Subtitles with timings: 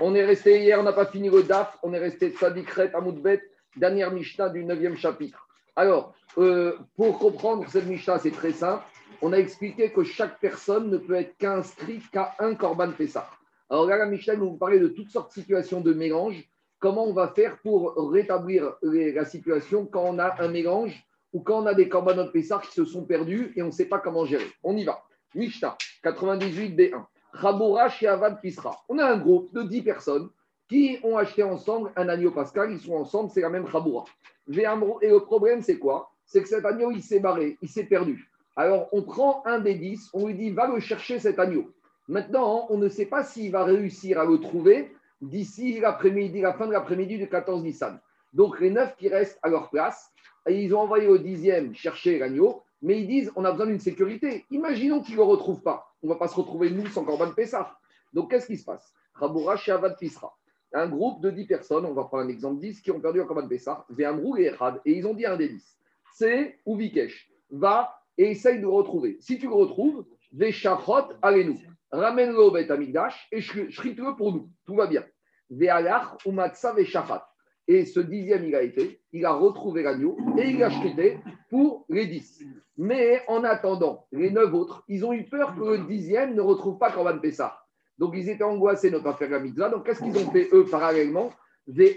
[0.00, 3.42] On est resté hier, on n'a pas fini le DAF, on est resté Tzadikret Amoudbet,
[3.76, 5.48] dernière Mishnah du 9e chapitre.
[5.76, 8.84] Alors, euh, pour comprendre cette Mishnah, c'est très simple.
[9.22, 13.28] On a expliqué que chaque personne ne peut être qu'inscrite qu'à un Korban Pessah.
[13.70, 16.44] Alors là, la Mishnah nous parler de toutes sortes de situations de mélange.
[16.78, 21.62] Comment on va faire pour rétablir la situation quand on a un mélange ou quand
[21.62, 24.26] on a des Korbanot Pessah qui se sont perdus et on ne sait pas comment
[24.26, 24.46] gérer?
[24.62, 25.02] On y va.
[25.34, 27.04] Mishnah 98b1.
[27.40, 28.76] Chaboura chez Avad Pisra.
[28.88, 30.28] On a un groupe de 10 personnes
[30.68, 32.72] qui ont acheté ensemble un agneau pascal.
[32.72, 34.04] Ils sont ensemble, c'est la même Chaboura.
[34.48, 36.10] Et le problème, c'est quoi?
[36.26, 38.30] C'est que cet agneau, il s'est barré, il s'est perdu.
[38.56, 41.72] Alors, on prend un des 10, on lui dit, va le chercher cet agneau.
[42.08, 46.66] Maintenant, on ne sait pas s'il va réussir à le trouver d'ici l'après-midi, la fin
[46.66, 47.98] de l'après-midi du 14 Nissan.
[48.32, 50.10] Donc, les 9 qui restent à leur place,
[50.48, 54.44] ils ont envoyé au dixième chercher l'agneau, mais ils disent, on a besoin d'une sécurité.
[54.50, 55.92] Imaginons qu'ils ne le retrouvent pas.
[56.02, 57.78] On ne va pas se retrouver, nous, sans Corban Pessah.
[58.12, 58.92] Donc, qu'est-ce qui se passe?
[59.14, 60.36] Raboura Shavad Pisra.
[60.74, 63.24] Un groupe de 10 personnes, on va prendre un exemple 10, qui ont perdu un
[63.24, 65.78] Corban Pessah, Véamrou et Echad, et ils ont dit un des 10,
[66.12, 69.16] c'est Vikesh, va et essaye de le retrouver.
[69.20, 71.58] Si tu le retrouves, Véchachot, allez-nous.
[71.90, 74.50] Ramène-le au Bet Amigdash et shrite-le pour nous.
[74.66, 75.04] Tout va bien.
[75.48, 77.26] Véalach, Umatsa, Véchachat.
[77.66, 81.86] Et ce dixième, il a été, il a retrouvé l'agneau et il a chrité pour
[81.88, 82.44] les dix.
[82.76, 86.78] Mais en attendant, les neuf autres, ils ont eu peur que le dixième ne retrouve
[86.78, 87.58] pas Corban Pessah.
[87.96, 89.70] Donc ils étaient angoissés de ne pas faire la mitzvah.
[89.70, 91.32] Donc qu'est-ce qu'ils ont fait eux parallèlement?
[91.66, 91.96] Et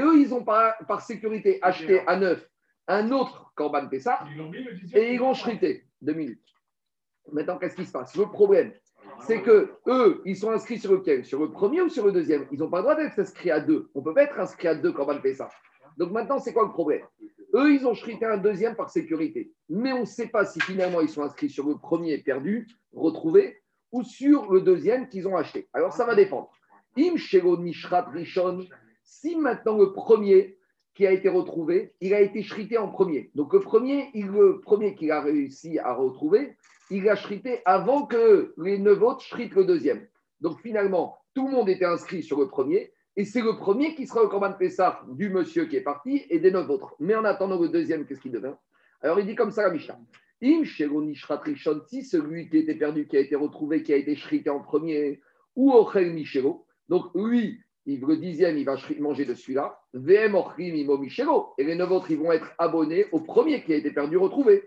[0.00, 2.48] eux, ils ont par, par sécurité acheté à neuf
[2.86, 4.20] un autre Corban Pessah
[4.94, 5.84] et ils l'ont chrité.
[6.00, 6.44] Deux minutes.
[7.32, 8.14] Maintenant, qu'est-ce qui se passe?
[8.14, 8.72] Le problème,
[9.20, 11.24] c'est que eux, ils sont inscrits sur lequel?
[11.24, 12.46] Sur le premier ou sur le deuxième?
[12.52, 13.88] Ils n'ont pas le droit d'être inscrits à deux.
[13.94, 15.48] On ne peut pas être inscrit à deux quand on va ça.
[15.96, 17.02] Donc maintenant, c'est quoi le problème?
[17.54, 19.52] Eux, ils ont chrité un deuxième par sécurité.
[19.68, 23.62] Mais on ne sait pas si finalement ils sont inscrits sur le premier perdu, retrouvé,
[23.92, 25.68] ou sur le deuxième qu'ils ont acheté.
[25.72, 26.50] Alors ça va dépendre.
[26.98, 27.14] Im
[27.58, 28.66] Nishrat Rishon,
[29.02, 30.58] si maintenant le premier
[30.94, 33.30] qui a été retrouvé, il a été chrité en premier.
[33.34, 36.56] Donc le premier, il, le premier qu'il a réussi à retrouver,
[36.90, 40.06] il a chrité avant que les neuf autres shritent le deuxième.
[40.40, 44.06] Donc finalement, tout le monde était inscrit sur le premier, et c'est le premier qui
[44.06, 46.94] sera le Corban Pessah du monsieur qui est parti et des neuf autres.
[47.00, 48.54] Mais en attendant le deuxième, qu'est-ce qu'il devient
[49.00, 49.98] Alors il dit comme ça la Mishnah.
[50.42, 54.60] Im si celui qui était perdu, qui a été retrouvé, qui a été shrité en
[54.60, 55.20] premier,
[55.54, 60.98] ou Ochel Michelo, donc lui, le dixième, il va manger de celui-là, VM Ochrim Imo
[60.98, 64.16] Michelo, et les neuf autres, ils vont être abonnés au premier qui a été perdu,
[64.16, 64.62] retrouvé.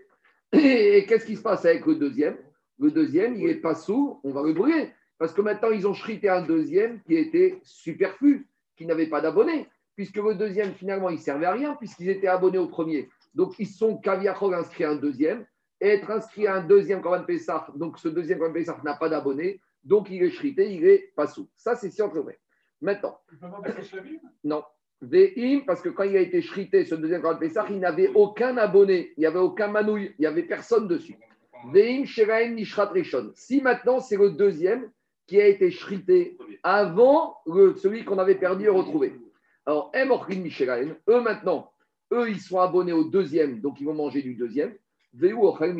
[0.52, 2.36] Et qu'est-ce qui se passe avec le deuxième?
[2.78, 4.90] Le deuxième, il n'est pas sourd, on va le brûler.
[5.18, 9.68] Parce que maintenant, ils ont chrité un deuxième qui était superflu, qui n'avait pas d'abonnés.
[9.94, 13.08] Puisque le deuxième, finalement, il ne servait à rien, puisqu'ils étaient abonnés au premier.
[13.34, 15.44] Donc, ils sont caviarol inscrits à un deuxième.
[15.80, 19.08] Et être inscrit à un deuxième Corban Pessah, donc ce deuxième Corban Pessah n'a pas
[19.08, 21.48] d'abonnés, donc il est chrité, il est pas sous.
[21.56, 22.02] Ça, c'est si.
[22.82, 23.18] Maintenant.
[24.44, 24.62] Non.
[25.66, 29.12] Parce que quand il a été chrité, ce deuxième Corban Pessah, il n'avait aucun abonné,
[29.16, 31.16] il n'y avait aucun manouille, il n'y avait personne dessus.
[31.72, 33.32] Ve'im, Sheraim, Nishrat Rishon.
[33.34, 34.90] Si maintenant c'est le deuxième
[35.26, 39.14] qui a été chrité avant le, celui qu'on avait perdu et retrouvé.
[39.64, 41.70] Alors, Emorkin Michelaim, eux maintenant,
[42.12, 44.74] eux ils sont abonnés au deuxième, donc ils vont manger du deuxième.
[45.14, 45.74] Veu Ochel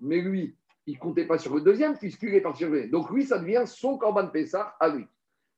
[0.00, 3.38] mais lui, il ne comptait pas sur le deuxième puisqu'il est parti Donc lui, ça
[3.38, 5.06] devient son Corban Pessah à lui.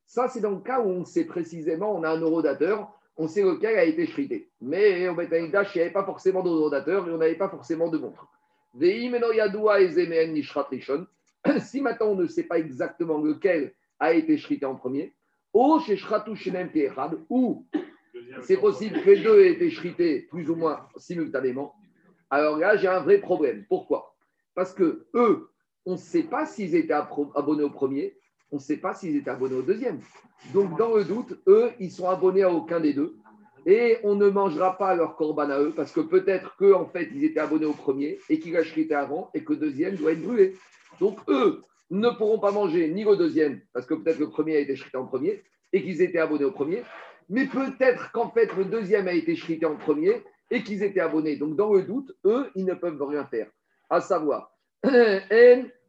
[0.07, 3.43] Ça, c'est dans le cas où on sait précisément, on a un eurodateur on sait
[3.43, 4.51] lequel a été chrité.
[4.61, 7.99] Mais au Betanigdash, il n'y avait pas forcément d'odorateur et on n'avait pas forcément de
[7.99, 8.29] montre.
[11.61, 15.15] Si maintenant on ne sait pas exactement lequel a été chrité en premier,
[15.55, 15.81] ou
[18.43, 21.75] c'est possible que les deux aient été chrités plus ou moins simultanément,
[22.29, 23.65] alors là j'ai un vrai problème.
[23.69, 24.15] Pourquoi?
[24.55, 25.49] Parce que eux,
[25.87, 28.16] on ne sait pas s'ils étaient abonnés au premier,
[28.51, 30.01] on ne sait pas s'ils étaient abonnés au deuxième.
[30.53, 33.17] Donc, dans le doute, eux, ils sont abonnés à aucun des deux.
[33.67, 37.09] Et on ne mangera pas leur corban à eux, parce que peut-être qu'en en fait,
[37.13, 40.23] ils étaient abonnés au premier et qu'ils l'achetaient avant et que le deuxième doit être
[40.23, 40.57] brûlé.
[41.01, 44.61] Donc, eux ne pourront pas manger ni le deuxième, parce que peut-être le premier a
[44.61, 45.43] été chrité en premier
[45.73, 46.83] et qu'ils étaient abonnés au premier.
[47.29, 51.37] Mais peut-être qu'en fait, le deuxième a été chrité en premier et qu'ils étaient abonnés.
[51.37, 53.51] Donc, dans le doute, eux, ils ne peuvent rien faire.
[53.91, 54.53] À savoir,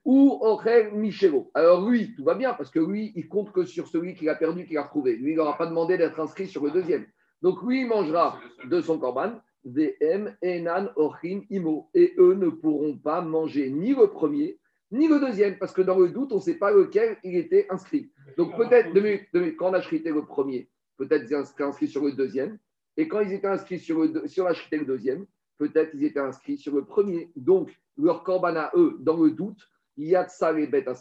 [0.07, 1.51] ou Ochel Michelo.
[1.53, 4.35] Alors lui, tout va bien, parce que lui, il compte que sur celui qu'il a
[4.35, 5.17] perdu, qu'il a retrouvé.
[5.17, 7.05] Lui, il n'aura pas demandé d'être inscrit sur le deuxième.
[7.41, 9.33] Donc lui, il mangera de son korban,
[9.65, 11.89] VM, Enan, Ochim, Imo.
[11.93, 14.57] Et eux ne pourront pas manger ni le premier,
[14.91, 17.67] ni le deuxième, parce que dans le doute, on ne sait pas lequel il était
[17.69, 18.09] inscrit.
[18.37, 18.93] Donc peut-être,
[19.57, 22.57] quand on a chrité le premier, peut-être ils étaient inscrits sur le deuxième.
[22.95, 25.25] Et quand ils étaient inscrits sur, le, sur la le deuxième,
[25.57, 27.29] peut-être ils étaient inscrits sur le premier.
[27.35, 29.67] Donc leur korban à eux, dans le doute,
[29.97, 30.95] il y a de ça les bêtes à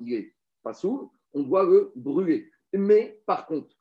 [0.00, 1.12] il est pas sourd.
[1.32, 2.50] on doit le brûler.
[2.72, 3.74] Mais par contre,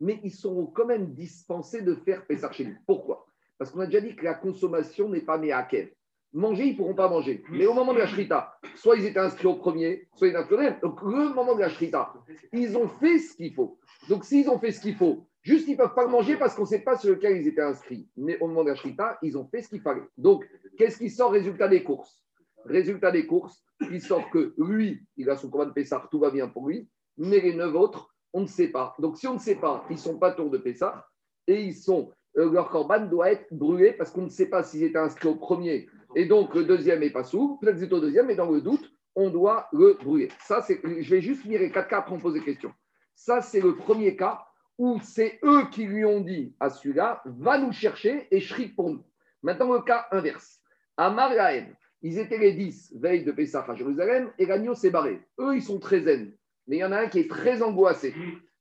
[0.00, 2.52] mais ils seront quand même dispensés de faire Pessar
[2.86, 3.26] Pourquoi?
[3.58, 5.92] Parce qu'on a déjà dit que la consommation n'est pas quel
[6.32, 7.44] Manger, ils ne pourront pas manger.
[7.48, 10.40] Mais au moment de la Shrita, soit ils étaient inscrits au premier, soit ils étaient
[10.40, 10.80] inscrits au deuxième.
[10.80, 12.12] Donc, le moment de la Shrita,
[12.52, 13.78] ils ont fait ce qu'il faut.
[14.08, 16.62] Donc, s'ils ont fait ce qu'il faut, juste ils ne peuvent pas manger parce qu'on
[16.62, 18.08] ne sait pas sur lequel ils étaient inscrits.
[18.16, 20.02] Mais au moment de la Shrita, ils ont fait ce qu'il fallait.
[20.18, 20.44] Donc,
[20.76, 22.24] qu'est-ce qui sort résultat des courses?
[22.64, 23.62] Résultat des courses,
[23.92, 26.88] il sort que lui, il a son combat de Pessar, tout va bien pour lui,
[27.18, 28.96] mais les neuf autres, on ne sait pas.
[28.98, 31.08] Donc, si on ne sait pas, ils ne sont pas tour de Pessar
[31.46, 34.82] et ils sont, euh, leur corban doit être brûlé parce qu'on ne sait pas s'ils
[34.82, 35.86] étaient inscrits au premier
[36.16, 38.92] et donc le deuxième n'est pas sous, peut-être c'est au deuxième, mais dans le doute,
[39.16, 40.28] on doit le brûler.
[40.40, 42.72] Ça, je vais juste finir les quatre cas après on pose des questions.
[43.14, 44.44] Ça, c'est le premier cas
[44.78, 48.90] où c'est eux qui lui ont dit à celui-là, va nous chercher et shrik pour
[48.90, 49.04] nous.
[49.42, 50.60] Maintenant, le cas inverse.
[50.96, 55.20] À Margaën, ils étaient les dix veille de Pessah à Jérusalem et l'agneau s'est barré.
[55.38, 56.36] Eux, ils sont très zen.
[56.66, 58.14] Mais il y en a un qui est très angoissé.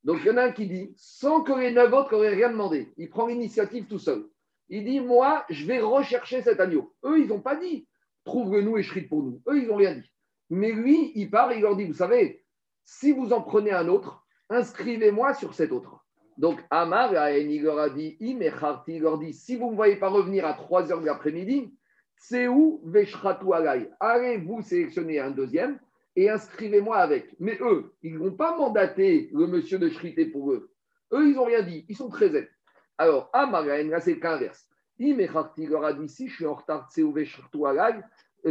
[0.04, 2.50] Donc, il y en a un qui dit, sans que les neuf autres n'auraient rien
[2.50, 4.25] demandé, il prend l'initiative tout seul.
[4.69, 6.94] Il dit, moi, je vais rechercher cet agneau.
[7.06, 7.88] Eux, ils n'ont pas dit,
[8.25, 9.42] trouve-le-nous et shrit pour nous.
[9.48, 10.12] Eux, ils n'ont rien dit.
[10.50, 12.44] Mais lui, il part et il leur dit, vous savez,
[12.86, 16.02] si vous en prenez un autre, inscrivez-moi sur cet autre.
[16.38, 18.39] Donc, Amar, il leur a dit, il
[19.00, 21.74] leur dit, si vous ne me voyez pas revenir à 3 heures de l'après-midi,
[22.15, 23.45] c'est où Veshratu
[24.00, 25.80] Allez, vous sélectionner un deuxième
[26.15, 27.35] et inscrivez-moi avec.
[27.39, 30.71] Mais eux, ils ne vont pas mandater le monsieur de Shrité pour eux.
[31.12, 31.85] Eux, ils n'ont rien dit.
[31.89, 32.50] Ils sont très aides.
[32.97, 34.69] Alors, Amaraen, là, c'est l'inverse.
[35.00, 35.18] Il
[35.69, 37.27] leur a dit si je suis en retard, c'est ouvert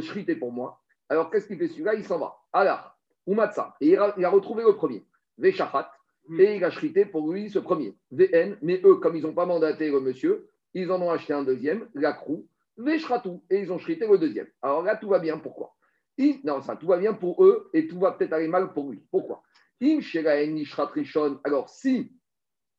[0.01, 0.81] Shrité pour moi.
[1.09, 1.95] Alors, qu'est-ce qu'il fait celui-là?
[1.95, 2.37] Il s'en va.
[2.53, 2.97] Alors,
[3.27, 3.77] Umatsa.
[3.81, 5.07] Et il a, retrouvé le premier.
[5.39, 5.91] Veshachat.
[6.29, 6.41] Hmm.
[6.41, 7.95] Et il a shrité pour lui ce premier.
[8.11, 8.57] VN.
[8.63, 11.89] Mais eux, comme ils n'ont pas mandaté le monsieur, ils en ont acheté un deuxième,
[11.95, 12.47] la crou.
[12.77, 13.41] Veshratu.
[13.51, 14.47] Et ils ont shrité le deuxième.
[14.63, 15.39] Alors là, tout va bien.
[15.39, 15.75] Pourquoi?
[16.45, 19.03] Non, ça, tout va bien pour eux et tout va peut-être aller mal pour lui.
[19.11, 19.43] Pourquoi?
[21.45, 22.13] Alors, si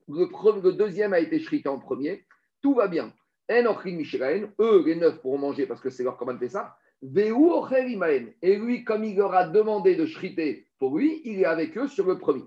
[0.07, 2.25] le, deuxième a été shrité en premier,
[2.61, 3.13] tout va bien.
[3.49, 6.77] Eux, les neuf pourront manger parce que c'est leur commande fait ça.
[7.01, 11.87] Et lui, comme il leur a demandé de shriter pour lui, il est avec eux
[11.87, 12.45] sur le premier.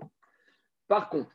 [0.87, 1.31] Par contre,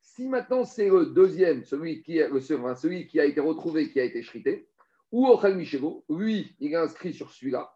[0.00, 4.04] si maintenant c'est le deuxième, celui qui, est, celui qui a été retrouvé, qui a
[4.04, 4.68] été shrité,
[5.12, 7.72] ou Ochel Michego, lui, il est inscrit sur celui-là.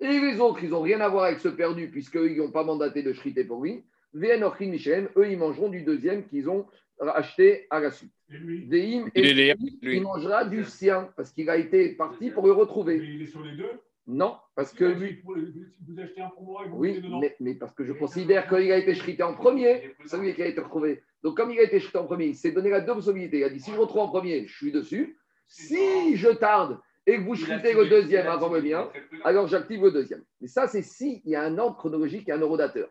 [0.00, 3.02] Et les autres, ils n'ont rien à voir avec ce perdu, puisqu'ils n'ont pas mandaté
[3.02, 3.84] de shriter pour lui.
[4.14, 6.66] Vn Ochin Michel, eux, ils mangeront du deuxième qu'ils ont
[7.00, 8.12] acheté à la suite.
[8.30, 8.68] Et lui,
[9.14, 12.98] et il mangera du sien, parce qu'il a été parti pour le retrouver.
[12.98, 13.70] Mais il est sur les deux?
[14.10, 15.22] Non, parce que lui.
[15.24, 18.70] Vous achetez un pour moi et vous Oui, mais, mais, parce que je considère qu'il
[18.72, 21.02] a été shrité en premier, celui qui a été retrouvé.
[21.22, 23.38] Donc, comme il a été shrité en premier, il s'est donné la deux possibilités.
[23.38, 25.16] Il a dit si je retrouve en premier, je suis dessus.
[25.46, 28.88] Si je tarde et que vous shritez le deuxième avant le mien,
[29.24, 30.22] alors j'active le deuxième.
[30.40, 32.88] Mais ça, c'est si il y a un ordre chronologique et un eurodateur.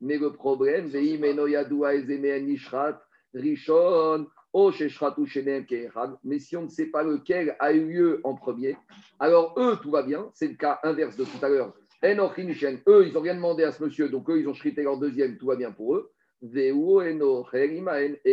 [0.00, 0.98] Mais le problème, c'est
[3.32, 8.76] Rishon, mais si on ne sait pas lequel a eu lieu en premier,
[9.18, 10.30] alors eux, tout va bien.
[10.34, 11.72] C'est le cas inverse de tout à l'heure.
[12.02, 12.28] Eux, ils n'ont
[13.20, 15.70] rien demandé à ce monsieur, donc eux, ils ont shrité leur deuxième, tout va bien
[15.70, 16.10] pour eux.
[16.42, 16.72] Et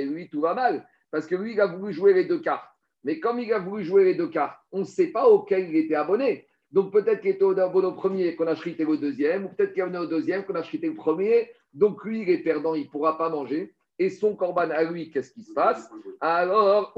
[0.06, 0.88] lui, tout va mal.
[1.12, 2.70] Parce que lui, il a voulu jouer les deux cartes.
[3.04, 5.76] Mais comme il a voulu jouer les deux cartes, on ne sait pas auquel il
[5.76, 6.48] était abonné.
[6.72, 9.84] Donc peut-être qu'il était abonné au premier qu'on a chrité le deuxième, ou peut-être qu'il
[9.84, 11.50] est au deuxième qu'on a chrité le premier.
[11.74, 13.74] Donc lui, il est perdant, il ne pourra pas manger.
[14.00, 15.90] Et son corban à lui, qu'est-ce qui se passe
[16.22, 16.94] Alors,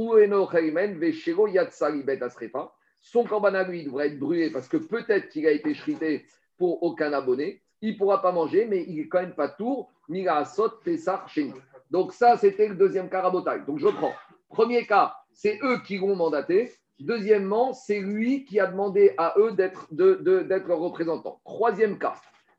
[3.02, 6.26] son corban à lui devrait être brûlé parce que peut-être qu'il a été chrité
[6.58, 7.62] pour aucun abonné.
[7.82, 9.90] Il ne pourra pas manger, mais il n'est quand même pas tour.
[11.92, 13.30] Donc ça, c'était le deuxième cas
[13.66, 14.14] Donc je prends.
[14.50, 16.72] Premier cas, c'est eux qui l'ont mandaté.
[17.00, 21.40] Deuxièmement, c'est lui qui a demandé à eux d'être de, de, représentant.
[21.46, 22.16] Troisième cas.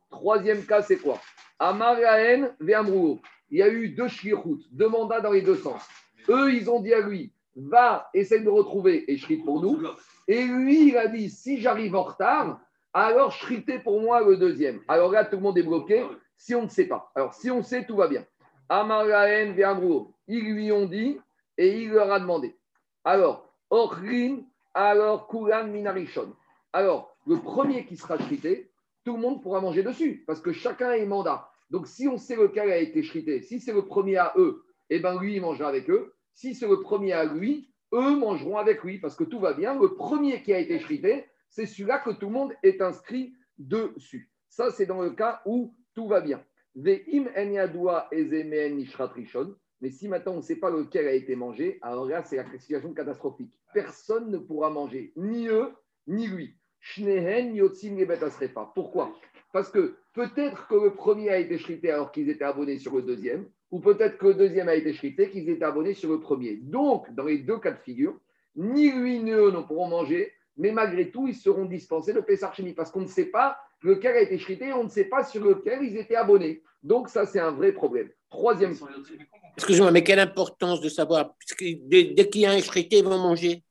[0.08, 1.20] Troisième cas, c'est quoi?
[1.58, 3.20] Amaraen Veamrou.
[3.50, 5.82] Il y a eu deux shlichut, deux mandats dans les deux sens.
[6.28, 9.82] Eux, ils ont dit à lui, va, essaye de retrouver et shrite pour nous.
[10.28, 12.60] Et lui, il a dit, si j'arrive en retard,
[12.92, 14.80] alors shritez pour moi le deuxième.
[14.88, 16.04] Alors là, tout le monde est bloqué
[16.36, 17.10] si on ne sait pas.
[17.14, 18.24] Alors, si on sait, tout va bien.
[18.68, 20.14] Amaraen Veamrou.
[20.28, 21.18] Ils lui ont dit
[21.58, 22.56] et il leur a demandé.
[23.04, 24.38] Alors, Ochrin,
[24.74, 26.34] alors Kulan Minarishon.
[26.72, 28.70] Alors, le premier qui sera chrité,
[29.04, 31.49] tout le monde pourra manger dessus, parce que chacun est mandat.
[31.70, 34.98] Donc, si on sait lequel a été chrité, si c'est le premier à eux, eh
[34.98, 36.14] ben lui, il mangera avec eux.
[36.34, 39.78] Si c'est le premier à lui, eux mangeront avec lui, parce que tout va bien.
[39.78, 44.30] Le premier qui a été chrité, c'est celui-là que tout le monde est inscrit dessus.
[44.48, 46.42] Ça, c'est dans le cas où tout va bien.
[46.74, 47.04] Mais
[49.90, 52.92] si maintenant on ne sait pas lequel a été mangé, alors là, c'est la situation
[52.94, 53.52] catastrophique.
[53.74, 55.72] Personne ne pourra manger, ni eux,
[56.06, 56.56] ni lui.
[58.74, 59.12] Pourquoi?
[59.52, 63.02] Parce que peut-être que le premier a été shrité alors qu'ils étaient abonnés sur le
[63.02, 66.56] deuxième, ou peut-être que le deuxième a été shrité qu'ils étaient abonnés sur le premier.
[66.56, 68.18] Donc, dans les deux cas de figure,
[68.56, 72.54] ni lui ni eux ne pourront manger, mais malgré tout, ils seront dispensés de Pessar
[72.76, 75.82] parce qu'on ne sait pas lequel a été shrité, on ne sait pas sur lequel
[75.82, 76.62] ils étaient abonnés.
[76.82, 78.08] Donc, ça, c'est un vrai problème.
[78.28, 78.74] Troisième.
[79.56, 83.62] Excusez-moi, mais quelle importance de savoir Dès, qu'il y a un shrité, ils vont manger?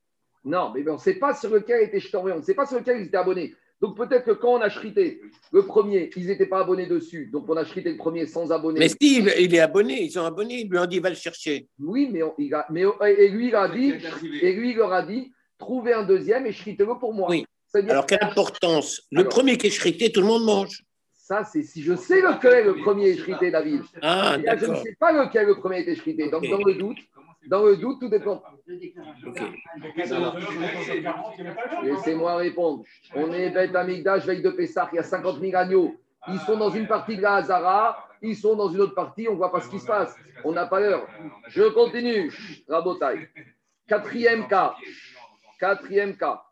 [0.44, 2.66] Non, mais on ne sait pas sur lequel a été shrité, on ne sait pas
[2.66, 3.54] sur lequel ils étaient abonnés.
[3.80, 5.20] Donc peut-être que quand on a shrité
[5.52, 7.30] le premier, ils n'étaient pas abonnés dessus.
[7.32, 8.78] Donc on a shrité le premier sans abonné.
[8.78, 11.66] Mais Steve, il est abonné, ils sont abonnés, ils lui ont dit va le chercher.
[11.78, 12.84] Oui, mais, il a, mais
[13.16, 13.94] et lui, il a dit,
[14.42, 17.28] et lui, il leur a dit trouvez un deuxième et shritez-le pour moi.
[17.30, 17.46] Oui.
[17.88, 20.82] Alors quelle importance Le premier qui est shrité, tout le monde mange.
[21.14, 23.82] Ça, c'est si je sais lequel le premier est shrité, David.
[24.02, 26.28] Ah, je ne sais pas lequel le premier est shrité.
[26.28, 26.98] Donc dans le doute,
[27.48, 28.42] dans le doute, tout dépend.
[31.82, 32.84] Laissez-moi répondre.
[33.14, 35.96] On est bête Amigdash, veille de Pessah, il y a 50 000 agneaux.
[36.28, 39.32] Ils sont dans une partie de la Hazara, ils sont dans une autre partie, on
[39.32, 40.14] ne voit pas ce qui se passe.
[40.44, 41.06] On n'a pas l'heure.
[41.48, 42.30] Je continue.
[42.68, 43.28] Rabotai.
[43.86, 44.74] Quatrième cas.
[45.58, 46.42] Quatrième cas.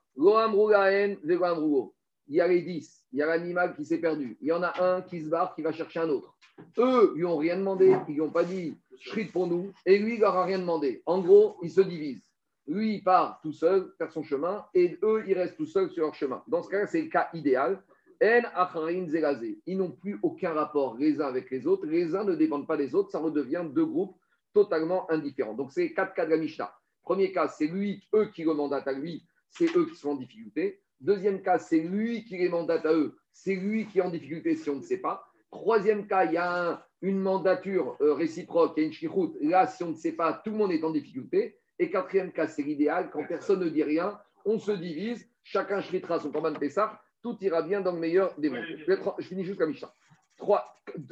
[2.28, 3.06] Il y a les 10.
[3.12, 4.36] Il y a l'animal qui s'est perdu.
[4.40, 6.36] Il y en a un qui se barre, qui va chercher un autre.
[6.78, 7.96] Eux, ils n'ont rien demandé.
[8.08, 11.02] Ils n'ont pas dit Shrit pour nous, et lui, il leur rien demandé.
[11.06, 12.28] En gros, ils se divisent.
[12.66, 16.02] Lui, il part tout seul faire son chemin, et eux, ils restent tout seuls sur
[16.02, 16.42] leur chemin.
[16.48, 17.82] Dans ce cas-là, c'est le cas idéal.
[18.20, 21.86] Ils n'ont plus aucun rapport les uns avec les autres.
[21.86, 23.10] Les uns ne dépendent pas des autres.
[23.10, 24.16] Ça redevient deux groupes
[24.52, 25.54] totalement indifférents.
[25.54, 26.72] Donc, c'est quatre cas de la Mishnah.
[27.04, 30.82] Premier cas, c'est lui, eux qui le à lui, c'est eux qui sont en difficulté.
[31.00, 34.56] Deuxième cas, c'est lui qui les mandate à eux, c'est lui qui est en difficulté
[34.56, 35.24] si on ne sait pas.
[35.50, 39.36] Troisième cas, il y a un, une mandature euh, réciproque, il y a une chiroute.
[39.40, 41.58] Là, si on ne sait pas, tout le monde est en difficulté.
[41.78, 43.10] Et quatrième cas, c'est l'idéal.
[43.10, 47.62] Quand personne ne dit rien, on se divise, chacun shritera son de Pessah, tout ira
[47.62, 48.64] bien dans le meilleur des mondes.
[48.66, 49.94] Je finis juste la Mishnah.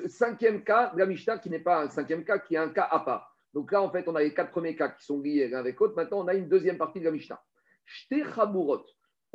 [0.09, 2.89] cinquième cas de la Mishnah qui n'est pas un cinquième cas, qui est un cas
[2.91, 3.37] à part.
[3.55, 5.79] Donc là, en fait, on a les quatre premiers cas qui sont liés l'un avec
[5.79, 5.95] l'autre.
[5.97, 7.41] Maintenant, on a une deuxième partie de la Mishnah.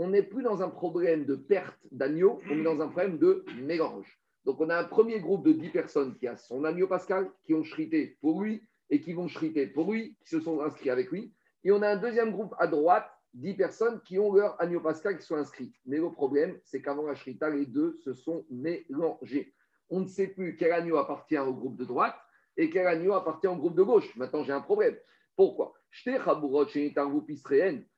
[0.04, 3.46] On n'est plus dans un problème de perte d'agneau, on est dans un problème de
[3.62, 4.20] mélange.
[4.46, 7.54] Donc, on a un premier groupe de 10 personnes qui a son agneau pascal, qui
[7.54, 11.12] ont chrité pour lui et qui vont chriter pour lui, qui se sont inscrits avec
[11.12, 11.36] lui.
[11.64, 15.20] Et on a un deuxième groupe à droite, 10 personnes qui ont leur agneau pascal
[15.20, 15.72] qui sont inscrits.
[15.86, 19.54] Mais le problème, c'est qu'avant la shrita, les deux se sont mélangés.
[19.92, 22.16] On ne sait plus quel agneau appartient au groupe de droite
[22.58, 24.16] et quel agneau appartient au groupe de gauche.
[24.16, 24.98] Maintenant, j'ai un problème.
[25.36, 25.76] Pourquoi?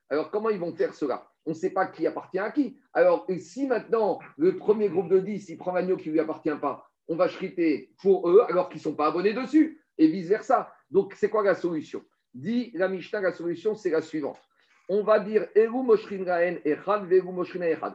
[0.10, 1.33] Alors, comment ils vont faire cela?
[1.46, 2.78] On ne sait pas qui appartient à qui.
[2.94, 6.50] Alors, si maintenant le premier groupe de 10, il prend l'agneau qui ne lui appartient
[6.62, 10.72] pas, on va chriter pour eux alors qu'ils ne sont pas abonnés dessus, et vice-versa.
[10.90, 12.04] Donc, c'est quoi la solution?
[12.34, 14.40] Dit la Mishnah, la solution, c'est la suivante.
[14.90, 15.48] On va dire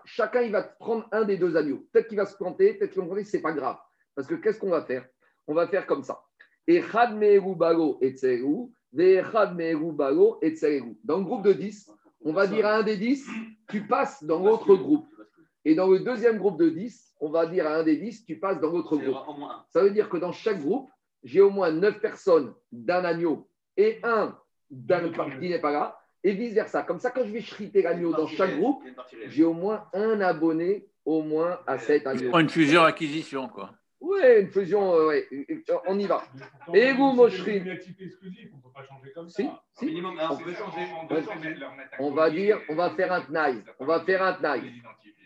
[0.04, 1.86] Chacun, il va prendre un des deux agneaux.
[1.92, 3.76] Peut-être qu'il va se planter, peut-être qu'il va se planter, ce n'est pas grave.
[4.14, 5.06] Parce que qu'est-ce qu'on va faire?
[5.46, 6.22] On va faire comme ça.
[6.66, 6.74] Dans
[11.18, 11.90] le groupe de 10,
[12.24, 13.26] on va dire à un des 10,
[13.68, 15.08] tu passes dans l'autre groupe.
[15.64, 18.38] Et dans le deuxième groupe de 10, on va dire à un des 10, tu
[18.38, 19.16] passes dans l'autre groupe.
[19.70, 20.90] Ça veut dire que dans chaque groupe,
[21.22, 24.36] j'ai au moins 9 personnes d'un agneau et un
[24.70, 25.10] d'un
[25.40, 26.82] qui n'est pas là, et vice-versa.
[26.82, 28.82] Comme ça, quand je vais chriter l'agneau dans chaque groupe,
[29.26, 32.38] j'ai au moins un abonné au moins à cet agneau.
[32.38, 33.72] Une fusion-acquisition, quoi.
[34.00, 35.28] Oui, une fusion, euh, ouais.
[35.86, 36.22] on y va.
[36.72, 39.42] Et vous, Moshri On ne peut pas changer comme ça.
[39.72, 39.88] Si,
[41.98, 43.64] on, va dire, on va faire un tnaï.
[43.80, 44.72] On va faire un tnaï.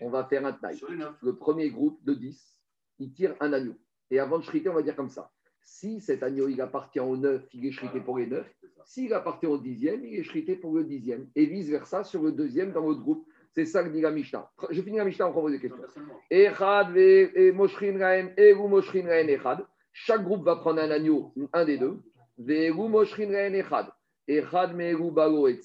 [0.00, 0.80] On va faire un tnaï.
[1.20, 2.58] Le premier groupe de 10,
[2.98, 3.74] il tire un agneau.
[4.10, 5.30] Et avant de shriter, on va dire comme ça.
[5.60, 8.46] Si cet agneau, il appartient au 9, il est shrité pour les 9.
[8.84, 11.28] S'il appartient au dixième, il est shrité pour le dixième.
[11.34, 13.26] Et vice-versa sur le deuxième dans l'autre groupe.
[13.54, 14.50] C'est ça que dit la Mishnah.
[14.70, 15.84] Je finis la Mishnah, on prend des questions.
[16.30, 19.66] Echad et Moshrin Raen, et Moshrin Raen Echad.
[19.92, 22.00] Chaque groupe va prendre un agneau, un des deux.
[22.38, 23.88] Moshrin Raen Echad.
[24.26, 25.60] Echad Balo et.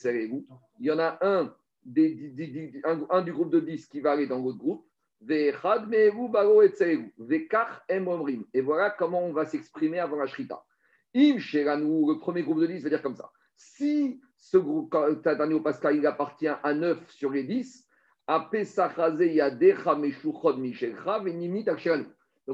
[0.80, 2.34] Il y en a un, des,
[2.84, 4.86] un, un, du groupe de 10 qui va aller dans l'autre groupe.
[5.22, 7.14] Balo et Tseregu.
[7.18, 8.44] Ve'kach Em Omrim.
[8.54, 10.62] Et voilà comment on va s'exprimer avant la Shrita.
[11.16, 13.32] Im Sheranu, le premier groupe de 10 va dire comme ça.
[13.56, 17.88] Si ce groupe, Daniel Pascal, il appartient à 9 sur les 10.
[18.30, 18.52] Donc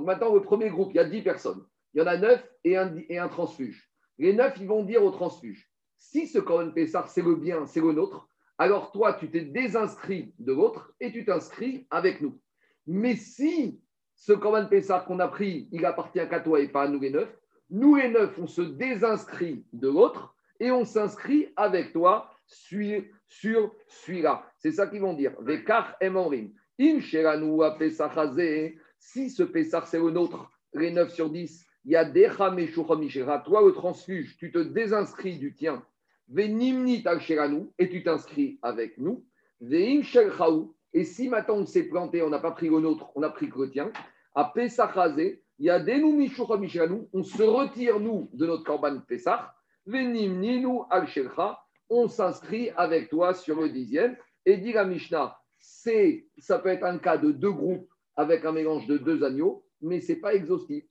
[0.05, 1.65] maintenant, le premier groupe, il y a 10 personnes.
[1.93, 3.89] Il y en a 9 et un, et un transfuge.
[4.17, 5.69] Les 9, ils vont dire au transfuge
[6.03, 10.33] si ce Corban Pessar, c'est le bien, c'est le nôtre, alors toi, tu t'es désinscrit
[10.37, 12.39] de l'autre et tu t'inscris avec nous.
[12.85, 13.81] Mais si
[14.13, 17.09] ce Corban Pessar qu'on a pris, il appartient qu'à toi et pas à nous les
[17.09, 17.27] 9,
[17.69, 23.75] nous les 9, on se désinscrit de l'autre et on s'inscrit avec toi sur, sur
[23.87, 24.45] celui-là.
[24.57, 25.33] C'est ça qu'ils vont dire.
[25.41, 26.51] Vekar emorim.
[26.79, 26.99] Im
[28.97, 32.29] Si ce Pessar, c'est le nôtre, les 9 sur 10, il y a des
[33.45, 35.85] Toi, le transfuge, tu te désinscris du tien.
[36.29, 37.03] Venimni
[37.77, 39.25] et tu t'inscris avec nous.
[40.93, 43.51] Et si maintenant on s'est planté, on n'a pas pris le nôtre, on a pris
[43.53, 43.91] le tien,
[44.33, 44.51] à
[45.59, 46.13] il y a des nous
[47.13, 49.01] on se retire nous de notre Venimninu al
[51.89, 54.15] on s'inscrit avec toi sur le dixième.
[54.45, 58.87] Et dit la Mishnah, ça peut être un cas de deux groupes avec un mélange
[58.87, 60.83] de deux agneaux, mais ce n'est pas exhaustif.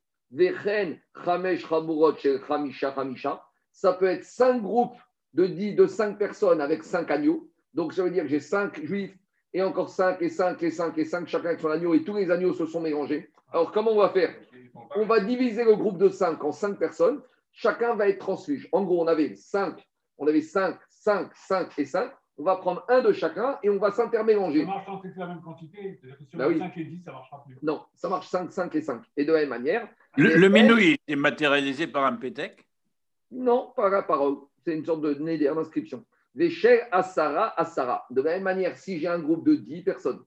[3.72, 4.96] Ça peut être cinq groupes
[5.34, 7.50] de, dix, de cinq personnes avec cinq agneaux.
[7.74, 9.16] Donc, ça veut dire que j'ai cinq juifs
[9.54, 12.16] et encore cinq et cinq et cinq et cinq, chacun avec son agneau, et tous
[12.16, 13.30] les agneaux se sont mélangés.
[13.52, 14.34] Alors, comment on va faire?
[14.96, 17.20] On va diviser le groupe de cinq en cinq personnes.
[17.52, 18.68] Chacun va être transfuge.
[18.72, 19.86] En gros, on avait cinq,
[20.18, 22.10] on avait cinq, cinq, cinq et cinq.
[22.38, 24.60] On va prendre un de chacun et on va s'intermélanger.
[24.60, 26.00] Ça marche tant que c'est la même quantité.
[26.30, 27.58] Sur bah 5 et 10, ça ne marchera plus.
[27.62, 29.02] Non, ça marche 5, 5 et 5.
[29.18, 29.88] Et de la même manière.
[30.16, 32.66] Le, le est matérialisé par un pétec
[33.30, 34.36] Non, par la parole.
[34.64, 36.04] C'est une sorte de d'inscription.
[36.34, 38.06] Vécher Asara Asara.
[38.10, 40.22] De la même manière, si j'ai un groupe de 10 personnes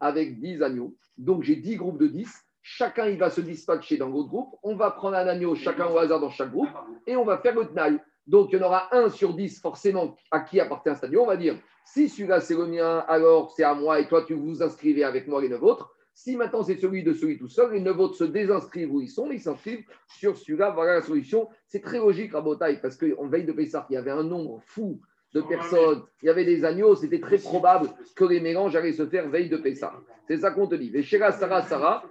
[0.00, 2.26] avec 10 agneaux, donc j'ai 10 groupes de 10,
[2.62, 5.98] chacun il va se dispatcher dans l'autre groupe, on va prendre un agneau chacun au
[5.98, 6.70] hasard dans chaque groupe
[7.06, 7.98] et on va faire le tnaï.
[8.26, 11.22] Donc il y en aura un sur 10 forcément à qui appartient cet agneau.
[11.22, 14.34] On va dire si celui-là c'est le mien, alors c'est à moi et toi tu
[14.34, 15.94] vous inscrivez avec moi les neuf autres.
[16.14, 19.08] Si maintenant c'est celui de celui tout seul, les neuf autres se désinscrivent où ils
[19.08, 20.70] sont, mais ils s'inscrivent sur celui-là.
[20.70, 21.48] Voilà la solution.
[21.66, 25.00] C'est très logique à parce qu'en veille de Pessah, il y avait un nombre fou
[25.34, 29.06] de personnes, il y avait des agneaux, c'était très probable que les mélanges allaient se
[29.06, 29.94] faire veille de Pessah.
[30.26, 30.90] C'est ça qu'on te dit.
[30.90, 32.04] Veshera Sarah Sarah,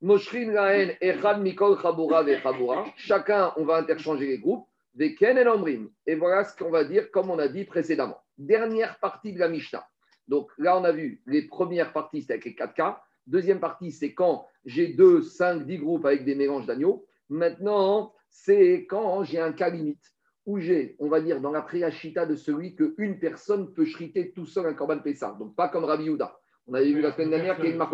[0.00, 2.84] Moshrin Laen, Echad Mikol Chabura Chabura.
[2.96, 4.66] Chacun, on va interchanger les groupes.
[4.94, 5.90] Des Ken et Omrim.
[6.06, 8.18] Et voilà ce qu'on va dire, comme on a dit précédemment.
[8.38, 9.84] Dernière partie de la Mishnah.
[10.28, 13.02] Donc là, on a vu les premières parties, c'était avec les 4 cas.
[13.26, 17.04] Deuxième partie, c'est quand j'ai 2, 5, 10 groupes avec des mélanges d'agneaux.
[17.28, 20.13] Maintenant, c'est quand j'ai un cas limite
[20.46, 24.46] où j'ai, on va dire, dans la priachita de celui qu'une personne peut shriter tout
[24.46, 25.36] seul un korban Pessah.
[25.38, 26.36] Donc, pas comme Rabbi Yuda.
[26.66, 27.92] On avait vu la semaine dernière qu'il y a une marque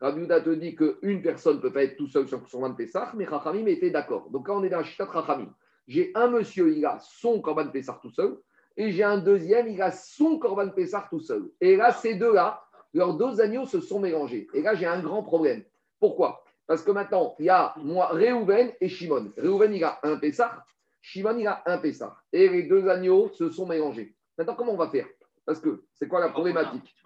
[0.00, 2.74] Rabbi Yuda te dit qu'une personne ne peut pas être tout seul sur son korban
[2.74, 4.30] Pessah, mais Rachamim était d'accord.
[4.30, 5.52] Donc, quand on est dans la chita de Rachamim,
[5.86, 8.36] j'ai un monsieur, il a son korban Pessah tout seul,
[8.76, 11.50] et j'ai un deuxième, il a son korban Pessah tout seul.
[11.60, 14.48] Et là, ces deux-là, leurs deux agneaux se sont mélangés.
[14.54, 15.62] Et là, j'ai un grand problème.
[16.00, 16.44] Pourquoi?
[16.66, 19.32] Parce que maintenant, il y a moi, Réhouven et Shimon.
[19.36, 20.64] Réhouven, il a un Pessah,
[21.06, 22.16] Shimon, il a un Pessah.
[22.32, 24.16] Et les deux agneaux se sont mélangés.
[24.36, 25.06] Maintenant, comment on va faire?
[25.44, 26.96] Parce que c'est quoi la problématique?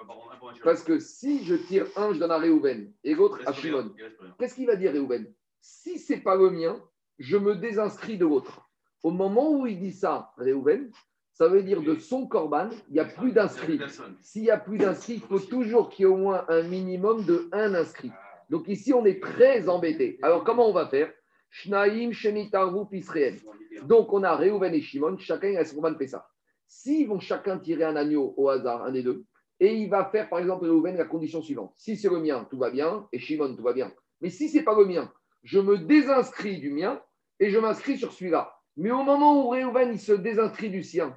[0.65, 3.95] Parce que si je tire un, je donne à Réhouven et l'autre à Shimon.
[4.39, 5.31] Qu'est-ce qu'il va dire Réhouven?
[5.61, 6.83] Si ce n'est pas le mien,
[7.19, 8.63] je me désinscris de l'autre.
[9.03, 10.91] Au moment où il dit ça, Réhouven,
[11.35, 13.81] ça veut dire de son corban, il n'y a plus d'inscrits.
[14.23, 17.27] S'il n'y a plus d'inscrits, il faut toujours qu'il y ait au moins un minimum
[17.27, 18.13] de un inscrit.
[18.49, 20.19] Donc ici, on est très embêté.
[20.23, 21.13] Alors comment on va faire?
[21.51, 23.39] Shnaim, Shemitaru, Pisreel.
[23.85, 26.27] Donc, on a Réhouven et Shimon, chacun a son Corban Pessah.
[26.67, 29.25] S'ils vont chacun tirer un agneau au hasard, un des deux,
[29.59, 31.73] et il va faire, par exemple, Réhouven la condition suivante.
[31.77, 33.93] Si c'est le mien, tout va bien, et Shimon, tout va bien.
[34.21, 37.01] Mais si ce n'est pas le mien, je me désinscris du mien
[37.39, 38.55] et je m'inscris sur celui-là.
[38.77, 41.17] Mais au moment où Réhouven il se désinscrit du sien,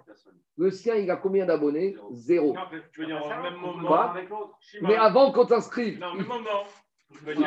[0.57, 1.95] le sien, il a combien d'abonnés?
[2.11, 2.55] Zéro.
[2.91, 5.99] tu veux dire au même moment avec l'autre Mais avant qu'on t'inscrive.
[5.99, 6.63] Non, même moment.
[7.28, 7.39] Il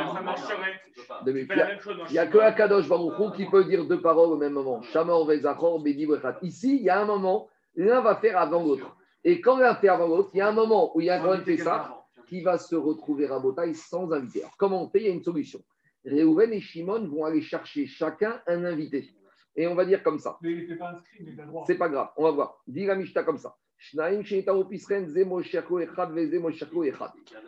[2.12, 4.82] n'y a que Akadosh Baruchou qui peut dire deux paroles au même moment.
[4.82, 6.06] Shamor Vezachor Bedi
[6.42, 8.96] Ici, il y a un moment, l'un va faire avant l'autre.
[9.24, 11.22] Et quand l'un fait avant l'autre, il y a un moment où il y a
[11.22, 14.40] un fait ça qui va se retrouver à Botaï sans invité.
[14.40, 15.00] Alors, comment on fait?
[15.00, 15.60] Il y a une solution.
[16.04, 19.10] Réhouven et Shimon vont aller chercher chacun un invité.
[19.56, 20.38] Et on va dire comme ça.
[20.42, 21.64] Mais il n'était pas inscrit, mais il a le droit.
[21.66, 22.62] C'est pas grave, on va voir.
[22.66, 23.56] Dis la Mishta comme ça.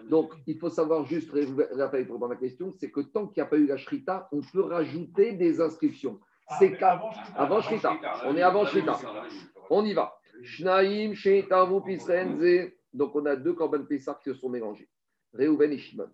[0.09, 1.31] Donc, il faut savoir juste,
[1.73, 4.41] Raphaël, pour la question, c'est que tant qu'il n'y a pas eu la Shrita, on
[4.41, 6.21] peut rajouter des inscriptions.
[6.47, 7.97] Ah, c'est avant Shrita.
[8.27, 8.99] On est avant Shrita.
[9.71, 10.15] On y va.
[12.93, 14.89] Donc, on a deux Korban Pessah qui se sont mélangés.
[15.35, 16.09] Reuven et Shimon.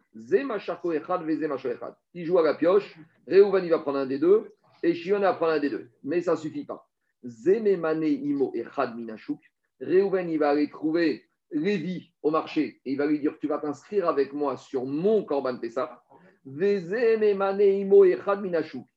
[2.14, 2.96] Il joue à la pioche.
[3.28, 4.52] Reuven, il va prendre un des deux.
[4.82, 5.90] Et Shimon va prendre un des deux.
[6.02, 6.88] Mais ça ne suffit pas.
[7.22, 9.40] Zememane imo echad minashuk.
[9.80, 13.58] Réhouven, il va aller trouver Lévi au marché et il va lui dire Tu vas
[13.58, 16.02] t'inscrire avec moi sur mon Korban Pessah.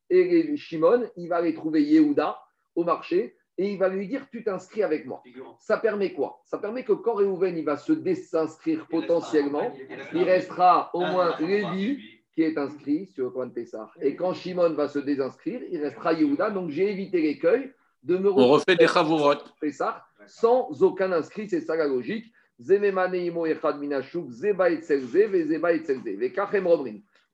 [0.10, 2.40] Et Shimon, il va aller trouver Yehuda
[2.76, 5.22] au marché et il va lui dire Tu t'inscris avec moi.
[5.60, 6.42] Ça permet quoi?
[6.46, 9.72] Ça permet que quand Réhouven il va se désinscrire potentiellement,
[10.14, 12.00] il restera au moins Lévi
[12.34, 13.92] qui est inscrit sur le Korban Pessah.
[14.02, 16.50] Et quand Shimon va se désinscrire, il restera Yehuda.
[16.50, 17.72] Donc j'ai évité l'écueil
[18.04, 19.36] de me On refait des Chavurot.
[19.60, 22.32] Pessah sans aucun inscrit, c'est ça la logique.
[22.60, 22.80] Et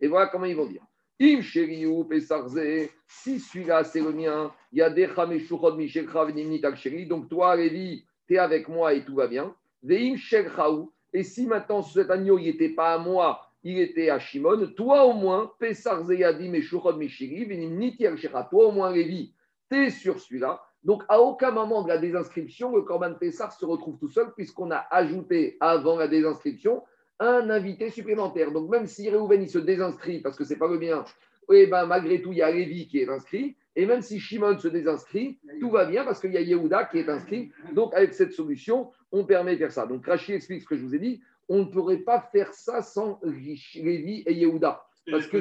[0.08, 0.86] voilà comment ils vont dire.
[1.22, 7.08] Im Sheriou Pesarze, si celui-là c'est le mien, il y a des Chameshuchod Mishekha Venimnitak
[7.08, 9.56] donc toi, Lévi, tu es avec moi et tout va bien.
[9.84, 14.20] Veim Shekhaou, et si maintenant cet agneau il n'était pas à moi, il était à
[14.20, 19.34] Shimon, toi au moins, Pesarze Yadim et Shuchod Mishiri, Venimnitak Shekha, toi au moins, Lévi,
[19.72, 20.62] tu sur celui-là.
[20.84, 24.72] Donc, à aucun moment de la désinscription, le Corban Pessar se retrouve tout seul, puisqu'on
[24.72, 26.84] a ajouté avant la désinscription
[27.20, 28.52] un invité supplémentaire.
[28.52, 31.06] Donc, même si Réhouven il se désinscrit parce que ce n'est pas le bien,
[31.52, 33.56] eh ben, malgré tout, il y a Lévi qui est inscrit.
[33.76, 37.00] Et même si Shimon se désinscrit, tout va bien parce qu'il y a Yehuda qui
[37.00, 37.52] est inscrit.
[37.74, 39.86] Donc, avec cette solution, on permet de faire ça.
[39.86, 41.22] Donc, Rachid explique ce que je vous ai dit.
[41.50, 44.86] On ne pourrait pas faire ça sans Lévi et Yehuda.
[45.10, 45.38] Parce que,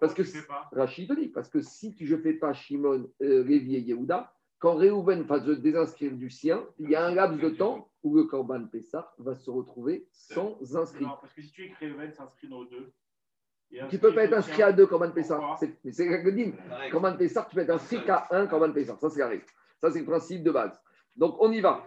[0.00, 0.22] parce que
[0.72, 4.32] Rachid te dit, parce que si je ne fais pas Shimon, euh, Lévi et Yehuda,
[4.58, 8.16] quand Réhouven va se désinscrire du sien, il y a un laps de temps où
[8.16, 11.04] le Corban Pessah va se retrouver sans inscrit.
[11.04, 12.92] Non, parce que si tu es que Réhouven s'inscrit dans deux.
[13.70, 15.40] Tu ne peux pas être inscrit à deux Corban Pessah.
[15.58, 16.54] C'est dit.
[16.90, 18.96] Corban Pessah, tu peux être inscrit qu'à un Corban Pessah.
[18.98, 19.44] Ça, c'est la règle.
[19.80, 20.80] Ça, c'est le principe de base.
[21.14, 21.84] Donc, on y va.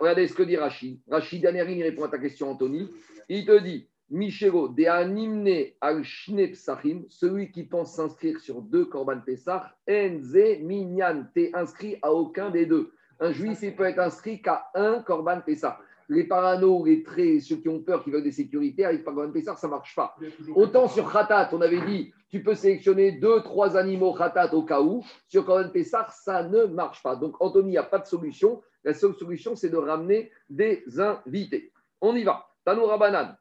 [0.00, 1.00] Regardez ce que dit Rachid.
[1.08, 2.88] Rachid, dernière ligne, il répond à ta question, Anthony.
[3.28, 9.20] Il te dit Michelo, de animne al psachim, celui qui pense s'inscrire sur deux korban
[9.20, 12.92] pesach, enze minyan, t'es inscrit à aucun des deux.
[13.20, 15.78] Un juif, il peut être inscrit qu'à un korban pesach.
[16.08, 19.58] Les parano, les traits, ceux qui ont peur, qui veulent des sécurités, avec korban pesach,
[19.58, 20.16] ça ne marche pas.
[20.56, 24.80] Autant sur khatat, on avait dit, tu peux sélectionner deux, trois animaux khatat au cas
[24.80, 25.04] où.
[25.28, 27.14] Sur korban pesach, ça ne marche pas.
[27.14, 28.60] Donc, Anthony, il n'y a pas de solution.
[28.82, 31.72] La seule solution, c'est de ramener des invités.
[32.00, 32.44] On y va.
[32.64, 33.36] Tanoura Banan.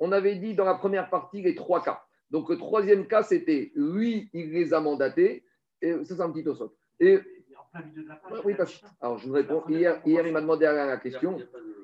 [0.00, 2.02] On avait dit dans la première partie les trois cas.
[2.30, 5.44] Donc le troisième cas, c'était lui, il les a mandatés.
[5.80, 6.76] Et ça, c'est un petit osot.
[7.00, 7.18] Et
[8.44, 9.62] oui, parce, alors je vous réponds.
[9.68, 11.38] Hier, hier il m'a demandé à la question.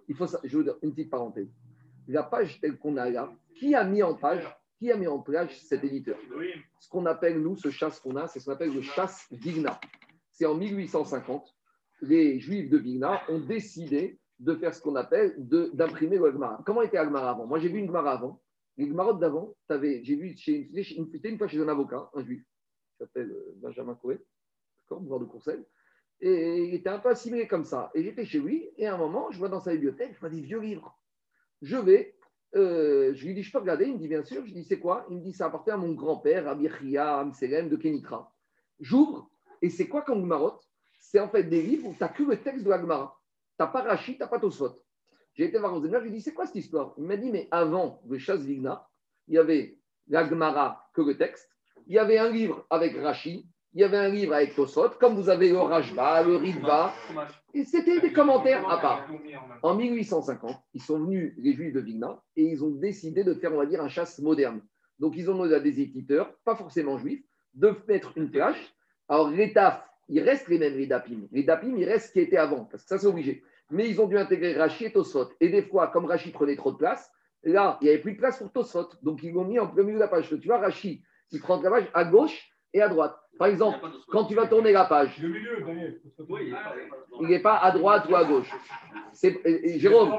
[0.09, 1.49] Il faut, je une petite parenthèse.
[2.09, 4.45] La page telle qu'on a là, qui a mis en page,
[4.79, 6.19] qui a mis en place cet éditeur?
[6.79, 9.81] Ce qu'on appelle, nous, ce chasse qu'on a, c'est ce qu'on appelle le chasse Vigna.
[10.31, 11.55] C'est en 1850,
[12.03, 16.63] les Juifs de Vigna ont décidé de faire ce qu'on appelle d'imprimer le Agmara.
[16.67, 17.47] Comment était Agmara avant?
[17.47, 18.41] Moi, j'ai vu une Agmara avant.
[18.77, 23.55] Les Gmarottes d'avant, j'ai vu une, fois chez un avocat, un juif, qui s'appelle euh,
[23.57, 24.19] Benjamin Coué,
[24.81, 25.65] d'accord, voir de Courcelles,
[26.21, 27.91] et il était un peu assimilé comme ça.
[27.95, 30.29] Et j'étais chez lui, et à un moment, je vois dans sa bibliothèque, je vois
[30.29, 30.99] des vieux livres.
[31.63, 32.17] Je vais,
[32.57, 33.87] euh, je lui dis, je peux regarder?
[33.87, 34.41] Il me dit, bien sûr.
[34.41, 35.07] Je lui dis, c'est quoi?
[35.09, 38.33] Il me dit, ça appartient à mon grand-père, Abirchia, Amselem, de Kenitra.
[38.81, 39.31] J'ouvre,
[39.63, 40.69] et c'est quoi comme Gmarotte
[40.99, 43.21] C'est en fait des livres où tu n'as que le texte de la Gemara.
[43.57, 44.83] T'as pas Rachid, t'as pas Tosfot.
[45.35, 46.95] J'ai été voir Rosenberg, je lui ai dit, c'est quoi cette histoire?
[46.97, 48.87] Il m'a dit, mais avant le chasse Vigna,
[49.29, 51.51] il y avait la Gemara que le texte,
[51.87, 55.17] il y avait un livre avec Rachid, il y avait un livre avec Tosfot, comme
[55.17, 56.95] vous avez le Rajba, le Ritva,
[57.53, 59.09] et c'était des commentaires à part.
[59.63, 63.53] En 1850, ils sont venus, les Juifs de Vigna, et ils ont décidé de faire,
[63.53, 64.63] on va dire, un chasse moderne.
[65.01, 68.73] Donc, ils ont demandé à des éditeurs, pas forcément juifs, de mettre une plage.
[69.09, 71.27] Alors, l'État il reste les mêmes, les dapim.
[71.33, 73.43] Les dapim, il reste ce qui était avant, parce que ça, c'est obligé.
[73.71, 75.31] Mais ils ont dû intégrer Rachid et Tosfot.
[75.41, 77.11] Et des fois, comme Rachid prenait trop de place,
[77.43, 78.89] là, il n'y avait plus de place pour Tosfot.
[79.03, 80.29] Donc, ils l'ont mis en plein milieu de la page.
[80.29, 81.01] Tu vois, Rachid,
[81.33, 83.17] il prend la page à gauche et à droite.
[83.39, 88.25] Par exemple, quand tu vas tourner la page, il n'est pas à droite ou à
[88.25, 88.51] gauche.
[89.77, 90.13] Jérôme,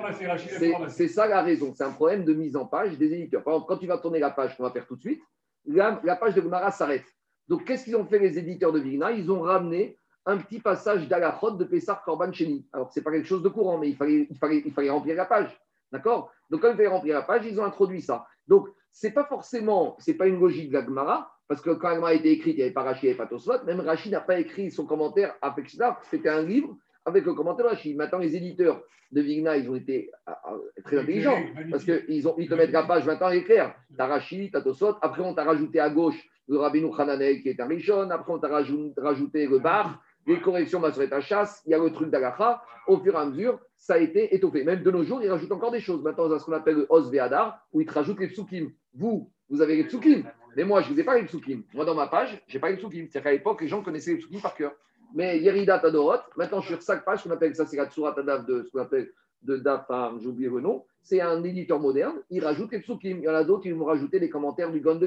[0.90, 1.74] c'est ça la raison.
[1.74, 3.44] C'est un problème de mise en page des éditeurs.
[3.44, 5.22] Par exemple, quand tu vas tourner la page qu'on va faire tout de suite,
[5.66, 7.06] la, la page de Gomara s'arrête.
[7.48, 11.08] Donc, qu'est-ce qu'ils ont fait les éditeurs de Vigna Ils ont ramené un petit passage
[11.08, 12.68] d'Alachot de Pessar Korban Cheni.
[12.74, 14.90] Alors, ce n'est pas quelque chose de courant, mais il fallait, il fallait, il fallait
[14.90, 15.60] remplir la page.
[15.92, 16.32] D'accord?
[16.50, 18.26] Donc, quand il fallait remplir la page, ils ont introduit ça.
[18.48, 21.72] Donc, ce n'est pas forcément, ce n'est pas une logique de la Gemara, parce que
[21.72, 23.28] quand la Gemara a été écrite, il n'y avait pas Rachid, il n'y avait pas
[23.28, 23.64] Tosfot.
[23.66, 27.66] Même Rachid n'a pas écrit son commentaire à Pexlar, c'était un livre avec le commentaire
[27.66, 27.96] de Rachid.
[27.96, 28.82] Maintenant, les éditeurs
[29.12, 30.54] de Vigna, ils ont été ah, ah,
[30.84, 31.38] très intelligents,
[31.70, 33.76] parce qu'ils ils te mettent la page maintenant à écrire.
[33.96, 37.42] Tu as Rachid, tu as Tosfot, après on t'a rajouté à gauche le Rabbinou Hananel
[37.42, 41.72] qui est un Rishon, après on t'a rajouté le bar, les corrections à chasse, il
[41.72, 44.64] y a le truc d'Agacha, au fur et à mesure, ça a été étoffé.
[44.64, 46.02] Même de nos jours, ils rajoutent encore des choses.
[46.04, 48.72] Maintenant, on a ce qu'on appelle le Os Ve'adar, où ils te rajoutent les psukim.
[48.94, 50.24] Vous, vous avez les psukim,
[50.56, 51.64] mais moi, je ne vous ai pas les psukim.
[51.74, 53.08] Moi, dans ma page, je n'ai pas les psukim.
[53.10, 54.72] C'est-à-dire qu'à l'époque, les gens connaissaient les psukim par cœur.
[55.14, 58.72] Mais Yerida Tadorot, maintenant, sur chaque page, qu'on appelle ça, c'est la Tsurat de ce
[58.72, 62.80] qu'on appelle de Dafar, j'ai oublié le nom, c'est un éditeur moderne, il rajoute les
[62.80, 63.20] psukim.
[63.20, 65.00] Il y en a d'autres qui vont rajouter les commentaires du Gon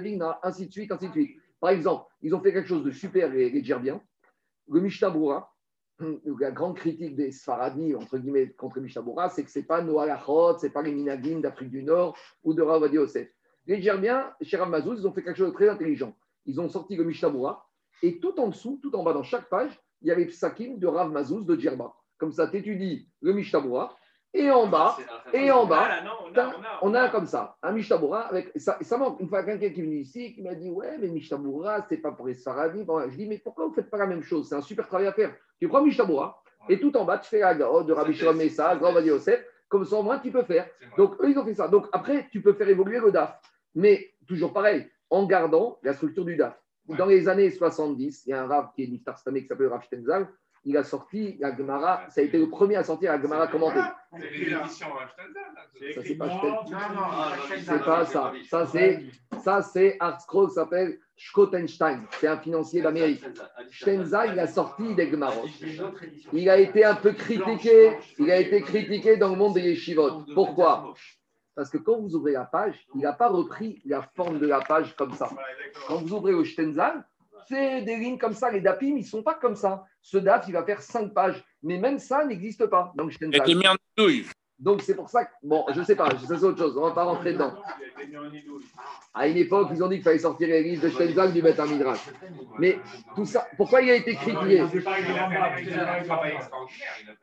[0.43, 1.37] ainsi de suite, ainsi de suite.
[1.61, 4.01] Par exemple, ils ont fait quelque chose de super, les, les Djerbiens.
[4.69, 5.13] Le Mishnah
[6.41, 10.57] la grande critique des Sfaradi, entre guillemets, contre Mishnah c'est que ce n'est pas Noah
[10.59, 13.29] ce n'est pas les Minagim d'Afrique du Nord ou de Ravadi Yosef.
[13.67, 16.17] Les Djerbiens, chez Rav Mazouz, ils ont fait quelque chose de très intelligent.
[16.47, 17.33] Ils ont sorti le Mishnah
[18.03, 20.87] et tout en dessous, tout en bas, dans chaque page, il y avait Psakim de
[20.87, 21.93] Rav Mazouz de Djerba.
[22.19, 23.97] Comme ça, tu étudies le Mishtabura.
[24.35, 24.97] Et en bas,
[25.33, 28.21] et en bas, Ah, là, non, on a, on a un comme ça, un Mishtabura
[28.27, 28.53] avec.
[28.57, 29.21] Ça, ça manque.
[29.21, 32.13] Une fois, quelqu'un qui est venu ici qui m'a dit Ouais, mais Mishtabura, c'est pas
[32.13, 32.37] pour les.
[32.85, 34.49] Bon, je dis Mais pourquoi vous faites pas la même chose?
[34.49, 35.35] C'est un super travail à faire.
[35.59, 38.77] Tu prends Mishtabura et tout en bas, tu fais la Gaot de Rabbi Shimon Messa,
[38.77, 39.45] Grand Vadi Yosef.
[39.69, 40.67] Comme ça, au moins, tu peux faire.
[40.97, 41.69] Donc, eux, ils ont fait ça.
[41.69, 43.39] Donc, après, tu peux faire évoluer le DAF.
[43.75, 46.59] Mais toujours pareil, en gardant la structure du DAF.
[46.87, 49.67] Dans les années 70, il y a un Rav qui est Niftar Stamé qui s'appelle
[49.69, 50.27] Rav Stenzal.
[50.65, 53.81] Il a sorti la Gemara, ça a été le premier à sortir la Gemara commentée.
[54.13, 54.87] C'est l'édition.
[55.95, 58.33] Ça, c'est pas Non, Sten- non, non, C'est pas ça.
[58.49, 59.05] Ça, c'est,
[59.43, 62.03] ça, c'est Art Scroll qui s'appelle Schottenstein.
[62.21, 63.25] C'est un financier d'Amérique.
[63.71, 65.47] Stenzal, il a sorti des Gemarot.
[66.33, 67.97] Il a été un peu critiqué.
[68.19, 70.25] Il a été critiqué dans le monde des yeshivot.
[70.35, 70.95] Pourquoi?
[71.55, 74.61] Parce que quand vous ouvrez la page, il n'a pas repris la forme de la
[74.61, 75.29] page comme ça.
[75.87, 77.05] Quand vous ouvrez au Stenzal,
[77.47, 78.51] c'est des lignes comme ça.
[78.51, 79.85] Les dapim, ils ne sont pas comme ça.
[80.03, 81.45] Ce dap, il va faire cinq pages.
[81.63, 83.43] Mais même ça n'existe pas a Stenzal.
[83.43, 84.27] été mis en douille.
[84.59, 86.83] Donc c'est pour ça que, bon, je ne sais pas, ça c'est autre chose, on
[86.83, 87.55] ne va pas rentrer dedans.
[89.15, 91.61] À une époque, ils ont dit qu'il fallait sortir les livres de Stenzal du Beth
[91.61, 92.11] Midrash.
[92.59, 92.77] Mais
[93.15, 94.65] tout ça, pourquoi il a été critiqué?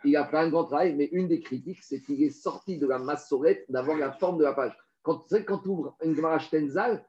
[0.05, 2.87] Il a fait un grand travail, mais une des critiques, c'est qu'il est sorti de
[2.87, 4.71] la massorette d'avoir la forme de la page.
[5.03, 7.03] Quand tu sais, quand tu ouvres une Gemara Stenzal,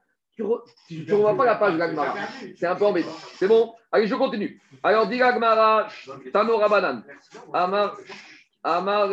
[0.87, 2.15] tu ne revois pas la page de la Gemara.
[2.55, 3.11] C'est un peu embêtant.
[3.35, 4.61] C'est bon Allez, je continue.
[4.83, 5.87] Alors, dit la Gemara,
[6.31, 7.03] Tano Rabanan,
[7.53, 7.97] Amar,
[8.63, 9.07] Amar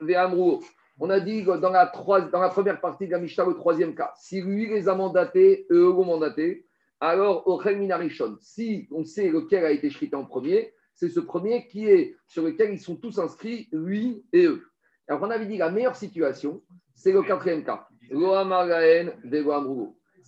[0.00, 0.62] Ve'amrou.
[1.00, 3.94] On a dit dans la, trois- dans la première partie de la Mishnah, le troisième
[3.94, 6.66] cas, si lui les a mandatés, eux l'ont mandaté,
[7.00, 11.68] alors au Minarishon, si on sait lequel a été écrit en premier, c'est ce premier
[11.68, 14.64] qui est sur lequel ils sont tous inscrits, lui et eux.
[15.06, 16.60] Alors on avait dit la meilleure situation,
[16.96, 17.86] c'est le quatrième cas.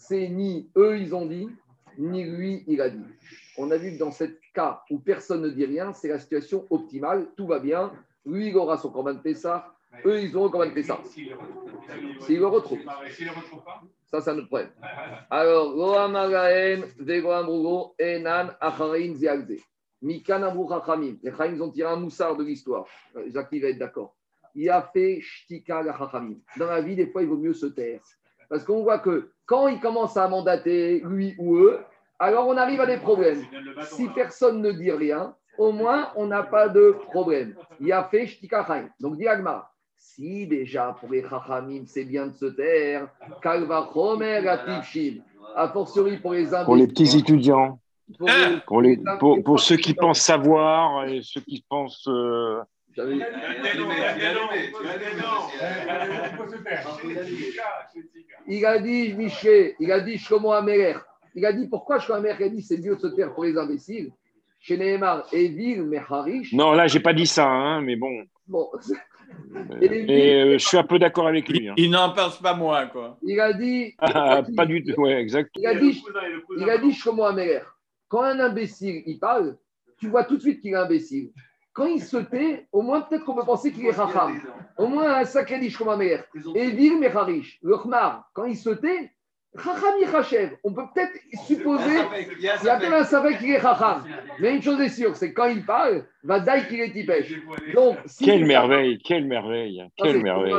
[0.00, 1.46] C'est ni eux ils ont dit,
[1.98, 3.04] ni lui il a dit.
[3.58, 6.66] On a vu que dans ce cas où personne ne dit rien, c'est la situation
[6.70, 7.92] optimale, tout va bien.
[8.24, 9.74] Lui, il aura son corban de Pessah,
[10.06, 10.98] eux, ils auront le corban de Pessah.
[11.04, 12.20] S'il le retrouve.
[12.26, 13.62] S'il le retrouve.
[13.62, 13.82] Pas.
[14.06, 14.70] Ça, c'est un autre problème.
[15.28, 19.60] Alors, Loa Magaen, Vego Amrugo, Enan, Acharin, Ziagze.
[20.00, 21.18] Mikan Amru Chachamim.
[21.22, 22.86] Les Chachamim ont tiré un moussard de l'histoire.
[23.16, 24.16] Euh, Jacques, il va être d'accord.
[24.54, 26.38] Il a fait Shtika Chachamim.
[26.56, 28.00] Dans la vie, des fois, il vaut mieux se taire.
[28.50, 31.78] Parce qu'on voit que quand il commence à mandater, lui ou eux,
[32.18, 33.42] alors on arrive à des problèmes.
[33.84, 37.54] Si personne ne dit rien, au moins, on n'a pas de problème.
[37.80, 38.28] Il a fait.
[39.00, 43.08] Donc, dit Agmar, si déjà pour les Chachamim, c'est bien de se taire,
[43.40, 44.46] Kalva Chomer
[45.56, 47.78] a fortiori pour les Pour les petits étudiants,
[48.18, 52.08] pour les- pour, les, pour, pour ceux qui pensent savoir et ceux qui pensent.
[52.08, 52.60] euh,
[52.96, 53.18] J'avais-
[58.46, 60.94] Il a dit, Miché, il a dit Shlomo Ameler.
[61.34, 63.44] Il a dit pourquoi Shlomo Ameler Il a dit c'est mieux de se taire pour
[63.44, 64.10] les imbéciles?
[64.62, 66.52] Chez Nehemar, Evil, Meharish.
[66.52, 68.24] Non, là, j'ai pas dit ça, hein, mais bon.
[68.46, 68.68] Bon,
[69.80, 71.68] Et, euh, je suis un peu d'accord avec lui.
[71.68, 71.74] hein.
[71.78, 73.16] Il n'en pense pas moins, quoi.
[73.22, 73.94] il a dit.
[73.98, 75.50] Ah, pas du tout, ouais, exact.
[75.56, 76.02] Il a dit,
[76.58, 77.24] il a dit Shlomo.
[78.08, 79.56] Quand un imbécile, il parle,
[79.98, 81.30] tu vois tout de suite qu'il est imbécile.
[81.72, 84.40] Quand il se tait, au moins peut-être qu'on peut penser qu'il est racham.
[84.76, 86.20] Au moins un sacré dit Shlomo Ameler.
[86.54, 87.58] Evil, Meharish.
[87.62, 89.12] Le Khmar, quand il se tait,
[89.56, 90.56] Chacham Yichachev.
[90.62, 91.12] On peut peut-être
[91.46, 91.98] supposer.
[92.38, 94.04] Il y a peut-être un savait qu'il est Chacham.
[94.38, 97.32] Mais une chose est sûre, c'est que quand il parle, va daï qu'il est tipèche.
[97.74, 100.54] Donc, si Quelle merveille, quelle merveille, Ça, quelle merveille.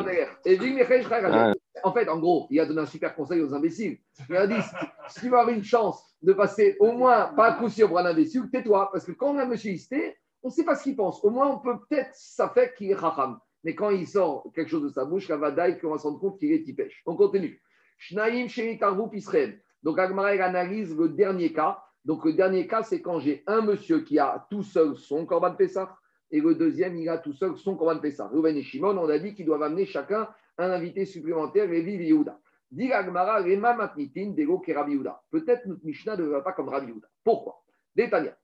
[0.45, 1.31] Et Chacham.
[1.33, 1.53] Ah.
[1.83, 3.97] En fait, en gros, il a donné un super conseil aux imbéciles.
[4.29, 4.61] Il a dit
[5.07, 7.99] si tu veux avoir une chance de passer au moins pas à coup sûr pour
[7.99, 8.89] un imbécile, tais-toi.
[8.91, 11.23] Parce que quand un monsieur il se tait, on ne sait pas ce qu'il pense.
[11.23, 13.39] Au moins, on peut peut-être, ça fait qu'il est racham.
[13.63, 16.19] Mais quand il sort quelque chose de sa bouche, la vadaï, qu'on va se rendre
[16.19, 17.01] compte qu'il est tipèche.
[17.05, 17.61] On continue.
[17.97, 18.47] Shnaim.
[19.83, 21.83] Donc, Agmara analyse le dernier cas.
[22.03, 25.53] Donc, le dernier cas, c'est quand j'ai un monsieur qui a tout seul son corban
[25.53, 25.95] Pessah
[26.31, 28.27] et le deuxième, il a tout seul son corban Pessah.
[28.27, 30.27] Reuven et Shimon, on a dit qu'ils doivent amener chacun
[30.57, 32.39] un invité supplémentaire, Lévi et Yehuda.
[32.71, 35.21] Dit l'Agmara, Rema Matnitin, Dego Rabbi Yehuda.
[35.29, 37.07] Peut-être notre Mishnah ne va pas comme Rabbi Yehuda.
[37.23, 37.61] Pourquoi?
[37.95, 38.35] Détania.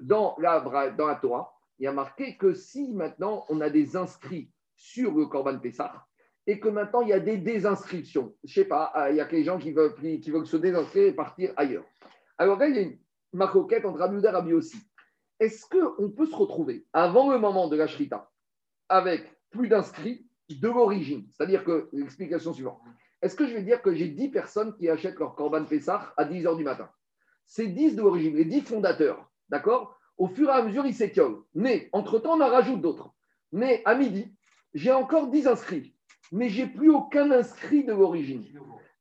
[0.00, 3.96] Dans la, dans la Torah, il y a marqué que si maintenant on a des
[3.96, 6.06] inscrits sur le Corban Pessah
[6.46, 9.26] et que maintenant il y a des désinscriptions, je sais pas, euh, il y a
[9.26, 11.84] des gens qui veulent, qui veulent se désinscrire et partir ailleurs.
[12.38, 12.98] Alors là, il y a une
[13.32, 14.78] maroquette entre Rabbi Yehuda et Rabbi aussi.
[15.40, 18.30] Est-ce qu'on peut se retrouver avant le moment de la Shrita
[18.88, 21.26] avec plus d'inscrits de l'origine?
[21.30, 22.80] C'est-à-dire que l'explication suivante.
[23.20, 26.24] Est-ce que je vais dire que j'ai 10 personnes qui achètent leur Corban Pessah à
[26.24, 26.88] 10 h du matin?
[27.48, 31.42] Ces 10 de l'origine, les 10 fondateurs, d'accord Au fur et à mesure, ils s'étiolent.
[31.54, 33.10] Mais entre-temps, on en rajoute d'autres.
[33.52, 34.30] Mais à midi,
[34.74, 35.94] j'ai encore 10 inscrits.
[36.30, 38.44] Mais j'ai plus aucun inscrit de l'origine.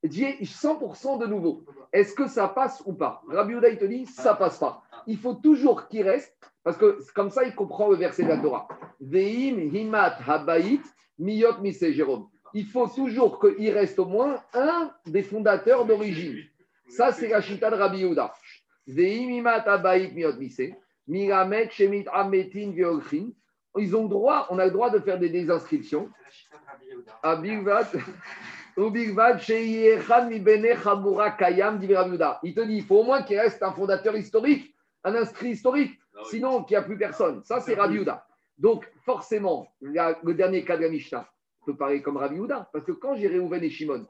[0.02, 1.66] J'ai 100% de nouveau.
[1.92, 3.22] Est-ce que ça passe ou pas?
[3.28, 4.82] Rabbi Yehuda, il te dit, ça passe pas.
[5.08, 6.34] Il faut toujours qu'il reste,
[6.64, 8.70] Parce que comme ça, il comprend le verset de la Torah.
[9.02, 10.82] Veim himat habayit
[11.20, 12.30] miyot mise Jérôme.
[12.54, 16.46] Il faut toujours qu'il reste au moins un des fondateurs d'origine.
[16.89, 18.34] Ça, c'est la chita de Rabbi Yehuda.
[23.80, 26.10] Ils ont le droit, on a le droit de faire des désinscriptions.
[32.43, 36.00] Il te dit, il faut au moins qu'il reste un fondateur historique, un inscrit historique.
[36.26, 37.43] Sinon, qu'il n'y a plus personne.
[37.43, 38.26] Ça, c'est Rabbi Yehuda.
[38.58, 41.28] Donc, forcément, le dernier cas de la Mishnah
[41.65, 42.69] peut parler comme Rabbi Yehuda.
[42.71, 44.08] Parce que quand j'ai Réhouven et Shimon,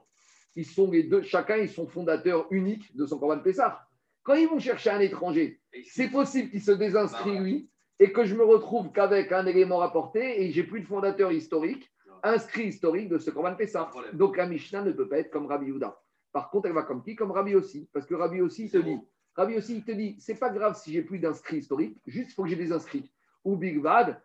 [0.56, 3.86] ils sont les deux, chacun, ils sont fondateurs uniques de son Corban Pessah.
[4.22, 8.34] Quand ils vont chercher un étranger, c'est possible qu'il se désinscrit lui et que je
[8.34, 11.90] me retrouve qu'avec un élément rapporté et j'ai plus de fondateur historique,
[12.22, 13.90] inscrit historique de ce Corban Pessah.
[14.12, 15.98] Donc la Mishnah ne peut pas être comme Rabbi Yehuda.
[16.32, 17.16] Par contre, elle va comme qui?
[17.16, 17.88] Comme Rabbi aussi.
[17.92, 18.98] Parce que Rabbi aussi, il te dit,
[19.34, 22.34] Rabbi aussi, il te dit, c'est pas grave si j'ai plus d'inscrits historiques, juste il
[22.34, 23.10] faut que j'ai des inscrits.
[23.44, 24.20] Ou Big Bad.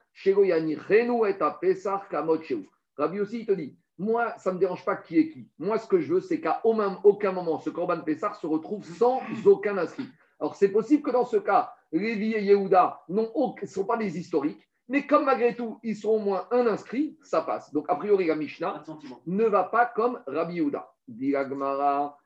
[2.97, 5.47] Rabbi aussi, il te dit, moi, ça ne me dérange pas qui est qui.
[5.59, 9.21] Moi, ce que je veux, c'est qu'à aucun moment, ce Corban Pessah se retrouve sans
[9.45, 10.07] aucun inscrit.
[10.39, 13.23] Alors, c'est possible que dans ce cas, Lévi et Yehuda ne
[13.65, 17.41] sont pas des historiques, mais comme malgré tout, ils sont au moins un inscrit, ça
[17.41, 17.71] passe.
[17.71, 18.83] Donc, a priori, la Mishnah
[19.27, 20.89] ne va pas comme Rabbi Yehuda.
[21.07, 22.17] Dit Amar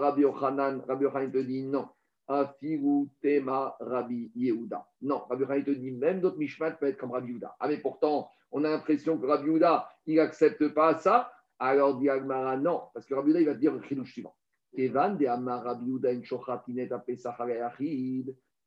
[0.00, 1.88] Rabbi Yochanan, Rabbi Yochanan te dit non.
[2.26, 4.86] Afiru tema Rabbi Yehuda.
[5.02, 7.54] Non, Rabbi Yochanan te dit même d'autres Mishmat peuvent être comme Rabbi Yehuda.
[7.60, 11.32] Ah, mais pourtant, on a l'impression que Rabbi Yehuda, il n'accepte pas ça.
[11.58, 14.34] Alors, dit la Gemara, non, parce que Rabbi il va te dire le chidouche suivant.
[14.74, 15.26] Kevan de.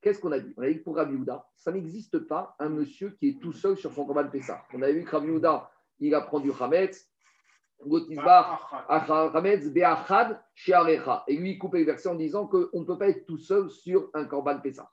[0.02, 0.54] Qu'est-ce qu'on a dit?
[0.58, 1.18] On a dit que pour Rabbi
[1.56, 4.62] ça n'existe pas un monsieur qui est tout seul sur son combat de Pessah.
[4.74, 7.10] On avait vu que Rabbi Yehuda, il apprend du Hametz,
[8.90, 11.24] Hametz, Be'achad, Shearecha.
[11.28, 13.70] Et lui, il coupe les versets en disant qu'on ne peut pas être tout seul
[13.70, 14.92] sur un Corban Pessah.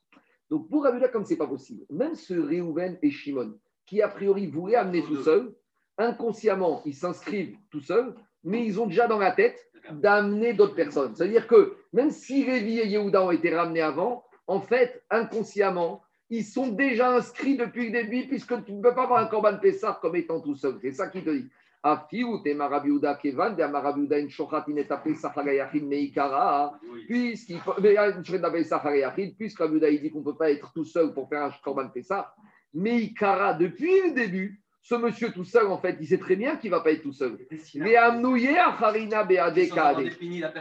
[0.49, 4.09] Donc pour Yehuda, comme ce n'est pas possible, même ce Réhouven et Shimon, qui a
[4.09, 5.55] priori voulaient amener tout seul,
[6.01, 11.15] inconsciemment, ils s'inscrivent tout seuls, mais ils ont déjà dans la tête d'amener d'autres personnes.
[11.15, 16.45] C'est-à-dire que même si Révi et Yehuda ont été ramenés avant, en fait, inconsciemment, ils
[16.45, 19.99] sont déjà inscrits depuis le début, puisque tu ne peux pas avoir un Corban Pessah
[20.01, 20.79] comme étant tout seul.
[20.81, 21.49] C'est ça qu'il te dit.
[27.09, 31.29] Puisqu'il faut, mais, hagayachid, puisque il dit qu'on ne peut pas être tout seul pour
[31.29, 32.33] faire un Corban Pessah.
[32.75, 36.71] Meikara, depuis le début, ce monsieur tout seul, en fait, il sait très bien qu'il
[36.71, 37.39] ne va pas être tout seul.
[37.75, 38.49] Mais amnouye
[39.29, 40.11] beadekade.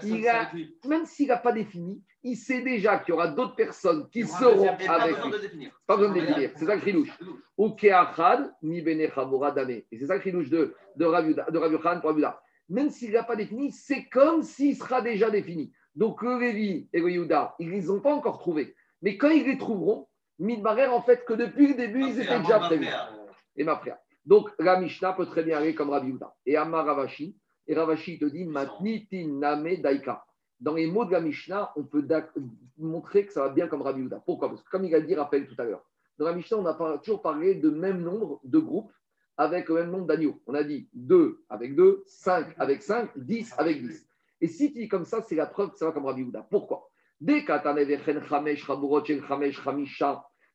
[0.03, 0.51] Il a-
[0.87, 4.67] Même s'il n'a pas défini, il sait déjà qu'il y aura d'autres personnes qui seront
[4.89, 5.69] avec lui.
[5.87, 6.51] Pas besoin de définir.
[6.55, 7.17] C'est ça le chilouche.
[7.57, 9.07] Ou keachad, ni bene
[9.55, 9.69] dame.
[9.69, 11.29] Et c'est ça le chilouche de, de Rav
[11.71, 12.41] Yochanan pour Rav Yuda.
[12.67, 15.71] Même s'il n'a pas défini, c'est comme s'il sera déjà défini.
[15.95, 18.75] Donc le Révi et le Yehuda, ils ne les ont pas encore trouvés.
[19.01, 20.07] Mais quand ils les trouveront,
[20.41, 22.87] Midbarer, en fait, que depuis le début, ils étaient déjà prévus.
[23.57, 23.97] Et ma frère.
[24.25, 26.35] Donc la Mishnah peut très bien aller comme Rabbi Yehuda.
[26.45, 30.25] Et Amar Ravashi, et Ravashi te dit Matnitin Name Daika.
[30.59, 32.05] Dans les mots de la Mishnah, on peut
[32.77, 34.21] montrer que ça va bien comme Rabbi Yehuda.
[34.25, 34.49] Pourquoi?
[34.49, 35.85] Parce que comme il a dit, rappelle tout à l'heure,
[36.17, 38.91] dans la Mishnah, on a toujours parlé de même nombre de groupes
[39.37, 40.41] avec le même nombre d'agneaux.
[40.47, 44.05] On a dit 2 avec 2, 5 avec 5, 10 avec 10.
[44.41, 46.45] Et si tu dis comme ça, c'est la preuve que ça va comme Rabbi Yehuda.
[46.49, 46.89] Pourquoi?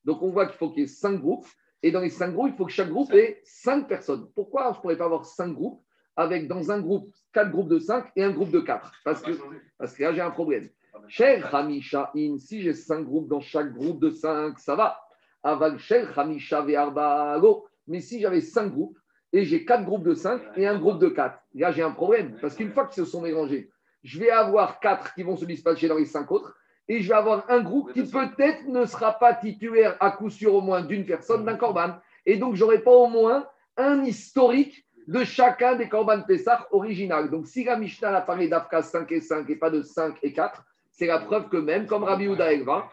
[0.04, 1.46] Donc on voit qu'il faut qu'il y ait 5 groupes.
[1.84, 4.26] Et dans les 5 groupes, il faut que chaque groupe ait 5 personnes.
[4.34, 5.82] Pourquoi je ne pourrais pas avoir 5 groupes
[6.16, 9.32] avec dans un groupe 4 groupes de 5 et un groupe de 4 Parce que,
[9.76, 10.70] parce que là, j'ai un problème.
[11.08, 14.98] Cher Hamisha In, si j'ai 5 groupes dans chaque groupe de 5, ça va.
[15.42, 17.38] Aval Cher Hamisha Ve'arba.
[17.86, 18.98] Mais si j'avais 5 groupes
[19.34, 22.38] et j'ai 4 groupes de 5 et un groupe de 4, là, j'ai un problème.
[22.40, 23.68] Parce qu'une fois qu'ils se sont mélangés,
[24.02, 26.56] je vais avoir 4 qui vont se dispatcher dans les 5 autres
[26.88, 30.54] et je vais avoir un groupe qui peut-être ne sera pas titulaire à coup sûr
[30.54, 31.96] au moins d'une personne, d'un corban.
[32.26, 37.30] Et donc, j'aurai pas au moins un historique de chacun des corban Pessah original.
[37.30, 40.32] Donc, si la Mishnah a parlé d'Afka 5 et 5 et pas de 5 et
[40.32, 42.90] 4, c'est la preuve que même, comme Rabbi Uda Elva,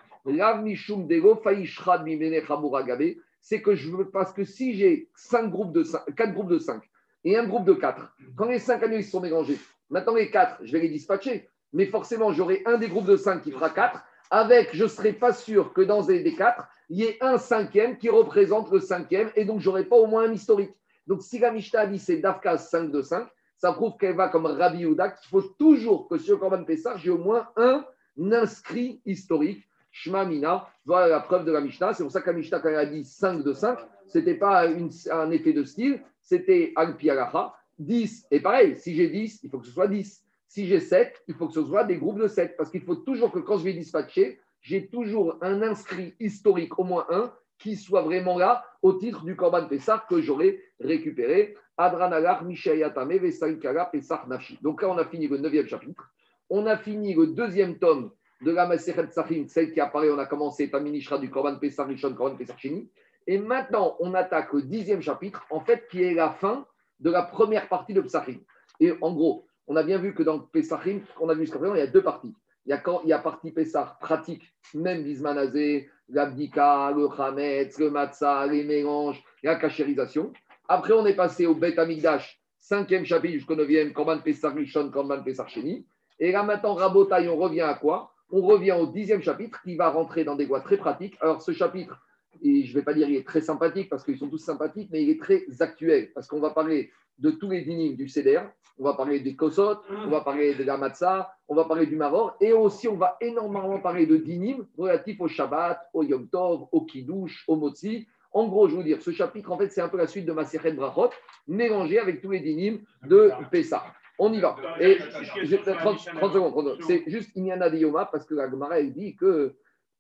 [3.41, 6.59] c'est que je veux, parce que si j'ai 5 groupes de 5, 4 groupes de
[6.59, 6.81] 5
[7.23, 9.57] et un groupe de 4, quand les 5 agneaux ils se sont mélangés,
[9.89, 13.41] maintenant les 4, je vais les dispatcher mais forcément, j'aurai un des groupes de 5
[13.41, 16.99] qui fera 4, avec, je ne serai pas sûr que dans les des 4, il
[16.99, 20.23] y ait un cinquième qui représente le cinquième, et donc je n'aurai pas au moins
[20.29, 20.73] un historique.
[21.07, 24.45] Donc, si la Mishnah dit c'est Dafka 5 de 5, ça prouve qu'elle va comme
[24.45, 27.85] Rabbi Yehuda, qu'il faut toujours que sur Corban Pessar, j'ai au moins un
[28.31, 29.67] inscrit historique.
[29.91, 31.93] Shma Mina, voilà la preuve de la Mishnah.
[31.93, 34.35] C'est pour ça que la Mishnah, quand elle a dit 5 de 5, ce n'était
[34.35, 38.27] pas un effet de style, c'était Al-Pi Alacha, 10.
[38.31, 40.23] Et pareil, si j'ai 10, il faut que ce soit 10.
[40.51, 42.57] Si j'ai 7, il faut que ce soit des groupes de 7.
[42.57, 46.83] Parce qu'il faut toujours que quand je vais dispatcher, j'ai toujours un inscrit historique, au
[46.83, 51.55] moins un, qui soit vraiment là au titre du Korban Pessah que j'aurais récupéré.
[51.77, 54.59] Adranalar, Mishayatame, Vesaikara, Pessah, Nafshi.
[54.61, 56.11] Donc là, on a fini le neuvième chapitre.
[56.49, 60.25] On a fini le deuxième tome de la Maseret Sachim, celle qui apparaît, on a
[60.25, 62.91] commencé Taminishra du Korban Pessah Rishon, Korban Pessah Sheni.
[63.25, 66.65] Et maintenant, on attaque le dixième chapitre, en fait, qui est la fin
[66.99, 68.39] de la première partie de Psachim.
[68.81, 71.57] Et en gros, on a bien vu que dans Pessachim, ce qu'on a vu jusqu'à
[71.57, 72.35] présent, il y a deux parties.
[72.65, 74.43] Il y a, quand, il y a partie Pessah pratique,
[74.73, 80.33] même l'Ismanazé, l'Abdika, le Hametz, le Matzah, les mélanges, la cachérisation.
[80.67, 85.23] Après, on est passé au Bet Amigdash, cinquième chapitre jusqu'au neuvième, Korban Pessah Rishon, Korban
[85.23, 85.85] Pessah Sheni.
[86.19, 88.11] Et là, maintenant, Rabotaï, on revient à quoi?
[88.29, 91.15] On revient au dixième chapitre qui va rentrer dans des voies très pratiques.
[91.21, 91.97] Alors, ce chapitre,
[92.43, 94.89] et je ne vais pas dire qu'il est très sympathique parce qu'ils sont tous sympathiques,
[94.91, 98.41] mais il est très actuel parce qu'on va parler de tous les dynimes du CDR,
[98.79, 101.95] on va parler des Kosot, on va parler de la Matzah, on va parler du
[101.95, 106.67] Maror, et aussi on va énormément parler de dynimes relatifs au Shabbat, au Yom Tov,
[106.71, 108.07] au Kiddush, au Motzi.
[108.33, 110.31] En gros, je veux dire, ce chapitre, en fait, c'est un peu la suite de
[110.31, 111.09] Maseret Brachot,
[111.47, 113.83] mélangé avec tous les dynimes de Pessah.
[114.17, 114.55] On y va.
[114.79, 114.97] Et
[115.43, 116.19] je- 30, 30 secondes.
[116.19, 116.77] 30 secondes.
[116.87, 119.55] C'est juste Inyana de Yoma parce que la Gemara, elle dit que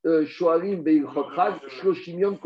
[0.05, 0.63] euh, Chag,
[1.67, 2.37] Shloshim Yom.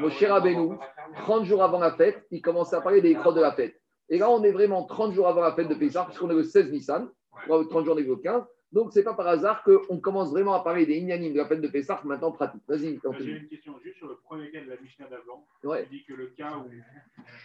[0.00, 0.76] Moshe Rabbeinu,
[1.22, 3.80] 30 jours avant la fête, il commençait à parler des crottes de la fête.
[4.08, 6.42] Et là, on est vraiment 30 jours avant la fête de Pessah, puisqu'on est le
[6.44, 7.08] 16 Nissan,
[7.46, 8.44] 30 jours, on est le 15.
[8.72, 11.46] Donc, ce n'est pas par hasard qu'on commence vraiment à parler des Inyanim de la
[11.46, 12.62] fête de Pessah maintenant pratique.
[12.66, 15.46] Vas-y, J'ai une question juste sur le premier cas de la Mishnah d'avant.
[15.62, 15.86] Ouais.
[15.90, 16.68] Il dit que le cas où,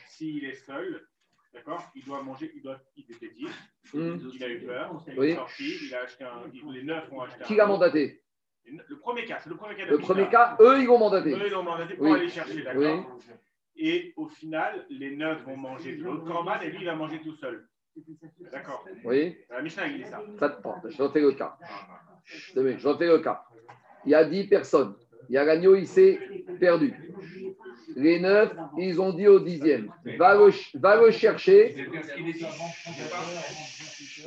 [0.08, 1.06] s'il est seul,
[1.54, 3.48] d'accord, il doit manger, il doit, il était dit,
[3.94, 4.18] Hmm.
[4.34, 5.28] il a eu peur, il Oui.
[5.30, 7.58] est sorti, il a acheté un, les neuf ont acheté Qui un.
[7.58, 8.22] l'a mandaté?
[8.88, 11.34] Le premier cas, c'est le premier cas de Le premier cas, eux, ils vont mandater.
[11.34, 12.14] Eux, ils l'ont mandaté pour Oui.
[12.14, 13.18] aller chercher, d'accord
[13.76, 17.22] Et au final, les neuf vont manger de l'autre corban et lui, il va manger
[17.22, 17.68] tout seul.
[18.52, 18.86] D'accord.
[19.04, 19.38] Oui.
[19.50, 20.22] La Mishnah, il dit ça.
[20.40, 21.58] Ça, attends, je refais le cas.
[22.26, 23.44] Je je refais le cas.
[24.06, 24.96] Il y a 10 personnes.
[25.30, 26.20] Il y a l'agneau, il s'est
[26.60, 26.94] perdu.
[27.96, 31.76] Les neuf, ils ont dit au dixième, va le, va le chercher.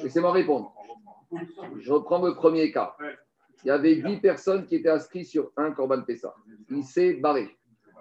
[0.02, 0.74] Laissez-moi répondre.
[1.80, 2.96] Je reprends le premier cas.
[3.64, 6.34] Il y avait 10 personnes qui étaient inscrites sur un Corban Pessa.
[6.70, 7.48] Il s'est barré.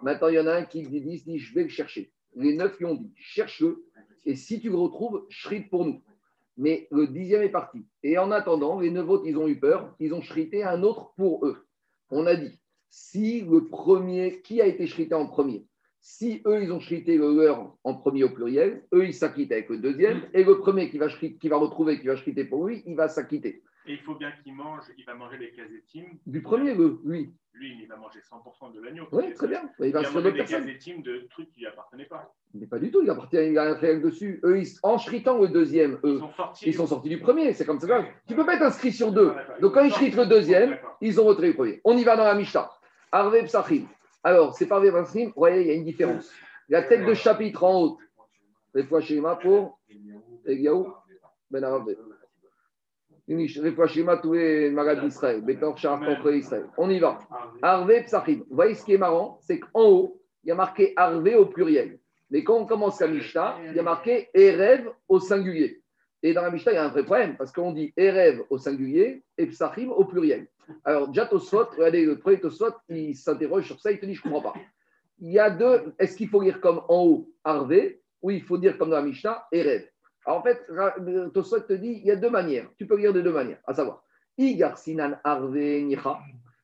[0.02, 2.12] Maintenant, il y en a un qui dit, dit, je vais le chercher.
[2.36, 3.86] Les neuf lui ont dit, cherche-le.
[4.26, 6.02] Et si tu le retrouves, shrite pour nous.
[6.58, 7.86] Mais le dixième est parti.
[8.04, 9.96] Et en attendant, les neuf autres, ils ont eu peur.
[10.00, 11.66] Ils ont shrité un autre pour eux.
[12.10, 12.60] On a dit,
[12.90, 15.66] si le premier, qui a été shrité en premier?
[16.00, 19.70] Si eux, ils ont shrité le leur en premier au pluriel, eux, ils s'acquittent avec
[19.70, 20.24] le deuxième.
[20.34, 23.08] Et le premier qui va, qui va retrouver, qui va shriter pour lui, il va
[23.08, 23.62] s'acquitter.
[23.86, 26.20] Et il faut bien qu'il mange, il va manger les casétimes.
[26.28, 27.34] Du premier, le, lui.
[27.54, 29.06] Lui, il va manger 100% de l'agneau.
[29.12, 29.62] Oui, très bien.
[29.80, 32.34] Il Il va va sur manger des casétimes de trucs qui lui appartenaient pas.
[32.54, 34.40] Mais pas du tout, il appartient, il a dessus.
[34.44, 36.66] Eux, ils- en shritant le deuxième, Ils eux, sont sortis.
[36.68, 37.54] ils sont sortis du premier.
[37.54, 38.06] C'est comme ça.
[38.28, 39.34] Tu peux pas être inscrit sur deux.
[39.62, 41.82] Donc quand ils shritent le deuxième, ils ont retiré le premier.
[41.84, 42.70] On y va dans la Mishnah.
[43.12, 43.86] Arve Psachim.
[44.24, 46.32] Alors, c'est pas Arve Psachim, vous voyez, il y a une différence.
[46.70, 48.00] La tête de chapitre en haut,
[48.74, 49.80] les fois schéma pour
[50.46, 50.94] Eliaou
[51.50, 51.96] Ben Arve.
[53.28, 55.42] Les fois schéma tous les malades d'Israël.
[55.42, 56.66] Betor Shar contre Israël.
[56.78, 57.20] On y va.
[57.62, 58.42] Arve Psachim.
[58.50, 61.46] Vous voyez ce qui est marrant, c'est qu'en haut, il y a marqué Arve au
[61.46, 62.00] pluriel.
[62.30, 65.82] Mais quand on commence la Mishnah, il y a marqué Erev au singulier.
[66.24, 68.58] Et dans la Mishnah, il y a un vrai problème, parce qu'on dit Erev au
[68.58, 70.48] singulier et Psachim au pluriel.
[70.86, 74.22] Alors, déjà, Tosfot, regardez, le premier Tosfot, il s'interroge sur ça, il te dit, je
[74.26, 74.60] ne comprends pas.
[75.20, 78.58] Il y a deux, est-ce qu'il faut lire comme en haut, Arvé, ou il faut
[78.58, 79.91] dire comme dans la Mishnah, Erev?
[80.32, 82.70] En fait, le Tosfot te dit, il y a deux manières.
[82.78, 84.04] Tu peux lire de deux manières, à savoir,
[84.38, 84.78] Igar.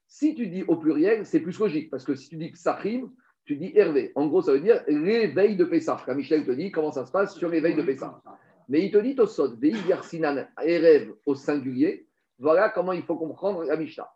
[0.07, 3.11] Si tu dis au pluriel, c'est plus logique, parce que si tu dis Psachim,
[3.43, 4.11] tu dis Hervé.
[4.15, 6.01] En gros, ça veut dire l'éveil de Pessah.
[6.05, 8.21] Quand Michel te dit comment ça se passe sur l'éveil de Pessah.
[8.69, 9.55] Mais il te dit Tosot,
[10.03, 12.07] Sinan Erev au singulier.
[12.39, 14.09] Voilà comment il faut comprendre la Mishnah.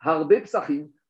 [0.00, 0.34] Harbe.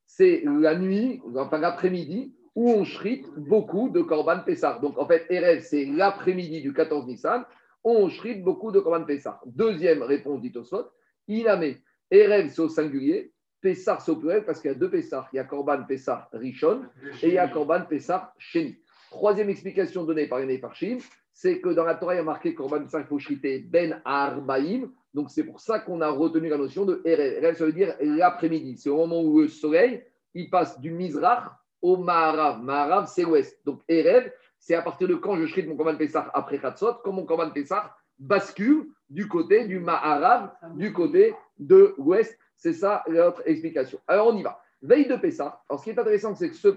[0.04, 4.78] C'est la nuit, enfin l'après-midi, où on shrite beaucoup de Korban Pessah.
[4.80, 7.44] Donc en fait, Erev, c'est l'après-midi du 14 Nissan,
[7.84, 9.40] on shrite beaucoup de Korban Pessah.
[9.46, 10.86] Deuxième réponse dit Tosot,
[11.28, 11.74] Iname,
[12.10, 15.28] Erev, c'est au singulier, Pessah, c'est au pluriel, parce qu'il y a deux Pessah.
[15.32, 16.82] Il y a Korban Pessah Rishon
[17.22, 18.76] et il y a Korban Pessah Sheni.
[19.10, 20.98] Troisième explication donnée par les Parchim,
[21.32, 24.02] c'est que dans la Torah, il y a marqué Korban Pessah, il faut shriter Ben
[24.04, 24.90] Arbaïm.
[25.14, 27.44] Donc c'est pour ça qu'on a retenu la notion de Erev.
[27.44, 28.76] Erev, ça veut dire l'après-midi.
[28.78, 30.02] C'est au moment où le soleil,
[30.34, 32.62] il passe du Mizrach au Maharav.
[32.62, 33.60] Maharav, c'est l'ouest.
[33.66, 37.12] Donc Erev, c'est à partir de quand je shrite mon Korban Pessah après Khatsot, quand
[37.12, 42.38] mon Korban Pessah bascule du côté du Maharav, du côté de l'ouest.
[42.56, 43.98] C'est ça l'autre explication.
[44.06, 44.62] Alors on y va.
[44.80, 45.60] Veille de Pessah.
[45.68, 46.68] Alors ce qui est intéressant, c'est que ce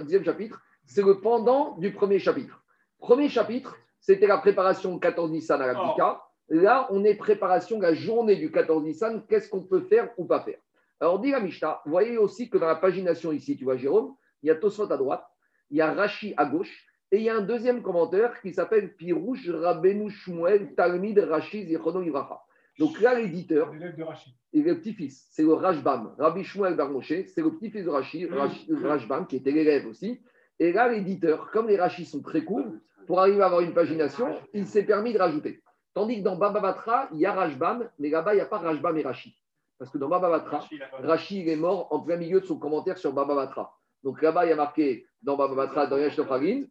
[0.00, 2.62] dixième chapitre, c'est le pendant du premier chapitre.
[2.98, 6.22] Premier chapitre, c'était la préparation 14 Nissan à la Bika.
[6.48, 9.22] Là, on est préparation de la journée du 14 Nissan.
[9.28, 10.58] Qu'est-ce qu'on peut faire ou pas faire?
[11.00, 14.14] Alors, dit la Mishnah, vous voyez aussi que dans la pagination ici, tu vois, Jérôme,
[14.44, 15.26] il y a Tosfot à droite,
[15.70, 18.94] il y a Rashi à gauche, et il y a un deuxième commentaire qui s'appelle
[18.94, 22.40] Pirouche Rabbeinu Shmuel Talmid Rashi Zichrono Ivracha.
[22.78, 23.70] Donc là, l'éditeur,
[24.02, 24.34] Rachid.
[24.52, 26.14] et le petit-fils, c'est le Rajbam.
[26.18, 30.20] Rabbi Shmuel Bar Moshe, c'est le petit-fils de Rashi, Rashi- Rajbam, qui était l'élève aussi.
[30.58, 32.66] Et là, l'éditeur, comme les Rachis sont très courts,
[33.06, 35.62] pour arriver à avoir une pagination, il s'est permis de rajouter.
[35.94, 38.58] Tandis que dans Baba Batra, il y a Rajbam, mais là-bas, il n'y a pas
[38.58, 39.36] Rajbam et Rashi.
[39.78, 42.58] Parce que dans Baba Batra, il Rashi il est mort en plein milieu de son
[42.58, 43.72] commentaire sur Baba Batra.
[44.04, 46.64] Donc là-bas, il y a marqué dans Baba Batra, dans Yesh Tofagin,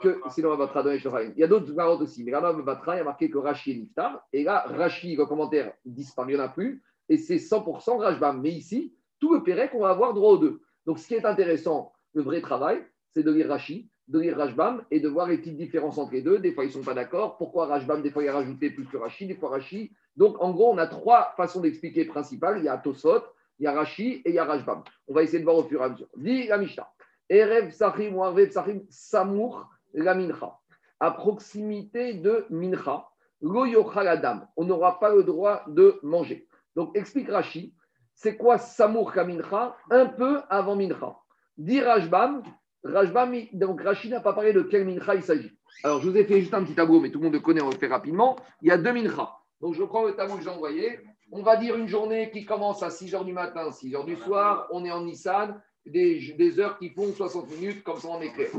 [0.00, 0.90] que c'est dans Baba Batra, dans.
[0.90, 3.76] Il y a d'autres marottes aussi, mais là-bas, il y a marqué que Rashi est
[3.76, 4.26] Niftar.
[4.32, 6.82] Et là, Rashi, le commentaire disparaît, il n'y en a plus.
[7.10, 8.40] Et c'est 100% Rajbam.
[8.40, 10.60] Mais ici, tout le Pérec, on va avoir droit aux deux.
[10.86, 14.82] Donc ce qui est intéressant, le vrai travail, c'est de lire Rashi, de lire Rajbam
[14.90, 16.38] et de voir les petites différences entre les deux.
[16.38, 17.36] Des fois, ils ne sont pas d'accord.
[17.36, 19.92] Pourquoi Rajbam Des fois, il a rajouté plus que Rashi, des fois Rashi.
[20.16, 22.58] Donc, en gros, on a trois façons d'expliquer principales.
[22.58, 23.22] Il y a Tosot,
[23.58, 24.82] il y a Rashi et il y a Rajbam.
[25.08, 26.08] On va essayer de voir au fur et à mesure.
[26.16, 26.88] Dit la Mishnah.
[27.28, 30.58] Erev Sachim ou Arvev Sachim Samour la Mincha.
[31.00, 33.06] À proximité de Mincha,
[33.40, 34.40] Lo yochal Adam.
[34.56, 36.46] On n'aura pas le droit de manger.
[36.74, 37.74] Donc, explique Rashi.
[38.14, 39.76] C'est quoi Samour la Mincha?
[39.90, 41.16] Un peu avant Mincha.
[41.56, 42.42] Dit Rajbam.
[42.84, 45.52] Rajbam, donc Rashi n'a pas parlé de quel Mincha il s'agit.
[45.84, 47.60] Alors, je vous ai fait juste un petit tableau, mais tout le monde le connaît,
[47.60, 48.36] on le fait rapidement.
[48.62, 49.32] Il y a deux Mincha.
[49.60, 51.00] Donc, je prends le tableau que j'ai envoyé.
[51.30, 54.16] On va dire une journée qui commence à 6 h du matin, 6 h du
[54.16, 54.66] soir.
[54.70, 58.32] On est en Nissan, des, des heures qui font 60 minutes, comme ça on est
[58.32, 58.50] clair.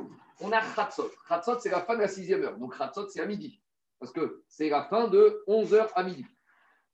[0.41, 1.09] On a Khatsot.
[1.27, 2.57] Khatsot, c'est la fin de la sixième heure.
[2.57, 3.59] Donc, Khatsot, c'est à midi.
[3.99, 6.25] Parce que c'est la fin de 11 h à midi.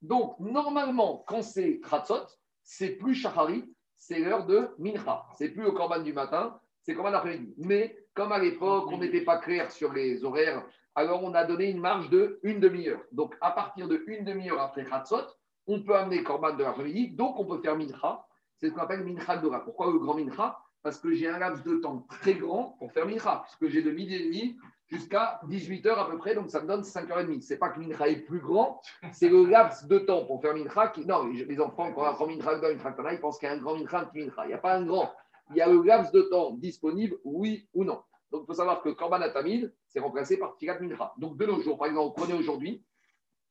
[0.00, 2.26] Donc, normalement, quand c'est Khatsot,
[2.62, 3.64] c'est plus Shahari,
[3.96, 5.26] c'est l'heure de Mincha.
[5.36, 7.54] C'est plus au Korban du matin, c'est Korban l'après-midi.
[7.58, 10.64] Mais comme à l'époque, on n'était pas clair sur les horaires,
[10.94, 13.02] alors on a donné une marge de une demi-heure.
[13.12, 15.26] Donc, à partir de une demi-heure après Khatsot,
[15.66, 18.24] on peut amener Korban de l'après-midi, donc on peut faire Mincha.
[18.58, 19.64] C'est ce qu'on appelle Mincha Dora.
[19.64, 20.58] Pourquoi le grand Mincha?
[20.82, 23.90] Parce que j'ai un laps de temps très grand pour faire Mincha, puisque j'ai de
[23.90, 24.56] midi et demi
[24.86, 27.40] jusqu'à 18h à peu près, donc ça me donne 5h30.
[27.42, 28.80] C'est pas que Mincha est plus grand,
[29.12, 30.92] c'est le laps de temps pour faire Mincha.
[31.04, 33.58] Non, les enfants, quand on apprend Mincha dans Mincha ils pensent qu'il y a un
[33.58, 34.20] grand Mincha, un petit.
[34.20, 35.12] Il n'y a pas un grand.
[35.50, 38.00] Il y a le laps de temps disponible, oui ou non.
[38.30, 41.12] Donc il faut savoir que Korban Atamid, c'est remplacé par Tirat Mincha.
[41.18, 42.84] Donc de nos jours, par exemple, prenez aujourd'hui,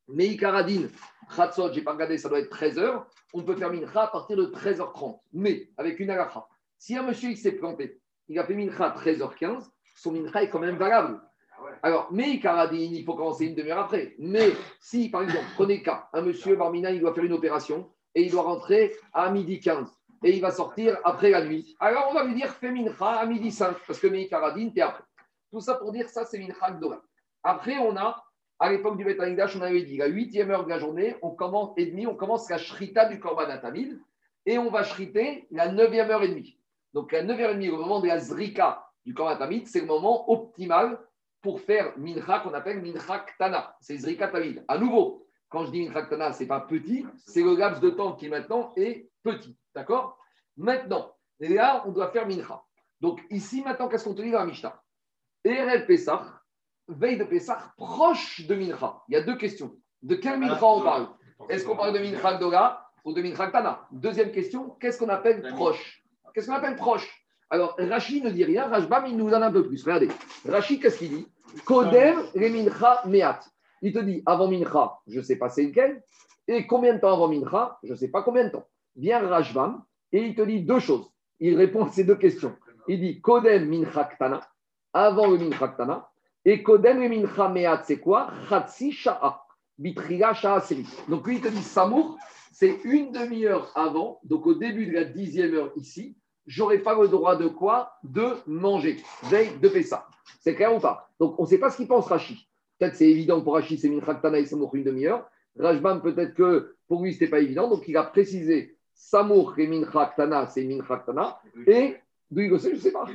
[0.08, 0.88] Meikaradin,
[1.34, 3.04] Khatsot, j'ai pas regardé, ça doit être 13h.
[3.34, 5.20] On peut faire Mincha à partir de 13h30.
[5.32, 6.46] Mais avec une alacha.
[6.78, 9.64] Si un monsieur il s'est planté, il a fait Mincha à 13h15,
[9.96, 11.20] son Mincha est quand même valable.
[11.82, 14.14] Alors, Meikaradin, il faut commencer une demi-heure après.
[14.18, 18.22] Mais si, par exemple, prenez cas, un monsieur Barmina, il doit faire une opération et
[18.22, 19.88] il doit rentrer à midi 15
[20.22, 21.76] et il va sortir après la nuit.
[21.80, 25.04] Alors, on va lui dire fais Mincha à midi 5 parce que Meikaradin, t'es après.
[25.50, 27.02] Tout ça pour dire ça, c'est Mincha Gdora.
[27.42, 28.22] Après, on a
[28.58, 31.72] à l'époque du Beth on avait dit la huitième heure de la journée, on commence
[31.76, 34.00] et demi, on commence la shrita du Korban Atamid
[34.46, 36.58] et on va shriter la neuvième heure et demie.
[36.94, 39.80] Donc la neuvième heure et demie, au moment de la zrika du Korban Atamid, c'est
[39.80, 40.98] le moment optimal
[41.42, 43.76] pour faire mincha qu'on appelle mincha ktana.
[43.80, 44.64] C'est zrika tamid.
[44.68, 48.14] À nouveau, quand je dis mincha ktana, c'est pas petit, c'est le laps de temps
[48.14, 49.56] qui maintenant est petit.
[49.74, 50.18] D'accord?
[50.56, 52.62] Maintenant, là, on doit faire mincha.
[53.00, 54.82] Donc ici, maintenant, qu'est-ce qu'on te dit dans la Mishnah?
[55.86, 56.22] Pesach,
[56.88, 59.02] veille de Pessah, proche de Mincha.
[59.08, 59.74] Il y a deux questions.
[60.02, 61.08] De quel Mincha on parle?
[61.48, 65.42] Est-ce qu'on parle de Mincha Gdora ou de Mincha Tana Deuxième question, qu'est-ce qu'on appelle
[65.54, 66.02] proche?
[66.34, 67.08] Qu'est-ce qu'on appelle proche?
[67.50, 69.82] Alors, Rashi ne dit rien, Rashbam, il nous en a un peu plus.
[69.84, 70.08] Regardez,
[70.48, 71.28] Rashi, qu'est-ce qu'il dit?
[71.64, 73.38] Kodem le Mincha Meat.
[73.82, 76.02] Il te dit, avant Mincha, je ne sais pas c'est lequel,
[76.48, 78.66] et combien de temps avant Mincha, je ne sais pas combien de temps.
[78.96, 79.82] Vient Rashbam,
[80.12, 81.10] et il te dit deux choses.
[81.38, 82.56] Il répond à ces deux questions.
[82.88, 84.40] Il dit Kodem Mincha Ktana,
[84.92, 86.08] avant le Mincha Ktana,
[86.46, 88.30] et Kodem et Mincha Meat, c'est quoi?
[88.48, 89.42] Chatsi Sha'a.
[89.78, 90.62] Bitriga Sha'a.
[91.08, 92.16] Donc lui, il te dit Samour,
[92.52, 96.16] c'est une demi-heure avant, donc au début de la dixième heure ici,
[96.46, 97.92] j'aurais pas le droit de quoi?
[98.04, 98.96] De manger.
[99.24, 100.06] Veille de Pessa.
[100.40, 101.10] C'est clair ou pas?
[101.18, 102.48] Donc on ne sait pas ce qu'il pense Rashi.
[102.78, 105.28] Peut-être c'est évident pour Rashi, c'est Mincha Ktana et Samour une demi-heure.
[105.58, 107.68] Rajbam, peut-être que pour lui, ce n'était pas évident.
[107.68, 111.40] Donc il a précisé Samour et Mincha Ktana, c'est Mincha Ktana.
[111.66, 111.96] Et
[112.30, 113.06] d'où il le sait, je ne sais pas.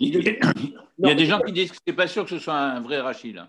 [0.00, 0.32] Il y a,
[0.98, 2.80] il y a des gens qui disent que c'est pas sûr que ce soit un
[2.80, 3.34] vrai Rachid.
[3.36, 3.48] là.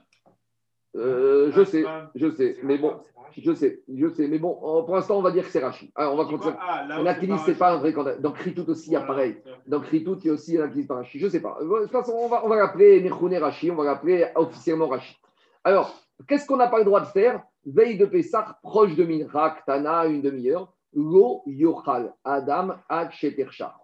[0.96, 1.84] Euh, je sais,
[2.16, 2.96] je sais, mais bon,
[3.38, 5.92] je sais, je sais, mais bon, pour l'instant, on va dire que c'est Rachid.
[5.96, 6.56] Alors, on va continuer.
[6.60, 8.16] Ah, là a qui que c'est pas un vrai candidat.
[8.18, 9.14] Dans Kritout aussi, il y a Voilà.
[9.14, 9.38] pareil.
[9.68, 11.22] Dans Kritout, il y a aussi a qui disent pas Rachid.
[11.22, 11.58] Je ne sais pas.
[11.62, 15.18] De toute façon, on va, on va l'appeler Nechouné Rachid, on va l'appeler officiellement Rachid.
[15.64, 15.94] Alors,
[16.28, 17.44] qu'est-ce qu'on n'a pas le droit de faire?
[17.66, 20.74] Veille de Pessah, proche de Mincha, Tana, une demi-heure.
[20.98, 22.76] Lo yochal Adam.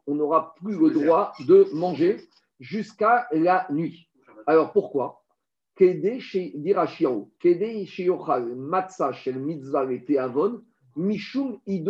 [0.07, 2.18] On n'aura plus le droit de manger
[2.59, 4.09] jusqu'à la nuit.
[4.47, 5.22] Alors pourquoi?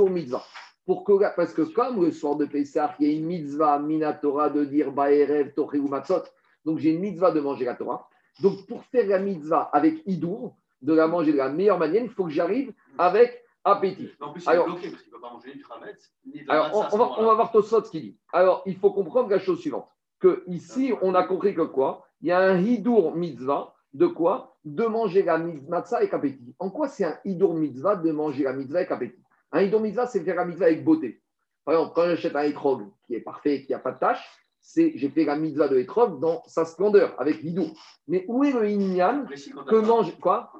[0.09, 0.43] Mitzvah.
[0.85, 4.49] pour que, parce que comme le soir de Pessah, il y a une mitzvah minatora
[4.49, 6.23] de dire Baerev, Toré ou Matzot,
[6.65, 8.09] donc j'ai une mitzvah de manger la Torah.
[8.41, 12.09] Donc pour faire la mitzvah avec Idour, de la manger de la meilleure manière, il
[12.09, 14.09] faut que j'arrive avec appétit.
[14.19, 16.13] En plus, il Alors- est bloqué parce qu'il ne peut pas manger ni du Hametz,
[16.25, 17.21] ni de la Alors, matzah on, va, moment-là.
[17.21, 18.17] on va voir Tosot ce qu'il dit.
[18.31, 19.87] Alors, il faut comprendre la chose suivante.
[20.19, 22.05] Que ici, on a compris que quoi?
[22.21, 24.55] Il y a un hidour mitzvah de quoi?
[24.63, 26.55] De manger la matzah avec appétit.
[26.59, 29.21] En quoi c'est un hidour mitzvah de manger la mitzvah avec appétit?
[29.51, 31.21] Un hidour mitzvah, c'est faire la mitzvah avec beauté.
[31.65, 34.25] Par exemple, quand j'achète un étrog qui est parfait, qui n'a pas de tâche,
[34.63, 37.69] c'est j'ai fait la mitzvah de étrog dans sa splendeur, avec hidour.
[38.07, 39.25] Mais où est le inyan
[39.67, 40.51] que mange quoi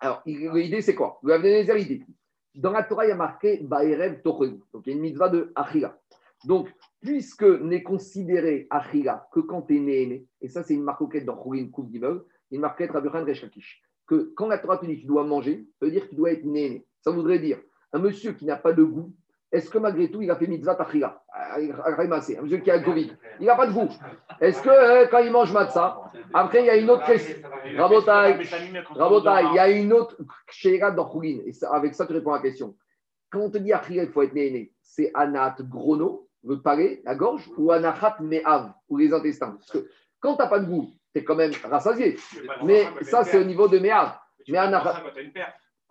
[0.00, 1.18] alors, l'idée, c'est quoi?
[1.22, 2.04] Le
[2.54, 4.60] Dans la Torah, il y a marqué Baerev Tochelu.
[4.72, 5.98] Donc, il y a une mitzvah de Achila.
[6.44, 6.68] Donc,
[7.00, 11.24] puisque n'est considéré Achila que quand tu es né, né, et ça, c'est une marquette
[11.24, 15.00] dans Choulin Kouf d'immeuble, une marquette Rabbi Rechakish, que quand la Torah te dit que
[15.00, 16.86] tu dois manger, ça veut dire que tu dois être né, né.
[17.00, 17.60] Ça voudrait dire
[17.92, 19.14] un monsieur qui n'a pas de goût,
[19.54, 23.12] est-ce que malgré tout, il a fait mitzvah Achila Un monsieur qui a le Covid,
[23.38, 23.88] il n'a pas de goût.
[24.40, 27.36] Est-ce que euh, quand il mange matzah, après, il y a une autre question.
[27.76, 28.42] Rabotai,
[28.90, 30.16] Rabotai, il y a une autre
[30.50, 32.74] Sheira dans Choulin, et avec ça, tu réponds à la question.
[33.30, 37.00] Quand on te dit Achila, il faut être né, né, c'est Anat Grono, le palais,
[37.04, 39.52] la gorge, ou Anachat Me'av, ou les intestins?
[39.52, 39.88] Parce que
[40.18, 42.16] quand tu n'as pas de goût, tu es quand même rassasié.
[42.64, 44.18] Mais ça, c'est au niveau de Me'av.
[44.48, 45.00] Mais Anachat.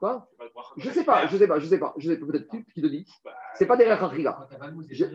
[0.04, 0.28] Quoi
[0.76, 2.82] Je sais pas, je sais pas, je sais pas, je sais pas, peut-être tu qui
[2.82, 3.06] te dit.
[3.56, 4.49] C'est pas derrière Achila.
[4.91, 5.06] Je-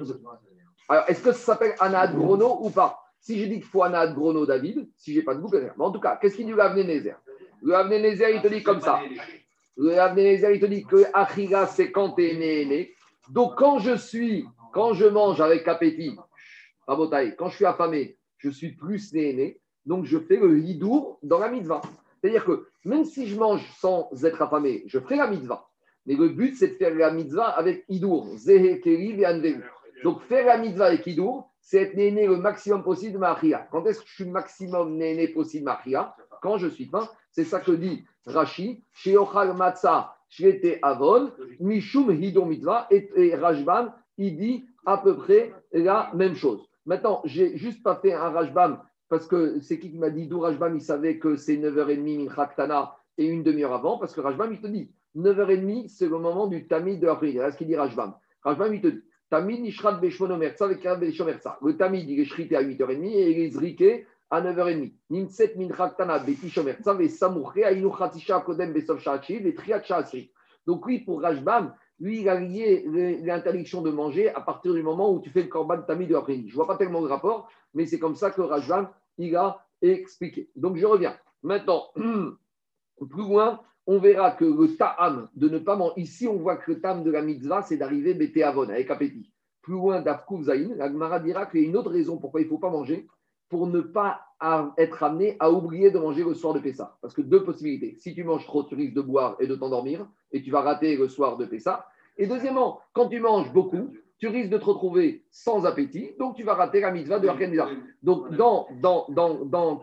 [0.88, 2.98] Alors, est-ce que ça s'appelle Anat Grono ou pas?
[3.20, 5.76] Si j'ai dit qu'il faut Anat Grono David, si j'ai pas de peut-être.
[5.76, 7.16] Mais en tout cas, qu'est-ce qu'il dit le Avnenezer
[7.60, 8.98] Le Avnenezer, il te dit comme ça.
[9.76, 12.94] Le Avnenezer, il te dit que Achila, c'est quand tu es né, né.
[13.28, 16.16] Donc, quand je suis, quand je mange avec appétit,
[16.86, 19.60] Rabotaï, quand je suis affamé, je suis plus né, né.
[19.84, 21.82] Donc, je fais le hidour dans la mitzvah.
[22.20, 25.68] C'est-à-dire que même si je mange sans être affamé, je ferai la mitzvah.
[26.06, 28.28] Mais le but, c'est de faire la mitzvah avec hidour.
[28.36, 29.56] Zehe, Keri, et.
[30.02, 33.68] Donc, faire la mitzvah avec Hidour, c'est être néné le maximum possible de ma achia.
[33.70, 37.08] Quand est-ce que je suis maximum néné possible de ma achia Quand je suis faim.
[37.32, 38.82] C'est ça que dit Rashi.
[38.92, 42.86] Chez Ochal Matzah, Shlete Avon, Mishum Mitzvah.
[42.90, 46.66] Et, Rajbam, il dit à peu près la même chose.
[46.86, 50.40] Maintenant, j'ai juste pas fait un Rajbam parce que c'est qui qui m'a dit d'où
[50.40, 54.60] Rajbam, il savait que c'est 9h30 Minchaktana et une demi-heure avant, parce que Rajbam, il
[54.60, 57.38] te dit 9h30, c'est le moment du Tamid de l'après-midi.
[57.38, 58.14] Voilà ce qu'il dit Rajbam.
[58.42, 59.64] Rajbam, il te dit Tamid.
[59.64, 64.92] Le Tamid, il est shrité à 8h30 et il est zriké à 9h30.
[65.10, 69.82] Nimtset Minchaktana Khatisha Kodem Besov Shachi ve Triat.
[70.66, 72.84] Donc, oui, pour Rajbam, lui, il a lié
[73.22, 76.48] l'interdiction de manger à partir du moment où tu fais le korban tamid de l'après-midi.
[76.48, 78.88] Je ne vois pas tellement le rapport, mais c'est comme ça que Rajbam,
[79.18, 80.50] il a expliqué.
[80.54, 81.16] Donc, je reviens.
[81.42, 85.94] Maintenant, plus loin, on verra que le ta'am de ne pas manger.
[86.00, 89.32] Ici, on voit que le ta'am de la mitzvah, c'est d'arriver bété avon, avec appétit.
[89.62, 92.44] Plus loin d'Afkouf Zaïn, la Gemara dira qu'il y a une autre raison pourquoi il
[92.44, 93.08] ne faut pas manger,
[93.48, 94.20] pour ne pas
[94.76, 96.96] être amené à oublier de manger le soir de Pessah.
[97.00, 97.96] Parce que deux possibilités.
[97.98, 100.96] Si tu manges trop, tu risques de boire et de t'endormir, et tu vas rater
[100.96, 101.86] le soir de Pessah.
[102.16, 106.42] Et deuxièmement, quand tu manges beaucoup, tu risques de te retrouver sans appétit, donc tu
[106.42, 107.70] vas rater la mitzvah de Nidar.
[108.02, 109.80] Donc, dans, dans, dans, dans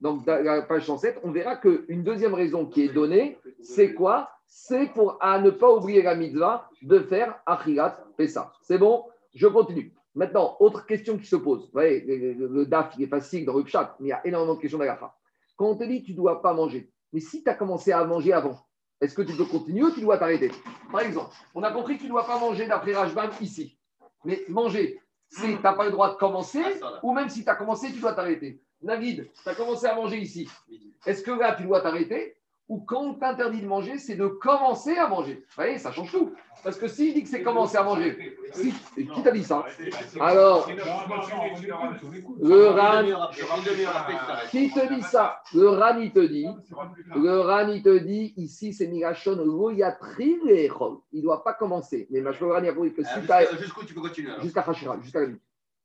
[0.00, 4.30] donc dans la page 107, on verra qu'une deuxième raison qui est donnée, c'est quoi?
[4.46, 8.52] C'est pour à ne pas oublier la mitzvah de faire Achilat Pessah.
[8.62, 9.04] C'est bon?
[9.34, 9.92] Je continue.
[10.14, 11.62] Maintenant, autre question qui se pose.
[11.62, 14.54] Vous voyez, le, DAF, il est facile dans le chat, mais il y a énormément
[14.54, 15.16] de questions d'Agafa.
[15.56, 18.04] Quand on te dit tu ne dois pas manger, mais si tu as commencé à
[18.04, 18.58] manger avant,
[19.00, 20.50] est-ce que tu peux continuer ou tu dois t'arrêter?
[20.90, 23.78] Par exemple, on a compris que tu ne dois pas manger d'après Rajbam ici.
[24.24, 26.62] Mais manger, si tu n'as pas le droit de commencer,
[27.02, 28.62] ou même si tu as commencé, tu dois t'arrêter.
[28.82, 30.48] Navid, tu as commencé à manger ici.
[31.06, 32.36] Est-ce que là, tu dois t'arrêter?
[32.72, 36.10] Ou quand on t'interdit de manger, c'est de commencer à manger Vous voyez, ça change
[36.10, 36.32] tout.
[36.64, 39.66] Parce que si je dis que c'est commencer à manger, si, qui t'a dit ça
[40.18, 40.66] Alors,
[42.40, 43.04] le RAN,
[44.50, 46.46] qui te dit ça Le RAN, il te dit,
[47.14, 50.96] le RAN, il te dit, ici, c'est Migashon Lechol.
[51.12, 52.06] Il ne doit pas commencer.
[52.08, 54.00] Mais ma RAN, il a compris que Ah, si tu as jusqu'à- Jusqu'où tu peux
[54.00, 55.40] continuer jusqu'à Hachira, jusqu'à la nuit.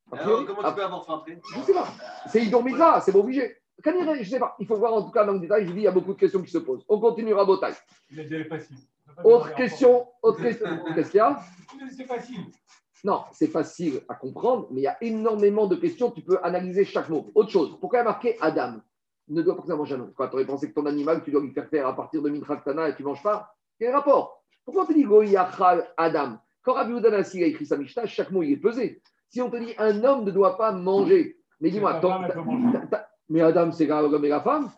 [0.09, 1.88] Comment tu peux avoir faim après Je sais pas.
[2.29, 2.63] C'est Idor
[3.03, 3.57] c'est pas obligé.
[3.86, 4.55] Je sais pas.
[4.59, 5.67] Il faut voir en tout cas dans le détail.
[5.67, 6.84] Je dis, il y a beaucoup de questions qui se posent.
[6.89, 7.73] On continuera Botaï.
[9.23, 10.67] Autre question, autre question.
[10.95, 11.39] Qu'est-ce qu'il y a
[11.95, 12.39] C'est facile.
[13.03, 16.11] Non, c'est facile à comprendre, mais il y a énormément de questions.
[16.11, 17.30] Tu peux analyser chaque mot.
[17.36, 17.78] Autre chose.
[17.80, 18.80] Pourquoi il y a marqué Adam
[19.30, 20.13] ne doit pas manger un homme.
[20.13, 22.30] Quoi, tu aurais pensé que ton animal, tu dois lui faire faire à partir de
[22.30, 26.73] Mintraktana et tu ne manges pas Quel rapport Pourquoi on te dit Goyachal Adam Quand
[26.73, 29.01] Rabbi Udan Assi a écrit sa Mishnah, chaque mot il est pesé.
[29.30, 31.99] Si on te dit un homme ne doit pas manger, mais dis-moi,
[33.30, 34.69] Mais Adam, c'est l'homme et la femme.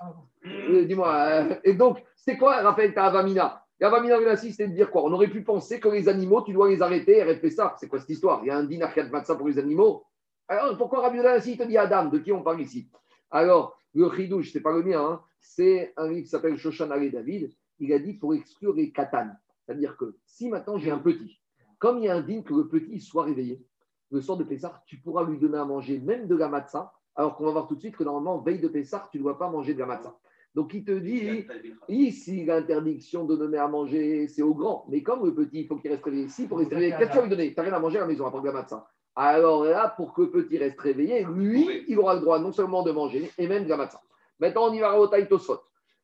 [0.46, 3.64] Euh, Dis-moi, euh, et donc, c'est quoi, Raphaël, ta Avamina?
[3.80, 5.04] Yavamina c'était de dire quoi?
[5.06, 7.76] On aurait pu penser que les animaux, tu dois les arrêter et ça.
[7.80, 8.42] C'est quoi cette histoire?
[8.44, 10.04] Il y a un dinar matzah pour les animaux.
[10.48, 12.10] Alors pourquoi Rabbi Nassi te dit Adam?
[12.10, 12.90] De qui on parle ici?
[13.32, 15.22] Alors, le chidouche, c'est pas le mien, hein.
[15.40, 17.52] c'est un livre qui s'appelle Shoshan Ali David.
[17.80, 19.38] Il a dit pour exclure les katanes.
[19.66, 21.40] C'est-à-dire que si maintenant j'ai un petit,
[21.78, 23.64] comme il y a un digne que le petit soit réveillé,
[24.12, 27.36] le soir de Pessah, tu pourras lui donner à manger même de la matzah, alors
[27.36, 29.50] qu'on va voir tout de suite que normalement, veille de Pessah, tu ne dois pas
[29.50, 30.16] manger de la matzah.
[30.56, 31.46] Donc il te dit,
[31.90, 34.86] ici, l'interdiction de donner à manger, c'est au grand.
[34.88, 37.12] Mais comme le petit, il faut qu'il reste réveillé ici, pour rester réveillé, qu'est-ce que
[37.12, 37.54] tu vas lui donner?
[37.54, 38.88] Tu n'as rien à manger à la maison, à part de la matzah.
[39.18, 42.84] Alors là, pour que le petit reste réveillé, lui, il aura le droit non seulement
[42.84, 44.02] de manger, et même de la matzah.
[44.40, 45.60] Maintenant, on y va à Rabotai Tosfot.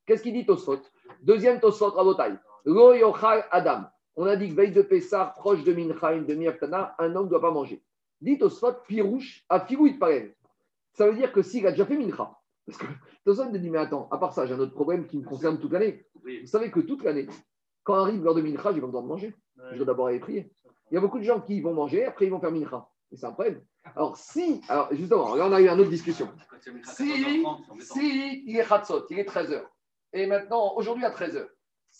[0.05, 0.81] Qu'est-ce qu'il dit Tosfot
[1.21, 2.33] Deuxième Tosfot, Rabotai.
[2.65, 3.85] Lo yochal Adam.
[4.17, 7.29] On a dit que veille de Pessah, proche de Mincha, de Miaftana, un homme ne
[7.29, 7.81] doit pas manger.
[8.19, 10.33] Dit Tosfot, pirouche, à figouille pareil.
[10.95, 12.85] Ça veut dire que s'il a déjà fait Mincha, parce que
[13.25, 15.59] Tosfot me dit, mais attends, à part ça, j'ai un autre problème qui me concerne
[15.59, 16.05] toute l'année.
[16.23, 17.27] Vous savez que toute l'année,
[17.83, 19.35] quand arrive l'heure de Mincha, j'ai pas besoin de manger.
[19.71, 20.51] Je dois d'abord aller prier.
[20.89, 22.87] Il y a beaucoup de gens qui vont manger, après ils vont faire Mincha.
[23.11, 23.61] Et c'est un problème.
[23.95, 26.29] Alors, si, alors justement, là on a eu une autre discussion.
[26.83, 27.43] Si,
[27.79, 29.61] si il est Khatsot, il est 13h,
[30.13, 31.45] et maintenant, aujourd'hui à 13h,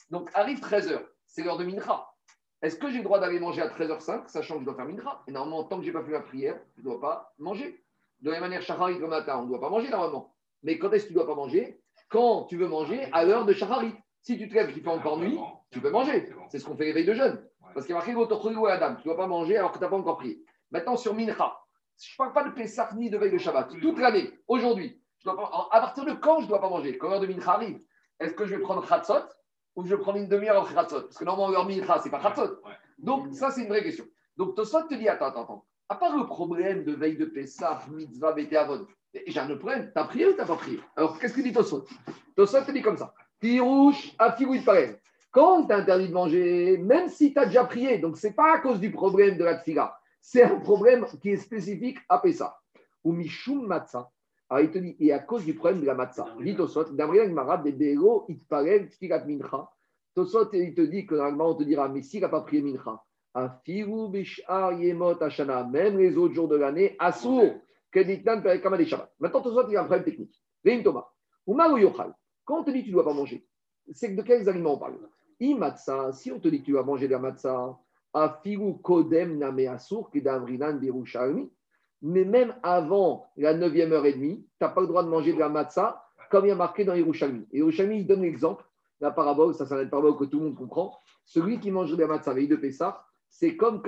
[0.10, 2.08] donc arrive 13h, c'est l'heure de Mincha.
[2.62, 5.22] Est-ce que j'ai le droit d'aller manger à 13h05, sachant que je dois faire Mincha
[5.28, 7.85] Et normalement, tant que je n'ai pas fait ma prière, je ne dois pas manger.
[8.22, 10.34] De la même manière, Shacharit le matin, on ne doit pas manger normalement.
[10.64, 11.82] Mais quand est-ce que tu ne dois pas manger?
[12.10, 13.94] Quand tu veux manger à l'heure de Shacharit.
[14.22, 15.38] Si tu te lèves, qu'il fait encore nuit,
[15.70, 16.28] tu peux manger.
[16.50, 17.48] C'est ce qu'on fait l'éveil de jeûne.
[17.76, 19.90] Parce qu'il y a marqué Adam, tu ne dois pas manger alors que tu n'as
[19.90, 20.44] pas encore prié.
[20.72, 21.56] Maintenant, sur Mincha,
[22.02, 23.70] je ne parle pas de Pessah ni de veille de Shabbat.
[23.80, 26.98] Toute l'année, aujourd'hui, à partir de quand je ne dois pas manger?
[26.98, 27.80] Quand l'heure de Mincha arrive,
[28.20, 29.28] est-ce que je vais prendre Khatsot
[29.76, 31.02] ou je vais prendre une demi-heure en Khatsot?
[31.02, 32.62] Parce que normalement, l'heure Mincha, ce n'est pas Khatsot.
[32.98, 34.06] Donc, ça, c'est une vraie question.
[34.38, 35.66] Donc, Tosot te dit attends, attends, attends.
[35.88, 38.88] À part le problème de veille de Pessah, mitzvah, bété avon,
[39.28, 39.92] j'ai un problème.
[39.94, 40.80] T'as prié ou t'as pas prié?
[40.96, 41.86] Alors, qu'est-ce que dit Tosot?
[42.36, 44.96] Tosot te dit comme ça Tirouche, afigouille pareil.
[45.32, 48.56] Quand tu interdit de manger, même si tu as déjà prié, donc ce n'est pas
[48.56, 52.58] à cause du problème de la tfila, c'est un problème qui est spécifique à Pessah.
[53.04, 54.10] Ou Mishum Matzah.
[54.50, 56.26] Alors il te dit, et à cause du problème de la Matzah.
[56.40, 59.70] Il dit Tosot, Marab, de Béro, Itparel, Tfilat Mincha.
[60.16, 63.00] Tosot, il te dit que normalement, on te dira, mais s'il n'a pas prié Mincha,
[63.36, 67.56] Afiru Bishar Yemot Ashana, même les autres jours de l'année, Assour,
[67.92, 69.12] Perekama des Shabbat.
[69.20, 70.42] Maintenant, Tosot, il y a un problème technique.
[70.64, 71.06] Vein Thomas.
[71.46, 72.16] Ou Maru Yochal?
[72.46, 73.46] Quand on te dit que tu ne dois pas manger,
[73.92, 74.98] c'est de quels aliments on parle?
[75.40, 77.78] Imatsa, si on te dit que tu vas manger de la matzah,
[78.82, 79.40] kodem
[82.02, 85.34] mais même avant la 9e heure et demie, tu n'as pas le droit de manger
[85.34, 87.48] de la matzah, comme il y a marqué dans Yerushalmi.
[87.52, 88.64] Et Yerushalmi, il donne l'exemple,
[89.02, 90.98] la parabole, ça c'est une parabole que tout le monde comprend.
[91.26, 93.04] Celui qui mange de la matzah veille de Pessah,
[93.38, 93.82] c'est comme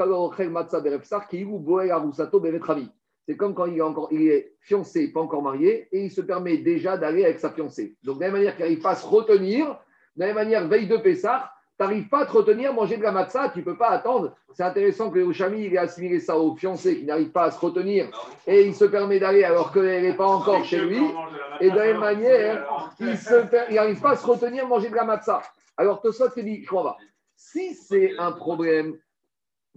[2.40, 2.90] bevetravi.
[3.26, 6.22] C'est comme quand il est, encore, il est fiancé, pas encore marié, et il se
[6.22, 7.96] permet déjà d'aller avec sa fiancée.
[8.04, 9.68] Donc, de la même manière qu'il n'arrive pas à se retenir,
[10.16, 13.04] de la même manière, veille de Pessah, tu n'arrives pas à te retenir, manger de
[13.04, 14.36] la matzah, tu ne peux pas attendre.
[14.54, 18.10] C'est intéressant que Ushami ait assimilé ça au fiancé qui n'arrive pas à se retenir
[18.48, 21.02] et il se permet d'aller alors qu'elle n'est pas encore chez lui.
[21.62, 25.42] Et de la même manière, il n'arrive pas à se retenir, manger de la matzah.
[25.78, 26.98] Alors Tosot te dit, je crois pas.
[27.36, 28.98] Si c'est un problème,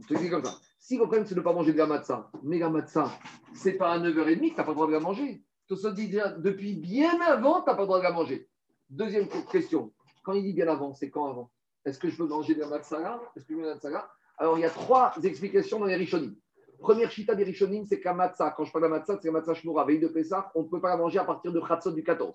[0.08, 0.54] je comme ça.
[0.78, 3.10] Si le problème c'est de ne pas manger de la matzah, mais la matzah,
[3.54, 5.44] c'est pas à 9h30 que tu n'as pas le droit de la manger.
[5.68, 8.48] Tosot dit depuis bien avant, tu n'as pas le droit de la manger.
[8.88, 9.92] Deuxième question.
[10.24, 11.50] Quand il dit bien avant, c'est quand avant?
[11.84, 14.62] Est-ce que je peux manger de la matzara Est-ce que je de la Alors, il
[14.62, 16.34] y a trois explications dans les Rishonim.
[16.80, 19.32] Première chita des Rishonim, c'est qu'un matzah, quand je parle de la matzah, c'est la
[19.32, 21.92] matzah shmura, veille de Pessah, on ne peut pas la manger à partir de Khatzot
[21.92, 22.34] du 14.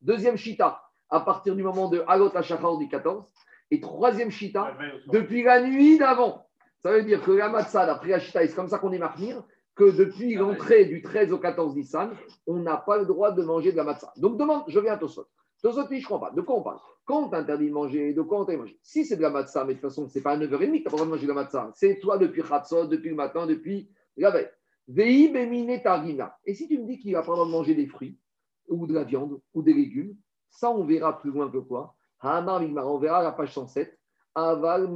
[0.00, 3.24] Deuxième chita, à partir du moment de Halot Hashachar du 14.
[3.72, 4.76] Et troisième chita,
[5.08, 6.46] depuis la nuit d'avant.
[6.82, 9.42] Ça veut dire que la matzah, d'après la chita, c'est comme ça qu'on est marquir,
[9.74, 12.10] que depuis l'entrée du 13 au 14 Nissan,
[12.46, 14.12] on n'a pas le droit de manger de la matzah.
[14.16, 15.26] Donc, demande, je viens à Tosot.
[15.62, 16.30] Tosot, je ne crois pas.
[16.30, 16.80] De quoi on parle?
[17.04, 18.78] Quand on t'interdit de manger, de quoi on t'interdit de manger?
[18.82, 20.56] Si c'est de la matzah, mais de toute façon, ce n'est pas à 9h30 que
[20.56, 21.70] tu n'as pas le droit de manger de la matzah.
[21.74, 24.48] C'est toi depuis Khatsot, depuis le matin, depuis la veille.
[26.46, 28.18] Et si tu me dis qu'il va pas le droit de manger des fruits,
[28.68, 30.16] ou de la viande, ou des légumes,
[30.48, 31.94] ça, on verra plus loin que quoi?
[32.22, 33.99] On verra la page 107.
[34.34, 34.86] Aval,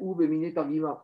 [0.00, 0.16] ou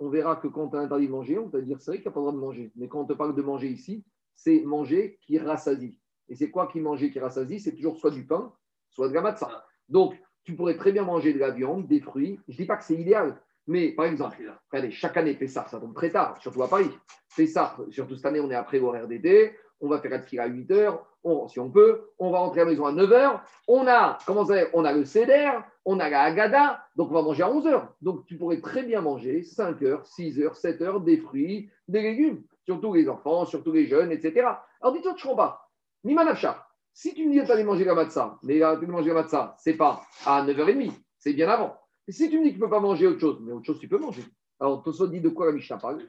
[0.00, 2.12] On verra que quand on interdit de manger, on va dire c'est vrai qu'il n'y
[2.12, 2.72] a pas le droit de manger.
[2.76, 4.04] Mais quand on te parle de manger ici,
[4.34, 5.98] c'est manger qui rassasie.
[6.28, 7.60] Et c'est quoi qui manger qui rassasie?
[7.60, 8.52] C'est toujours soit du pain,
[8.90, 9.64] soit de la matzah.
[9.88, 10.14] Donc,
[10.44, 12.40] tu pourrais très bien manger de la viande, des fruits.
[12.48, 14.36] Je ne dis pas que c'est idéal, mais par exemple,
[14.72, 16.90] regardez, chaque année, Pessah, ça tombe très tard, surtout à Paris.
[17.36, 20.46] Pessah, surtout cette année, on est après l'horaire d'été, on va faire la file à
[20.46, 21.06] 8 heures,
[21.48, 23.42] si on peut, on va rentrer à la maison à 9 heures.
[23.66, 25.50] On a, comment ça on a le Seder,
[25.84, 27.94] on a la Agada, donc on va manger à 11 heures.
[28.00, 32.02] Donc tu pourrais très bien manger 5 heures, 6 heures, 7 heures, des fruits, des
[32.02, 34.48] légumes, surtout les enfants, surtout les jeunes, etc.
[34.80, 35.70] Alors dis-toi, je ne comprends pas.
[36.04, 39.14] Nimanafcha, si tu me dis que tu allais manger la matzah, mais tu manger la
[39.14, 41.76] matzah, c'est pas à 9h30, c'est bien avant.
[42.08, 43.78] Si tu me dis que tu ne peux pas manger autre chose, mais autre chose,
[43.78, 44.22] tu peux manger.
[44.60, 46.02] Alors, Tosfot dit de quoi la Mishnah parle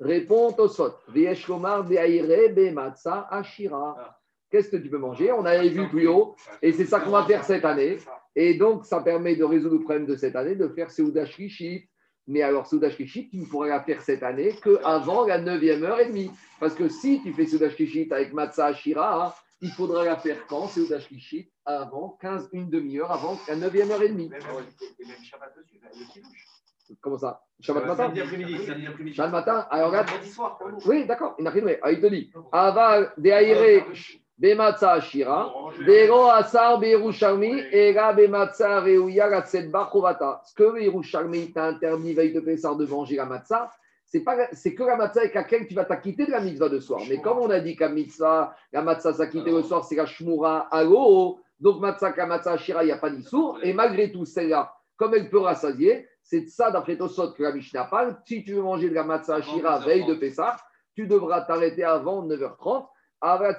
[0.00, 0.54] Réponds
[1.48, 4.16] Lomar Beaire Bematsa Ashira.
[4.50, 7.24] Qu'est-ce que tu peux manger On avait vu plus haut, et c'est ça qu'on va
[7.24, 7.98] faire cette année.
[8.36, 11.88] Et donc, ça permet de résoudre le problème de cette année, de faire Seudash Rishit.
[12.28, 16.00] Mais alors, Seudash Rishit, tu ne pourras la faire cette année qu'avant la 9e heure
[16.00, 16.30] et demie.
[16.60, 20.68] Parce que si tu fais Seudash Rishit avec Matza Ashira, il faudra la faire quand
[20.68, 24.30] Seudash Rishit Avant 15, une demi-heure, avant la 9e heure et demie.
[27.00, 29.14] Comment ça Shabbat matin Samedi après-midi.
[29.14, 30.08] Shabbat matin Alors, regarde.
[30.24, 30.78] Soir pour nous.
[30.86, 33.84] Oui, d'accord, il n'a rien de Ah, il te dit Aval Deaire
[34.38, 35.50] Bematza Ashira,
[35.86, 40.42] Dero Asar Beirushalmi, Era Bematza Reuya Gatsetba Chovata.
[40.44, 43.70] Ce que Beirushalmi t'a interdit veille de Pessar de manger la matzah,
[44.04, 46.80] c'est pas c'est que la matzah avec laquelle tu vas t'acquitter de la mitzvah de
[46.80, 47.00] soir.
[47.08, 50.68] Mais comme on a dit qu'à mitzvah, la matzah s'acquitter le soir, c'est la shmura
[50.70, 51.40] à l'eau.
[51.58, 53.58] Donc matzah, la matzah Ashira, il n'y a pas d'issour.
[53.62, 57.52] Et malgré tout, celle-là, comme elle peut rassasier, c'est de ça, d'après Tosot, que la
[57.52, 58.20] Mishnah parle.
[58.26, 60.56] Si tu veux manger de la matzah Ashira veille de Pessah,
[60.96, 62.88] tu devras t'arrêter avant 9h30.
[63.20, 63.54] Aval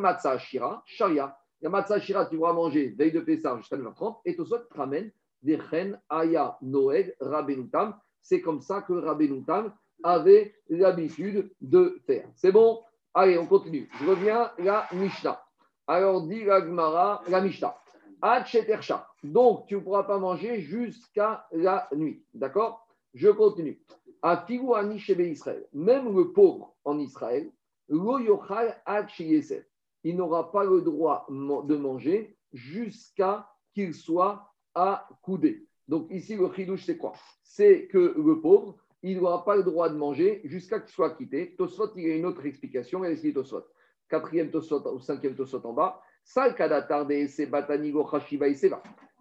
[0.00, 1.36] matzah Ashira, sharia.
[1.62, 4.16] La matzah Ashira, tu pourras manger veille de Pessah jusqu'à 9h30.
[4.24, 5.12] Et Tosot te ramène
[5.42, 7.94] des chen aya noed rabenutam.
[8.20, 9.72] C'est comme ça que Rabbenutam
[10.02, 12.26] avait l'habitude de faire.
[12.34, 12.82] C'est bon?
[13.14, 13.88] Allez, on continue.
[14.00, 15.40] Je reviens la Mishnah.
[15.86, 17.76] Alors, dit la Gemara, la Mishnah.
[18.20, 19.06] Ad shetersha.
[19.22, 22.24] Donc, tu ne pourras pas manger jusqu'à la nuit.
[22.32, 22.86] D'accord?
[23.14, 23.78] Je continue.
[25.30, 25.66] Israël.
[25.72, 27.50] Même le pauvre en Israël.
[27.88, 27.96] Il
[30.16, 35.66] n'aura pas le droit de manger jusqu'à qu'il soit accoudé.
[35.88, 37.14] Donc, ici, le chidouche, c'est quoi?
[37.42, 41.56] C'est que le pauvre, il n'aura pas le droit de manger jusqu'à qu'il soit quitté.
[41.56, 43.04] Tosfot, il y a une autre explication.
[43.04, 43.64] Elle explique Tosfot.
[44.08, 46.00] Quatrième Tosfot ou cinquième Tosfot en bas.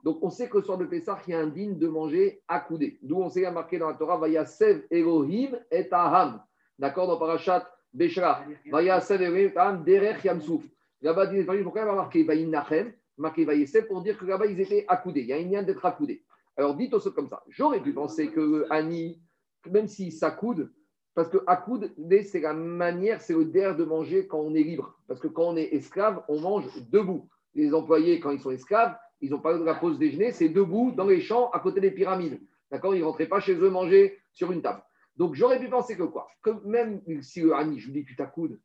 [0.04, 2.42] Donc, on sait que le soir de Pessah, il y a un digne de manger
[2.48, 3.00] accoudé.
[3.02, 6.42] D'où on sait marqué dans la Torah, Vayasev Elohim et Aham.
[6.78, 8.44] D'accord Dans Parashat Beshra.
[8.72, 10.64] Vayasev Elohim et Aham, Derech Yamsouf.
[11.02, 11.28] Là-bas,
[11.64, 15.22] pourquoi il va marquer Vayinachem Marqué Vayasev pour dire que là-bas, ils étaient accoudés.
[15.22, 16.24] Il y a une lien d'être accoudé.
[16.56, 17.44] Alors, dites au comme ça.
[17.50, 19.22] J'aurais pu penser que Annie,
[19.70, 20.72] même s'il s'accoude,
[21.14, 24.98] parce que accoudé, c'est la manière, c'est le der de manger quand on est libre.
[25.08, 27.28] Parce que quand on est esclave, on mange debout.
[27.56, 30.92] Les employés, quand ils sont esclaves, ils n'ont pas de la pause déjeuner, c'est debout
[30.96, 32.40] dans les champs à côté des pyramides.
[32.72, 32.96] D'accord?
[32.96, 34.82] Ils ne rentraient pas chez eux manger sur une table.
[35.18, 36.28] Donc j'aurais pu penser que quoi?
[36.42, 38.60] Que même si le Hani, je vous dis, tu t'accoudes,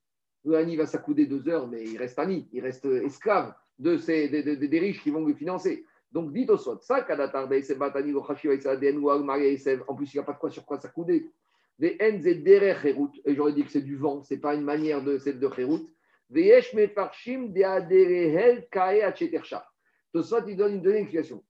[0.45, 4.29] le Hani va s'accouder deux heures, mais il reste Hani, il reste esclave de ces,
[4.29, 5.85] des, des- des riches qui vont le financer.
[6.13, 10.39] Donc dites au soit, ça, Kadatar, Beisev, Batani, en plus il n'y a pas de
[10.39, 11.29] quoi sur quoi s'accouder.
[11.77, 12.41] Des Enz et
[13.25, 15.89] et j'aurais dit que c'est du vent, ce pas une manière de, c'est de Herut.
[16.31, 19.67] Veyesh Mefarshim, de Aderehel, Kae, Achetersha.
[20.15, 21.43] Tosfot, il donne une deuxième explication.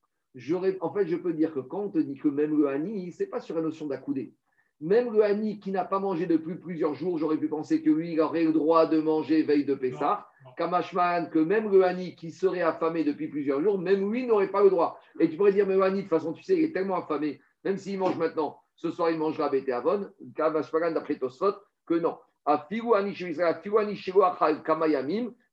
[0.80, 3.22] En fait, je peux dire que quand on te dit que même le Hani, ce
[3.22, 4.34] n'est pas sur la notion d'accoudé.
[4.80, 8.14] Même le Hani qui n'a pas mangé depuis plusieurs jours, j'aurais pu penser que lui,
[8.14, 10.26] il aurait le droit de manger veille de Pessah.
[10.56, 14.62] Kamashman, que même le Hani qui serait affamé depuis plusieurs jours, même lui n'aurait pas
[14.62, 14.98] le droit.
[15.20, 16.96] Et tu pourrais dire, mais le Hani, de toute façon, tu sais, il est tellement
[16.96, 20.10] affamé, même s'il mange maintenant, ce soir, il mangera Bété Avon.
[20.34, 21.52] Kamashman, d'après Tosfot,
[21.86, 22.16] que non.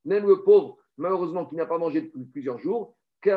[0.03, 3.31] Même le pauvre, malheureusement, qui n'a pas mangé depuis plusieurs jours, Il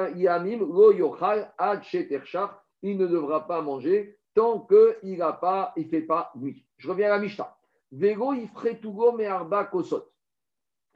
[2.98, 6.66] ne devra pas manger tant qu'il n'a pas, il fait pas nuit.
[6.76, 7.56] Je reviens à la Mishnah.
[7.92, 10.10] Vego ifretugo me'arba kosot.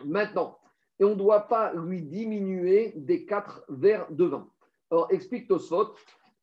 [0.05, 0.59] Maintenant,
[0.99, 4.49] et on ne doit pas lui diminuer des quatre verres de vin.
[4.91, 5.95] Alors, explique Tosfot,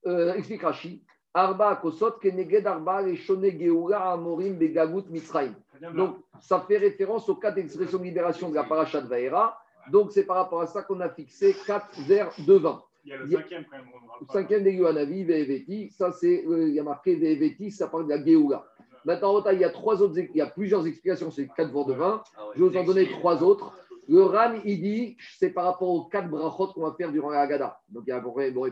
[0.06, 5.56] euh, explique Rashi, Arba kosot keneged arba leshone geoula amorim begagut mitzrayim.
[5.94, 9.60] Donc, ça fait référence aux quatre expressions de libération de la paracha de Vaera.
[9.92, 12.82] Donc, c'est par rapport à ça qu'on a fixé quatre verres de vin.
[13.04, 13.86] Il y a le cinquième quand même.
[14.22, 18.06] Le cinquième des Yohanavi, Veveti, ça c'est, euh, il y a marqué Veveti, ça parle
[18.06, 18.66] de la Géoula.
[19.06, 21.94] Maintenant, il y a trois autres, il y a plusieurs explications, c'est quatre verres de
[21.94, 22.24] vin.
[22.56, 23.72] Je vais vous en donner trois autres.
[24.08, 27.42] Le Ram, il dit, c'est par rapport aux quatre brachot qu'on va faire durant la
[27.42, 27.80] Haggadah.
[27.90, 28.72] Donc, il y a Boré, Boré,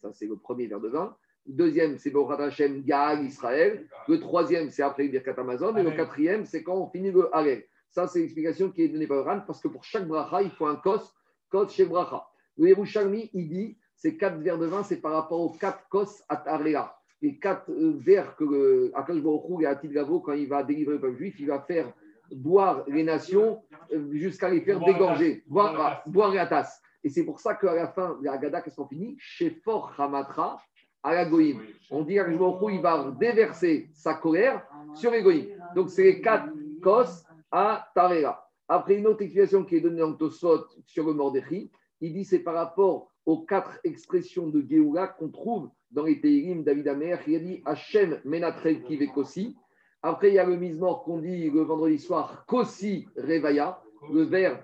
[0.00, 1.14] ça c'est le premier verre de vin.
[1.46, 3.86] Le deuxième, c'est Borat Hashem, Gaal, Israël.
[4.06, 5.74] Le troisième, c'est après le Birkat Amazon.
[5.76, 7.64] Et le quatrième, c'est quand on finit le Halel.
[7.90, 10.66] Ça, c'est l'explication qui est donnée par Ram, parce que pour chaque bracha, il faut
[10.66, 11.14] un kos,
[11.50, 12.26] kos chez bracha.
[12.56, 16.22] Le Yerushalmi, il dit, ces quatre verres de vin, c'est par rapport aux quatre kos
[16.28, 16.94] at Area.
[17.20, 20.94] Les quatre euh, verres que euh, Akash Baruch et Atid Gavo, quand il va délivrer
[20.94, 21.92] le peuple juif, il va faire
[22.30, 23.62] boire les nations
[23.92, 26.12] euh, jusqu'à les faire Boire dégorger, boire, Boire la tasse.
[26.12, 26.82] boire la tasse.
[27.02, 29.16] Et c'est pour ça qu'à la fin la Haggadah, qu'est-ce qu'on finit?
[29.18, 30.60] Chez Fort Hamatra
[31.02, 31.60] à la Goïm.
[31.90, 32.34] On dit qu'Akash
[32.70, 34.64] il va déverser sa colère
[34.94, 35.46] sur les Goïm.
[35.74, 38.48] Donc c'est les quatre kos à Tarera.
[38.68, 41.70] Après une autre explication qui est donnée dans le Tosfot sur le Mordechai,
[42.00, 46.62] Il dit c'est par rapport aux quatre expressions de Géoula qu'on trouve dans les Teirim
[46.62, 47.20] David Amer.
[47.26, 49.56] Il a dit Hachem Menatrel Kivekossi.
[50.02, 53.82] Après, il y a le mise-mort qu'on dit le vendredi soir Kossi Revaya,
[54.12, 54.58] le verbe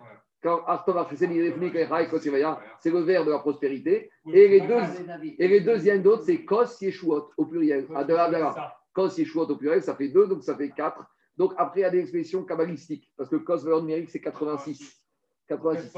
[2.81, 4.11] c'est le verre de la prospérité.
[4.31, 4.81] Et les, deux,
[5.39, 7.87] et les deuxièmes d'autres, c'est Kos Yeshuot au pluriel.
[8.93, 11.03] Kos Yeshuot au pluriel, ça fait deux, donc ça fait quatre.
[11.37, 15.01] Donc après, il y a des expressions kabbalistiques, parce que Kos valeur numérique, c'est 86.
[15.49, 15.93] 86.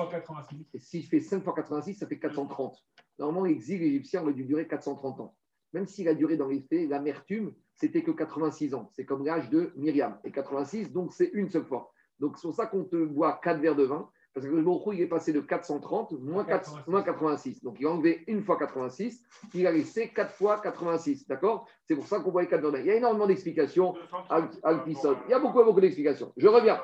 [0.74, 2.76] Et s'il fait 5 fois 86, ça fait 430.
[3.18, 5.37] Normalement, l'exil égyptien aurait dû durer 430 ans.
[5.72, 8.89] Même s'il a duré dans les faits, l'amertume, c'était que 86 ans.
[8.93, 10.18] C'est comme l'âge de Myriam.
[10.24, 11.93] Et 86, donc c'est une seule fois.
[12.18, 14.93] Donc c'est pour ça qu'on te boit 4 verres de vin parce que le Borou,
[14.93, 17.64] il est passé de 430 moins, 86.
[17.64, 19.24] Donc, il a enlevé une fois 86,
[19.55, 21.26] il a laissé 4 fois 86.
[21.26, 21.66] D'accord?
[21.87, 23.95] C'est pour ça qu'on voit les 4 Il y a énormément d'explications
[24.28, 24.47] à
[24.87, 26.34] Il y a beaucoup, beaucoup d'explications.
[26.37, 26.78] Je reviens.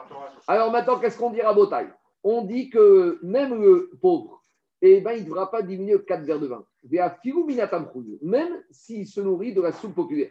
[0.46, 1.92] Alors maintenant, qu'est-ce qu'on dit à Botaï?
[2.24, 4.40] On dit que même le pauvre,
[4.80, 6.64] eh ben, il ne devra pas diminuer 4 verres de vin.
[8.22, 10.30] Même s'il se nourrit de la soupe populaire.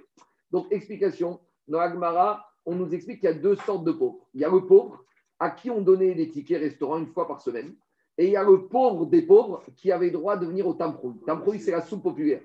[0.49, 1.39] Donc, explication.
[1.67, 4.27] Dans Agmara, on nous explique qu'il y a deux sortes de pauvres.
[4.33, 5.05] Il y a le pauvre
[5.41, 7.73] à qui on donnait des tickets restaurant une fois par semaine.
[8.15, 11.19] Et il y a le pauvre des pauvres qui avait droit de venir au Tamprouille.
[11.25, 12.41] Tamprouille, c'est la soupe populaire.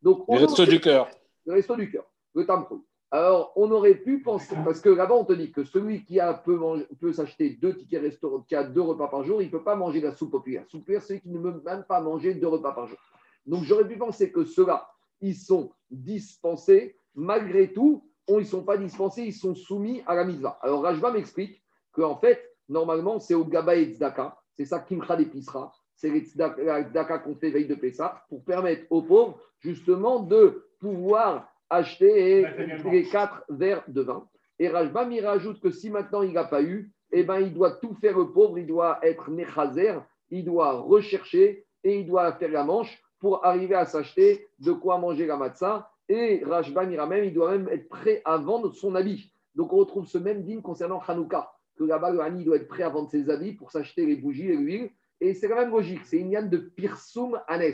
[0.00, 1.10] Donc, le resto du cœur.
[1.44, 2.80] Le resto du cœur, le Tamprouille.
[3.10, 6.32] Alors, on aurait pu penser, parce que là-bas, on te dit que celui qui a
[6.32, 6.58] peut,
[6.98, 9.76] peut s'acheter deux tickets restaurant, qui a deux repas par jour, il ne peut pas
[9.76, 10.64] manger la soupe populaire.
[10.68, 12.98] Soupe populaire, celui qui ne peut même pas manger deux repas par jour.
[13.44, 14.88] Donc, j'aurais pu penser que ceux-là,
[15.20, 16.96] ils sont dispensés.
[17.14, 20.58] Malgré tout, ils ne sont pas dispensés, ils sont soumis à la mitzvah.
[20.62, 21.62] Alors, Rajva m'explique
[22.04, 24.36] en fait, normalement, c'est au Gaba et Tzedaka.
[24.54, 25.72] C'est ça qui me d'épisra.
[25.94, 31.48] C'est les Tzedaka qu'on fait veille de Pessah pour permettre aux pauvres, justement, de pouvoir
[31.70, 32.46] acheter
[32.90, 34.26] les quatre verres de vin.
[34.58, 37.72] Et Rajbam, il rajoute que si maintenant il n'a pas eu, eh ben, il doit
[37.72, 42.50] tout faire le pauvre, il doit être Nechazer, il doit rechercher et il doit faire
[42.50, 45.90] la manche pour arriver à s'acheter de quoi manger la matzah.
[46.08, 49.32] Et Rajbam, il, même, il doit même être prêt à vendre son habit.
[49.54, 52.82] Donc on retrouve ce même digne concernant Hanouka que là-bas, le Hani doit être prêt
[52.82, 54.90] à vendre ses habits pour s'acheter les bougies et l'huile.
[55.20, 56.04] Et c'est quand même logique.
[56.04, 57.72] C'est une yann de Pirsum Anes,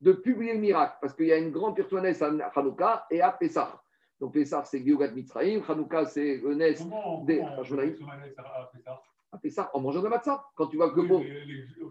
[0.00, 3.30] de publier le miracle, parce qu'il y a une grande Pirsum à Hanouka et à
[3.32, 3.82] Pessah.
[4.20, 5.62] Donc Pessah, c'est Gyogat Mitzrayim.
[5.68, 6.76] Hanouka, c'est le Nes
[7.24, 7.40] des
[9.32, 10.44] à Pessah, en mangeant de la matzah.
[10.54, 11.24] Quand tu vois que bon,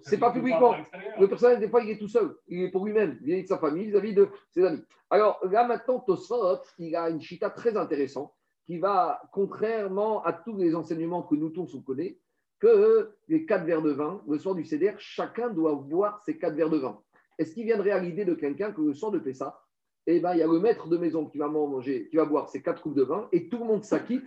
[0.04, 0.76] c'est pas publiquement.
[1.20, 2.36] Le personnage, des fois, il est tout seul.
[2.48, 4.84] Il est pour lui-même, est de sa famille, vis-à-vis de ses amis.
[5.10, 8.32] Alors là, maintenant, Tosfot, il a une chita très intéressante
[8.72, 12.18] qui va, contrairement à tous les enseignements que nous tous on connaît,
[12.58, 16.56] que les quatre verres de vin, le soir du CDR, chacun doit boire ses quatre
[16.56, 16.98] verres de vin.
[17.38, 19.60] Est-ce qu'il viendrait à l'idée de quelqu'un que le soir de Pessah,
[20.08, 22.48] eh ben, il y a le maître de maison qui va manger, qui va boire
[22.48, 24.24] ses quatre coupes de vin, et tout le monde s'acquitte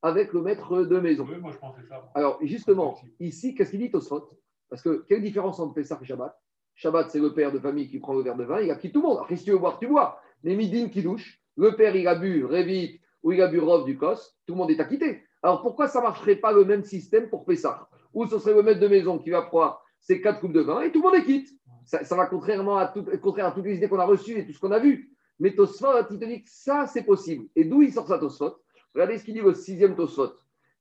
[0.00, 1.26] avec le maître de maison.
[1.28, 2.08] Oui, moi je pensais ça.
[2.14, 4.28] Alors, justement, ici, qu'est-ce qu'il dit Tosfot?
[4.70, 6.40] Parce que quelle différence entre Pessah et Shabbat?
[6.76, 9.00] Shabbat, c'est le père de famille qui prend le verre de vin, il acquitte tout
[9.02, 9.16] le monde.
[9.16, 10.20] Alors, si tu veux boire, tu bois.
[10.44, 13.84] Les midines qui douchent, le père, il a bu, révite, où il a bu Rov
[13.84, 15.22] du Kos, tout le monde est acquitté.
[15.42, 17.88] Alors pourquoi ça ne marcherait pas le même système pour Pessah?
[18.14, 20.82] Où ce serait le maître de maison qui va prendre ses quatre coupes de vin
[20.82, 21.48] et tout le monde est quitte?
[21.84, 24.52] Ça, va contrairement à, tout, contraire à toutes les idées qu'on a reçues et tout
[24.52, 25.10] ce qu'on a vu.
[25.40, 27.46] Mais Tosfot, il te dit que ça, c'est possible.
[27.56, 28.56] Et d'où il sort ça, Tosfot?
[28.94, 30.32] Regardez ce qu'il dit au sixième Tosfot.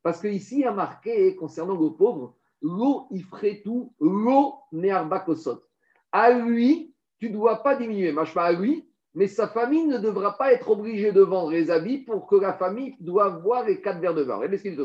[0.03, 5.61] Parce qu'ici, il a marqué, concernant le pauvre, l'eau, il ferait tout, l'eau, nearbakosot.
[6.11, 8.13] À lui, tu ne dois pas diminuer.
[8.13, 8.86] pas à lui,
[9.17, 12.53] mais sa famille ne devra pas être obligée de vendre les habits pour que la
[12.53, 14.35] famille doive voir les quatre verres de vin.
[14.35, 14.77] Regardez ce qu'il.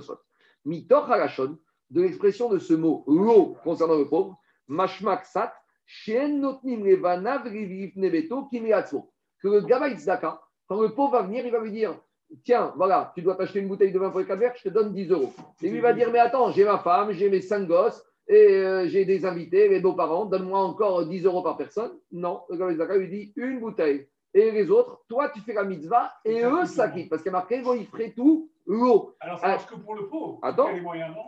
[0.64, 1.58] Mitor halachon,
[1.90, 5.52] de l'expression de ce mot l'eau concernant le pauvre, mashmak sat,
[5.84, 7.46] shien notnim levanav
[7.94, 11.94] nebeto Que le gabaï tzedaka, quand le pauvre va venir, il va lui dire
[12.42, 14.68] Tiens, voilà, tu dois t'acheter une bouteille de vin pour les quatre verres, je te
[14.70, 15.34] donne 10 euros.
[15.60, 18.88] Et lui va dire Mais attends, j'ai ma femme, j'ai mes cinq gosses, et euh,
[18.88, 21.92] j'ai des invités, mes beaux-parents, donne-moi encore 10 euros par personne.
[22.12, 26.12] Non, le Gabaï lui dit Une bouteille et les autres, toi, tu fais la mitzvah
[26.24, 27.10] et eux s'acquittent.
[27.10, 29.14] Parce qu'il y a marqué, ils feraient tout l'eau.
[29.20, 30.38] Alors, ça marche que pour le pauvre.
[30.42, 30.70] Attends,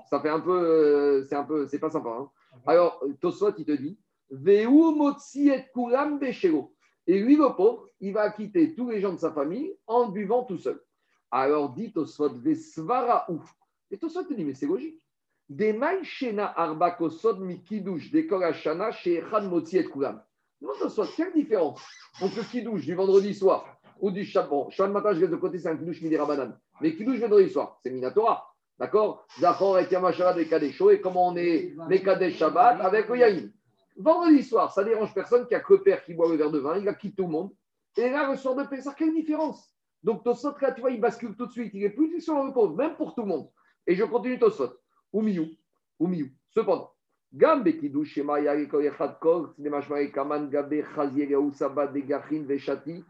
[0.08, 2.08] ça fait un peu, euh, c'est un peu, c'est pas sympa.
[2.08, 2.30] Hein.
[2.66, 3.98] Alors, Tosfot, il te dit,
[4.30, 6.18] Veu motzi et kulam
[7.06, 10.44] Et lui, le pauvre, il va acquitter tous les gens de sa famille en buvant
[10.44, 10.80] tout seul.
[11.30, 13.54] Alors, dit Tosfot, Vesvara ouf.
[13.90, 15.00] Et Tosfot te dit, mais c'est logique.
[15.46, 20.22] Des shena arba kosod mikidush, des korashana, chez motzi et kulam.
[20.64, 21.82] Non, Tosfot, quelle différence
[22.22, 23.66] entre le kidouche du vendredi soir
[24.00, 24.70] ou du Shabbat?
[24.70, 26.58] Shabbat matin, je vais de côté, c'est un kidouche midi rabanan.
[26.80, 28.50] Mais kidouche vendredi soir, c'est Minatora.
[28.78, 29.26] D'accord?
[29.38, 30.90] Zachor et Yamashara des Kadesho.
[30.90, 33.52] Et comment on est Kadesh Shabbat avec le Yaïm.
[33.98, 36.78] Vendredi soir, ça dérange personne qui a que père qui boit le verre de vin,
[36.78, 37.50] il a quitté tout le monde.
[37.98, 39.70] Et là, le soir de Pessah, quelle différence?
[40.02, 41.72] Donc Tosot, là, tu vois, il bascule tout de suite.
[41.74, 43.50] Il est plus sur le pauvre, même pour tout le monde.
[43.86, 44.72] Et je continue Tosot.
[45.12, 45.46] Ou Miou.
[46.00, 46.28] Ou Miou.
[46.50, 46.93] Cependant,
[47.36, 51.88] Gam Bekidush Shema Yare Kol Echad Kol, c'est des mashmae Kaman Gabe Chazier Yaou Saba
[51.88, 53.02] Degachin Veshati.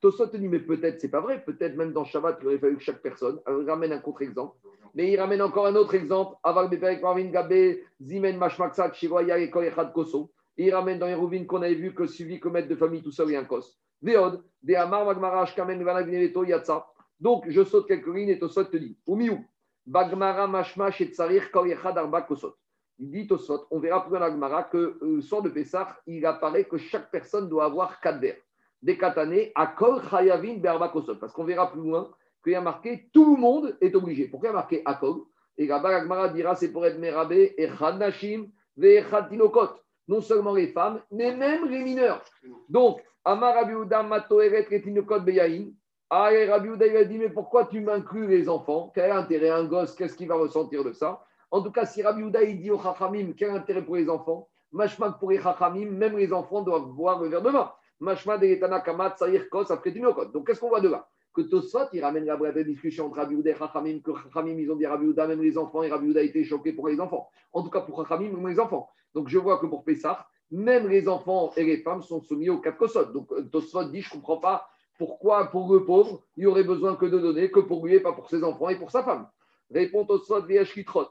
[0.00, 2.84] Tosot dit, mais peut-être, c'est pas vrai, peut-être même dans Shabbat, il aurait fallu que
[2.84, 3.40] chaque personne.
[3.48, 4.56] Il ramène un contre-exemple.
[4.94, 6.36] Mais il ramène encore un autre exemple.
[6.44, 10.30] Aval Beperek Marvin Gabe Zimen Mashmaksat Shiva Yare Kol Echad Koso.
[10.56, 13.10] Et il ramène dans Hérouvine qu'on avait vu que suivi que maître de famille tout
[13.10, 13.76] seul et un kos.
[14.00, 16.86] Veod, De Amar Magmarash Kamen Vanagneto Yatsa.
[17.18, 19.44] Donc, je saute quelques lignes et Tosot te dit, Umiou,
[19.84, 22.54] Bagmara Mashma Shetzarir Kol Echad Arba Kosot.
[22.98, 26.64] Il dit Tosot, on verra plus dans l'Agmara que le soir de Pessah, il apparaît
[26.64, 28.40] que chaque personne doit avoir quatre verres.
[28.82, 31.16] Des katanées à Kol Chayavin Berba Kosot.
[31.16, 32.10] Parce qu'on verra plus loin
[32.42, 34.28] qu'il y a marqué tout le monde est obligé.
[34.28, 35.22] Pourquoi il y a marqué Akol
[35.56, 39.70] Et là-bas, l'Agmara dira c'est pour être Merabé, Echad Nashim, Ve'echad Tinokot.
[40.06, 42.22] Non seulement les femmes, mais même les mineurs.
[42.68, 45.70] Donc, Amar Rabiouda Matoeret Retinokot Beyahin.
[46.10, 48.92] Ah, et Rabbi il a dit, mais pourquoi tu m'inclus les enfants?
[48.94, 51.24] Quel intérêt un gosse Qu'est-ce qu'il va ressentir de ça?
[51.54, 54.48] En tout cas, si Rabbi Houda, dit au Chachamim, quel intérêt pour les enfants?
[54.72, 57.70] Mashmak pour les Chachamim, même les enfants doivent boire le verre de vin.
[58.00, 59.92] Mashma de Etana Kamat, Saïr Kos, après.
[59.92, 61.06] Donc, qu'est-ce qu'on voit de là?
[61.32, 64.68] Que Tosfot, il ramène la vraie discussion entre Rabbi Houda et Chachamim, que Chachamim, ils
[64.68, 66.98] ont dit Rabbi Houda, même les enfants, et Rabbi Houda a été choqué pour les
[66.98, 67.28] enfants.
[67.52, 68.88] En tout cas, pour Chachamim, même les enfants.
[69.14, 72.58] Donc, je vois que pour Pessah, même les enfants et les femmes sont soumis aux
[72.58, 73.12] quatre Kosot.
[73.12, 74.66] Donc, Tosfot dit, je ne comprends pas
[74.98, 78.12] pourquoi pour le pauvre, il aurait besoin que de donner, que pour lui et pas
[78.12, 79.28] pour ses enfants et pour sa femme
[79.70, 81.06] Répond au Sot Viashkitrot.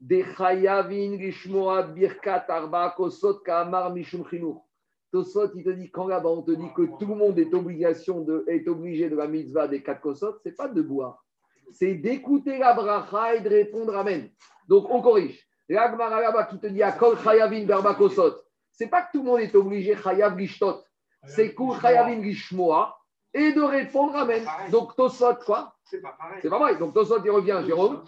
[0.00, 4.66] De Chayavin Rishmoa Birkat Arba Kosot Kamar Mishum Chinour.
[5.12, 8.20] Tosot, il te dit, quand là-bas on te dit que tout le monde est, obligation
[8.20, 11.24] de, est obligé de la mitzvah des quatre kosot, c'est pas de boire.
[11.72, 14.28] C'est d'écouter la bracha et de répondre Amen.
[14.68, 15.46] Donc on corrige.
[15.68, 18.34] L'Agmara là-bas qui te dit Akol Chayavin Berba Kosot.
[18.72, 20.82] C'est pas que tout le monde est obligé Chayav Gishtot.
[21.24, 22.96] C'est Kul Chayavin Gishmoa
[23.32, 24.44] et de répondre Amen.
[24.70, 25.75] Donc Tosot, quoi?
[25.86, 26.38] C'est pas pareil.
[26.42, 26.76] C'est pas vrai.
[26.76, 28.02] Donc Tosot, il revient, Jérôme,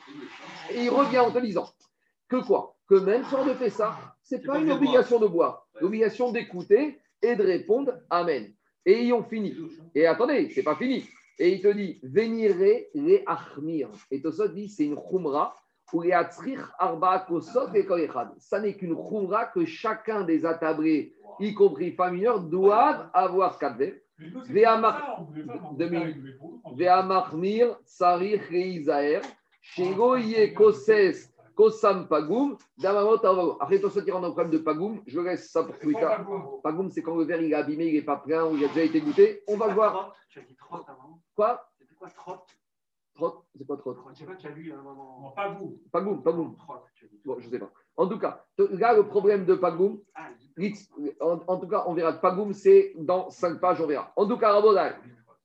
[0.70, 1.68] et il revient en te disant
[2.28, 2.76] que quoi?
[2.88, 7.44] Que même soir de Pessah, c'est pas une obligation de boire, l'obligation d'écouter et de
[7.44, 8.52] répondre Amen.
[8.84, 9.56] Et ils ont fini.
[9.94, 11.08] Et attendez, c'est pas fini.
[11.38, 13.90] Et il te dit Venirez les achmir.
[14.10, 15.54] Et Tosot dit c'est une khumra
[15.92, 17.86] ou les arba kosot et.
[18.38, 24.00] Ça n'est qu'une khumra que chacun des attabrés, y compris mineures, doivent avoir quatre verres.
[26.76, 29.22] Ve'amachmir sarich reizaer,
[29.60, 33.58] shego ye koses kosam pagum, damamot.
[33.60, 36.26] Après, qui rentre dans le problème de pagum, je laisse ça pour plus tard.
[36.62, 38.68] Pagum, c'est quand le verre il est abîmé, il n'est pas plein ou il a
[38.68, 39.42] déjà été goûté.
[39.46, 40.14] On va le voir.
[40.30, 41.20] Tu as dit trotte avant.
[41.34, 41.68] Quoi?
[41.78, 42.57] C'était quoi trotte
[43.18, 45.18] Trotte C'est quoi trotte Je sais pas, tu as lu un moment.
[45.20, 46.52] Non.
[46.56, 47.20] Trotte, tu as dit.
[47.24, 47.70] Bon, je ne sais pas.
[47.96, 50.28] En tout cas, là, le problème de pagum, Ah,
[51.20, 52.12] En, en tout cas, on verra.
[52.12, 54.12] Pagoum, c'est dans cinq pages, on verra.
[54.14, 54.94] En tout cas, Rabotai,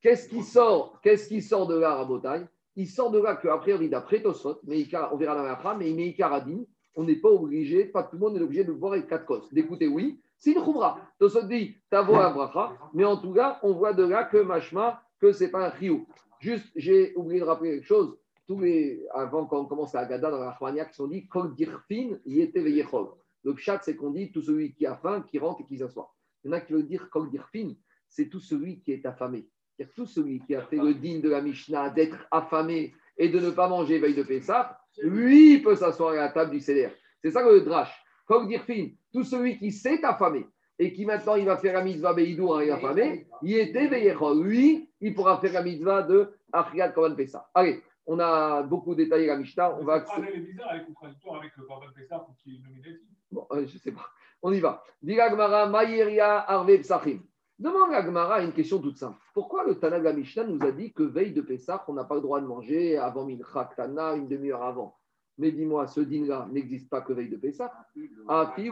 [0.00, 2.46] qu'est-ce qui sort Qu'est-ce qui sort de là, Rabotai?
[2.76, 5.74] Il sort de là qu'après, on dit d'après Tosot, mais on verra dans la fin,
[5.74, 6.62] mais il met Ikaradin.
[6.96, 9.52] On n'est pas obligé, pas tout le monde est obligé de voir les quatre causes.
[9.52, 10.98] D'écouter, oui, c'est une khumra.
[11.18, 15.02] Tosot dit, t'avo un bracha, mais en tout cas, on voit de là que Mashma,
[15.20, 16.06] que c'est pas un chiou.
[16.44, 18.18] Juste, j'ai oublié de rappeler quelque chose.
[18.46, 22.18] Tous les, avant qu'on commence à Gada dans la Rahmania, qui sont dit, Kol dirfin,
[22.26, 23.08] yete veyechol.
[23.44, 26.12] Le pshat, c'est qu'on dit tout celui qui a faim, qui rentre et qui s'assoit.
[26.42, 27.72] Il y en a qui veulent dire Kol dirfin,
[28.10, 29.48] c'est tout celui qui est affamé.
[29.74, 33.40] C'est-à-dire tout celui qui a fait le digne de la Mishnah d'être affamé et de
[33.40, 36.90] ne pas manger veille de Pessah, lui peut s'asseoir à la table du CDR.
[37.22, 37.90] C'est ça le drash.
[38.26, 40.46] Kol dirfin, tout celui qui s'est affamé
[40.78, 43.88] et qui maintenant il va faire la mitzvah Beidour et affamé, il était.
[43.88, 47.46] Lui, il pourra faire la mitzvah de Achriat Korban Pessah.
[47.52, 49.76] Allez, on a beaucoup détaillé la Mishnah.
[49.78, 52.34] On va Cette phrase, elle est bizarre, elle est contradictoire avec le Corban Pessah pour
[52.38, 53.06] qu'il est nominatif.
[53.30, 54.06] Bon, euh, je ne sais pas.
[54.40, 54.82] On y va.
[55.02, 57.18] Dira Gmara, Maïria, Arve, Psachim.
[57.58, 59.18] Demande à Gmara une question toute simple.
[59.34, 62.04] Pourquoi le Tana de la Mishnah nous a dit que veille de Pessah, on n'a
[62.04, 64.96] pas le droit de manger avant Mincha Tana, une demi-heure avant?
[65.36, 67.70] Mais dis-moi, ce din-là n'existe pas que veille de Pessah.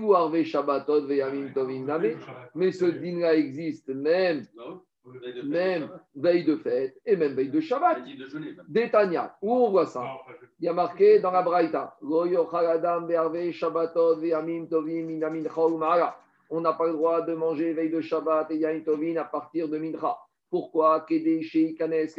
[0.00, 2.16] Ou Arve Shabbatot, Name.
[2.54, 4.46] Mais ce din-là existe même,
[5.44, 7.98] même veille de fête et même veille de Shabbat.
[8.68, 10.04] Détania, où on voit ça
[10.60, 11.96] il y a marqué dans la Braïta.
[16.50, 19.68] On n'a pas le droit de manger veille de Shabbat et yamim tovim à partir
[19.68, 20.16] de mincha.
[20.50, 21.04] Pourquoi?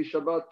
[0.01, 0.49] Shabbat.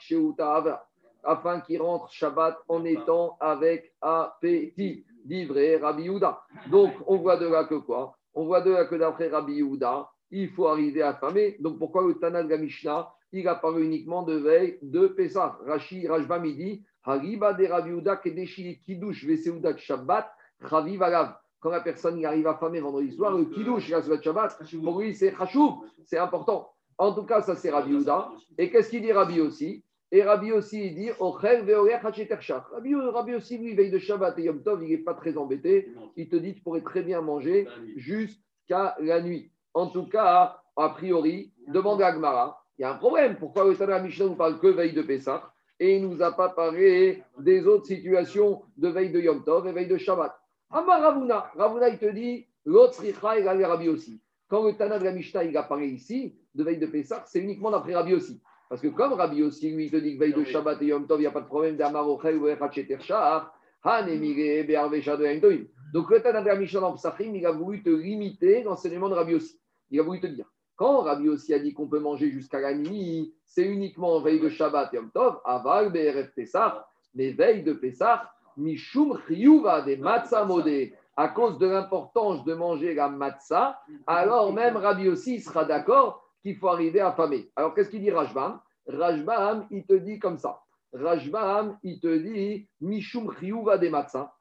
[1.24, 5.06] Afin qu'il rentre Shabbat en étant avec appétit.
[5.26, 6.42] Dit vrai Rabbi Yehuda.
[6.72, 8.16] Donc on voit de là que quoi?
[8.34, 11.58] On voit de là que d'après Rabbi Yehuda, il faut arriver affamé.
[11.60, 16.08] Donc pourquoi le Tana de la Mishnah il apparaît uniquement de veille de Pessah Rashi
[16.08, 20.30] Rajba midi Hariba de Rabbi Yehuda Kedeshi Kiddush Veseudat Shabbat
[20.70, 21.36] Chaviv Alav.
[21.60, 25.34] Quand la personne arrive affamée vendredi soir, le Kiddush la Seudat Shabbat, pour lui c'est
[25.36, 25.72] Chashuv,
[26.06, 26.72] c'est important.
[26.98, 28.30] En tout cas, ça c'est Rabbi Yehuda.
[28.58, 29.84] Et qu'est-ce qu'il dit Rabbi aussi?
[30.12, 31.10] Et Rabbi aussi, il dit.
[31.12, 35.90] Rabbi, Rabbi aussi, lui, veille de Shabbat et Yom Tov, il n'est pas très embêté.
[36.18, 39.51] Il te dit Tu pourrais très bien manger jusqu'à la nuit.
[39.74, 42.62] En tout cas, a priori, demande à Agmara.
[42.78, 43.38] Il y a un problème.
[43.38, 46.32] Pourquoi le Tana Mishnah ne parle que veille de Pessah et il ne nous a
[46.32, 50.36] pas parlé des autres situations de veille de Yom Tov et veille de Shabbat?
[50.70, 51.52] Amar Ravuna.
[51.56, 54.22] Ravuna, il te dit L'autre a Rabbi aussi.
[54.48, 57.72] Quand le Tana de la Mishnah, il apparaît ici, de veille de Pessah, c'est uniquement
[57.72, 58.42] d'après Rabbi aussi.
[58.70, 61.08] Parce que comme Rabbi aussi, lui, il te dit que veille de Shabbat et Yom
[61.08, 63.52] Tov, il n'y a pas de problème d'Amarochel ou Echacheter Shah,
[63.84, 65.66] Han Emire Be'arve Shado Tovim.
[65.94, 69.16] Donc le Tana de la Mishnah dans Psachim, il a voulu te limiter l'enseignement de
[69.16, 69.61] Rabbi aussi.
[69.92, 70.46] Il a voulu te dire,
[70.76, 74.50] quand Rabbi aussi a dit qu'on peut manger jusqu'à la nuit, c'est uniquement veille de
[74.50, 80.46] Shabbat et Yom Tov, Aval Be'erev Pessah, mais veille de Pessah, Mishum Chiyuva de Matzah
[80.46, 86.26] Modé à cause de l'importance de manger la matzah, alors même Rabbi aussi sera d'accord
[86.42, 87.52] qu'il faut arriver affamé.
[87.56, 88.60] Alors qu'est-ce qu'il dit Rajbam?
[88.88, 90.62] Rajbam, il te dit comme ça.
[90.94, 94.34] Rajbam, il te dit Mishum Chiyuva de Matzah,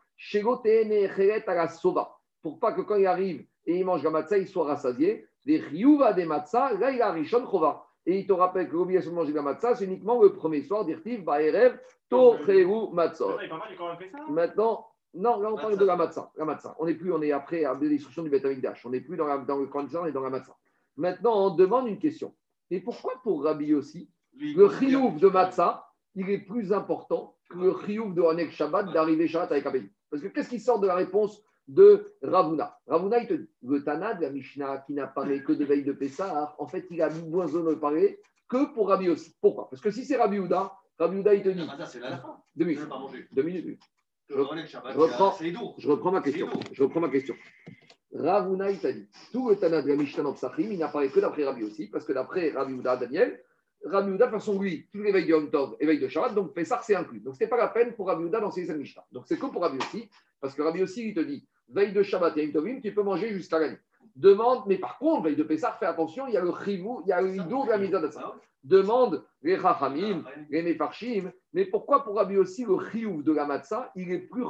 [1.47, 2.16] à la soba.
[2.43, 5.27] Pour pas que quand il arrive et il mange la matzah, il soit rassasié.
[5.45, 7.87] Les Chiyuva de Matzah, là il a Rishon Chova.
[8.07, 10.85] Et il te rappelle que l'obligation de manger la matzah, c'est uniquement le premier soir
[10.85, 13.37] d'Irtiv, Baerev, Tocheru Matzah.
[14.31, 16.31] Maintenant, non, là on parle de la matzah.
[16.37, 16.75] La matzah.
[16.79, 18.47] On n'est plus, on est après à l'instruction du Beth
[18.85, 20.57] On n'est plus dans, dans le Kwanzaa, on est dans la matzah.
[20.97, 22.35] Maintenant, on demande une question.
[22.71, 27.75] Et pourquoi pour Rabbi aussi, le chiouf de matzah, il est plus important que le
[27.85, 29.73] chiouf de Hanek Shabbat d'arriver Shabbat avec un
[30.11, 33.85] Parce que qu'est-ce qui sort de la réponse de Ravuna Ravuna, il te dit, le
[33.85, 37.01] Tana de la Mishnah qui n'a parlé que de veille de Pessah, en fait, il
[37.03, 39.35] a besoin de parler que pour Rabbi aussi.
[39.41, 39.70] Pourquoi?
[39.70, 41.69] Parce que si c'est Rabbi Houda, Rabbi Houda, il te dit.
[42.57, 42.89] Deux minutes.
[43.32, 43.82] Deux minutes.
[44.28, 45.35] Je, reprends,
[45.78, 46.49] je reprends ma question.
[46.73, 47.35] Je reprends ma question.
[48.12, 51.20] Ravuna, il t'a dit, tout le Tana de la Mishnah dans Psachim, il n'apparaît que
[51.20, 53.41] d'après Rabbi aussi, parce que d'après Rabbi Houda, Daniel,
[53.85, 55.51] Rabbi de toute façon, lui, tous les veilles de Yom
[55.81, 57.20] et de Shabbat, donc Pessah, c'est inclus.
[57.20, 59.05] Donc, ce n'était pas la peine pour Rabbi d'enseigner cette Mishnah.
[59.11, 60.09] Donc, c'est que pour Rabbi aussi,
[60.40, 63.32] parce que Rabbi aussi, il te dit, veille de Shabbat et Yom tu peux manger
[63.32, 63.78] jusqu'à la nuit.
[64.16, 67.09] Demande, mais par contre, veille de Pessah, fais attention, il y a le chivou, il
[67.09, 68.35] y a le hidour de la ça
[68.65, 73.90] demande les Rachamim, les Mefarshim, mais pourquoi pour Rabbi aussi le Chiyuv de la Matzah,
[73.97, 74.44] il est plus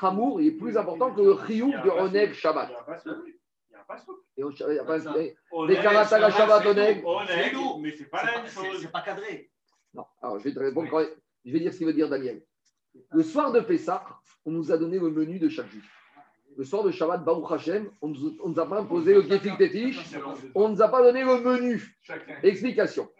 [0.00, 2.70] Chamour, il est plus important que le Chiyuv de Oneg Shabbat?
[4.36, 7.04] Il n'y a pas de Les Karatala Shabbat Oneg.
[7.80, 8.80] Mais c'est pas la même chose.
[8.80, 9.50] C'est pas cadré.
[9.94, 10.88] Non, alors je vais te répondre.
[11.44, 12.42] Je vais dire ce qu'il veut dire Daniel.
[13.12, 14.04] Le soir de Pessah,
[14.44, 15.88] on nous a donné le menu de chaque juif.
[16.56, 20.00] Le soir de Shabbat, Baruch Hashem, on ne nous a pas imposé le Gefik Tetish,
[20.54, 21.96] on ne nous a pas donné le menu.
[22.42, 23.10] Explication.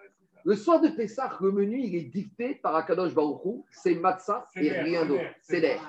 [0.44, 4.70] Le soir de Pessah, le menu, il est dicté par Akadosh Baruch c'est matzah et
[4.70, 5.24] rien d'autre.
[5.43, 5.82] C'est l'air.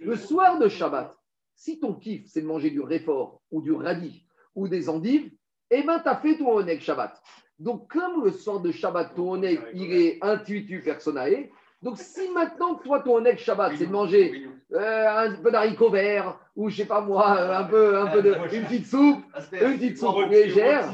[0.00, 1.16] Le soir de Shabbat,
[1.58, 4.24] si ton kiff, c'est de manger du réfort ou du radis
[4.54, 5.30] ou des endives,
[5.70, 7.20] eh bien, tu as fait ton oneg Shabbat.
[7.58, 12.74] Donc, comme le soir de Shabbat, ton oneg, il est intuitu personae, donc, si maintenant,
[12.74, 16.86] toi, ton ex Shabbat, c'est de manger euh, un peu d'haricots verts, ou je sais
[16.86, 19.22] pas moi, un peu, un peu de, une petite soupe,
[19.52, 20.92] une petite soupe légère,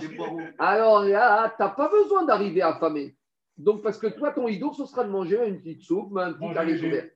[0.59, 3.17] alors là, tu n'as pas besoin d'arriver affamé.
[3.57, 6.59] Donc, parce que toi, ton idole, ce sera de manger une petite soupe, un petit
[6.59, 7.09] haricot vert.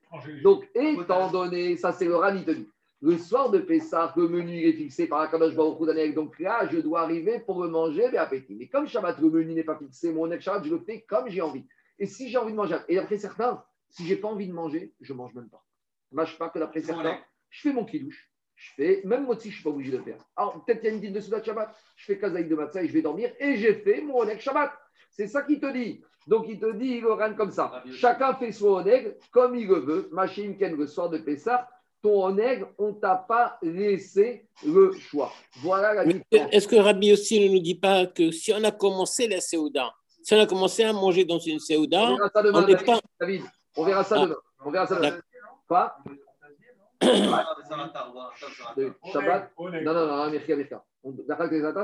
[0.43, 2.67] Donc, étant donné, ça c'est le ranitoni.
[3.01, 6.79] Le soir de Pessah, le menu est fixé par Akadosh Baruch Hu Donc là, je
[6.79, 8.55] dois arriver pour le manger, mais appétit.
[8.55, 11.41] Mais comme Shabbat, le menu n'est pas fixé, mon Shabbat, je le fais comme j'ai
[11.41, 11.65] envie.
[11.97, 14.93] Et si j'ai envie de manger, et d'après certains, si j'ai pas envie de manger,
[14.99, 15.63] je mange même pas.
[16.11, 17.19] Je pas que d'après certains,
[17.49, 18.29] je fais mon kidouche.
[18.55, 20.17] Je fais, même moi aussi, je ne suis pas obligé de le faire.
[20.35, 22.83] Alors, peut-être qu'il y a une dîne de Soudat Shabbat, je fais Kazaï de Matzah
[22.83, 24.73] et je vais dormir et j'ai fait mon Oneg Shabbat.
[25.11, 26.03] C'est ça qu'il te dit.
[26.27, 27.81] Donc, il te dit, il comme ça.
[27.93, 30.09] Chacun fait son Oneg comme il le veut.
[30.11, 31.69] Machine Ken, le soir de Pessah,
[32.01, 35.31] ton Oneg, on ne t'a pas laissé le choix.
[35.61, 36.53] Voilà la différence.
[36.53, 39.93] Est-ce que Rabbi aussi ne nous dit pas que si on a commencé la Séouda,
[40.23, 42.99] si on a commencé à manger dans une Séouda, on n'est pas.
[43.19, 43.43] David,
[43.75, 44.25] on verra ça ah.
[44.25, 44.35] demain.
[44.65, 45.19] On verra ça demain.
[45.67, 45.95] Quoi
[49.13, 50.83] Shabbat Non, non, non, Mirka, Mirka.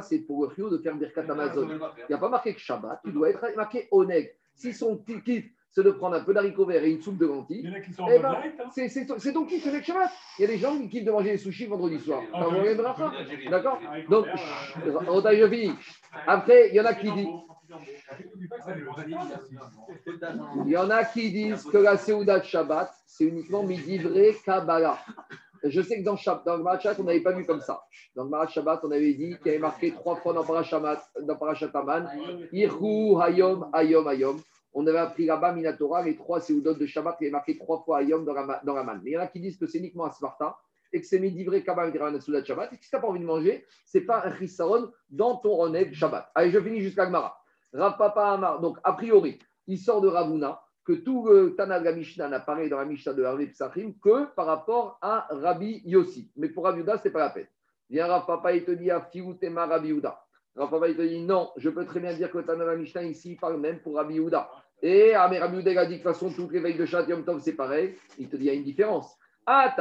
[0.02, 1.70] C'est pour le Rio de faire Birkat Amazon.
[1.70, 4.36] Il n'y a pas marqué que Shabbat, tu dois être marqué Oneg.
[4.56, 7.60] Si son kiff, c'est de prendre un peu d'haricots verts et une soupe de lentilles,
[7.62, 8.88] Il y en a qui sont eh ben, hein.
[8.88, 10.10] c'est ton kiff, c'est Shabbat.
[10.40, 12.22] Il y a des gens qui kiffent de manger des sushis vendredi soir.
[13.50, 13.80] D'accord
[14.10, 14.26] Donc,
[15.10, 15.74] on t'a fini.
[16.26, 17.28] Après, il y en a qui disent.
[20.66, 24.98] Il y en a qui disent que la Seouda de Shabbat, c'est uniquement Midivré Kabbalah.
[25.62, 26.16] Je sais que dans,
[26.46, 27.82] dans le Marachat, on n'avait pas vu comme ça.
[28.16, 30.78] Dans le Marachat Shabbat, on avait dit qu'il y avait marqué trois fois dans Parashat
[31.74, 32.08] Aman
[32.54, 34.38] Irhu, Hayom, Hayom, Hayom.
[34.78, 38.00] On avait appris là-bas, Minatora, les trois Seoudot de Shabbat, y avait marqué trois fois
[38.00, 39.00] Hayom dans la, dans Man.
[39.04, 40.58] Mais il y en a qui disent que c'est uniquement à Sparta
[40.92, 42.74] et que c'est Midivré Kabbalah de Shabbat.
[42.74, 45.56] Et si tu n'as pas envie de manger, ce n'est pas un Chisaron dans ton
[45.56, 46.30] Roneg Shabbat.
[46.36, 47.38] Allez, je finis jusqu'à Gmara.
[47.74, 52.28] Rav Papa Amar, donc a priori, il sort de Ravuna que tout le Tana la
[52.30, 56.32] n'apparaît dans la Mishnah de Harvey Psachim que par rapport à Rabbi Yossi.
[56.36, 57.48] Mais pour Rabbi Yehuda, ce n'est pas la peine.
[57.90, 60.22] Viens Rav Papa, il te dit à Fiutema Rabbi Yehuda.
[60.56, 63.04] Rav Papa, il te dit non, je peux très bien dire que Tana la Mishnah
[63.04, 64.50] ici parle même pour Rabbi Yehuda.
[64.82, 67.40] Et ah, Yehuda il a dit de toute façon, toutes les de Shat Yom Tov,
[67.40, 67.96] c'est pareil.
[68.18, 69.18] Il te dit il y a une différence.
[69.48, 69.72] Asur.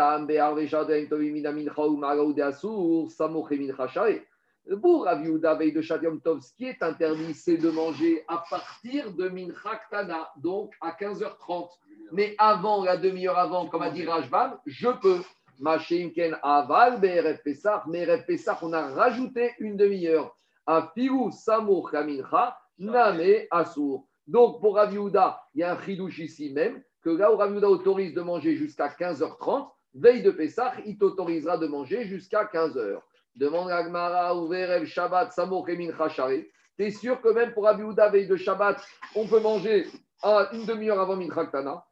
[4.81, 8.25] Pour Rabbi Yehuda, veille de Shat Yom Tov, ce qui est interdit, c'est de manger
[8.29, 11.69] à partir de mincha ktana, donc à 15h30.
[12.13, 15.21] Mais avant, la demi-heure avant, comme a dit Rajban, je peux.
[15.61, 20.37] Machimken aval BRF Pessah, mais RF Pessah, on a rajouté une demi-heure.
[20.67, 24.07] À Figu Samour Kamincha, Name Assour.
[24.27, 27.55] Donc pour Rav Yehuda, il y a un chidouche ici même, que là où Rav
[27.65, 33.01] autorise de manger jusqu'à 15h30, veille de Pessah, il t'autorisera de manger jusqu'à 15h.
[33.37, 36.47] Demande à Gmara, Ouverev Shabbat, Samour Kamincha Shari.
[36.77, 37.81] T'es sûr que même pour Rav
[38.11, 38.81] veille de Shabbat,
[39.15, 39.87] on peut manger
[40.23, 41.85] à une demi-heure avant Mincha Ktana?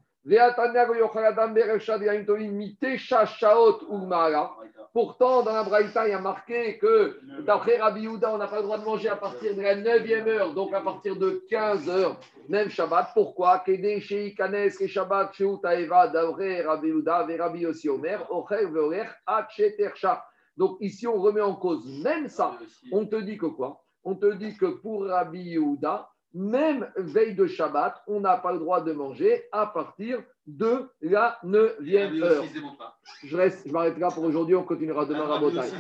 [4.93, 8.59] Pourtant, dans la Braïta, il y a marqué que d'après Rabbi Yehuda, on n'a pas
[8.59, 11.89] le droit de manger à partir de la 9e heure, donc à partir de 15
[11.89, 12.21] heures,
[12.51, 13.09] même Shabbat.
[13.15, 13.61] Pourquoi?
[13.61, 13.73] Ke
[14.87, 15.33] Shabbat,
[16.13, 18.29] d'après Rabbi et Yossi Omer.
[20.59, 22.59] Donc ici, on remet en cause même ça.
[22.93, 23.83] On te dit que quoi?
[24.05, 28.59] On te dit que pour Rabbi Yehuda, même veille de Shabbat, on n'a pas le
[28.59, 32.45] droit de manger à partir de la 9e heure.
[33.25, 35.71] Je, reste, je m'arrête là pour aujourd'hui, on continuera demain à Botaï.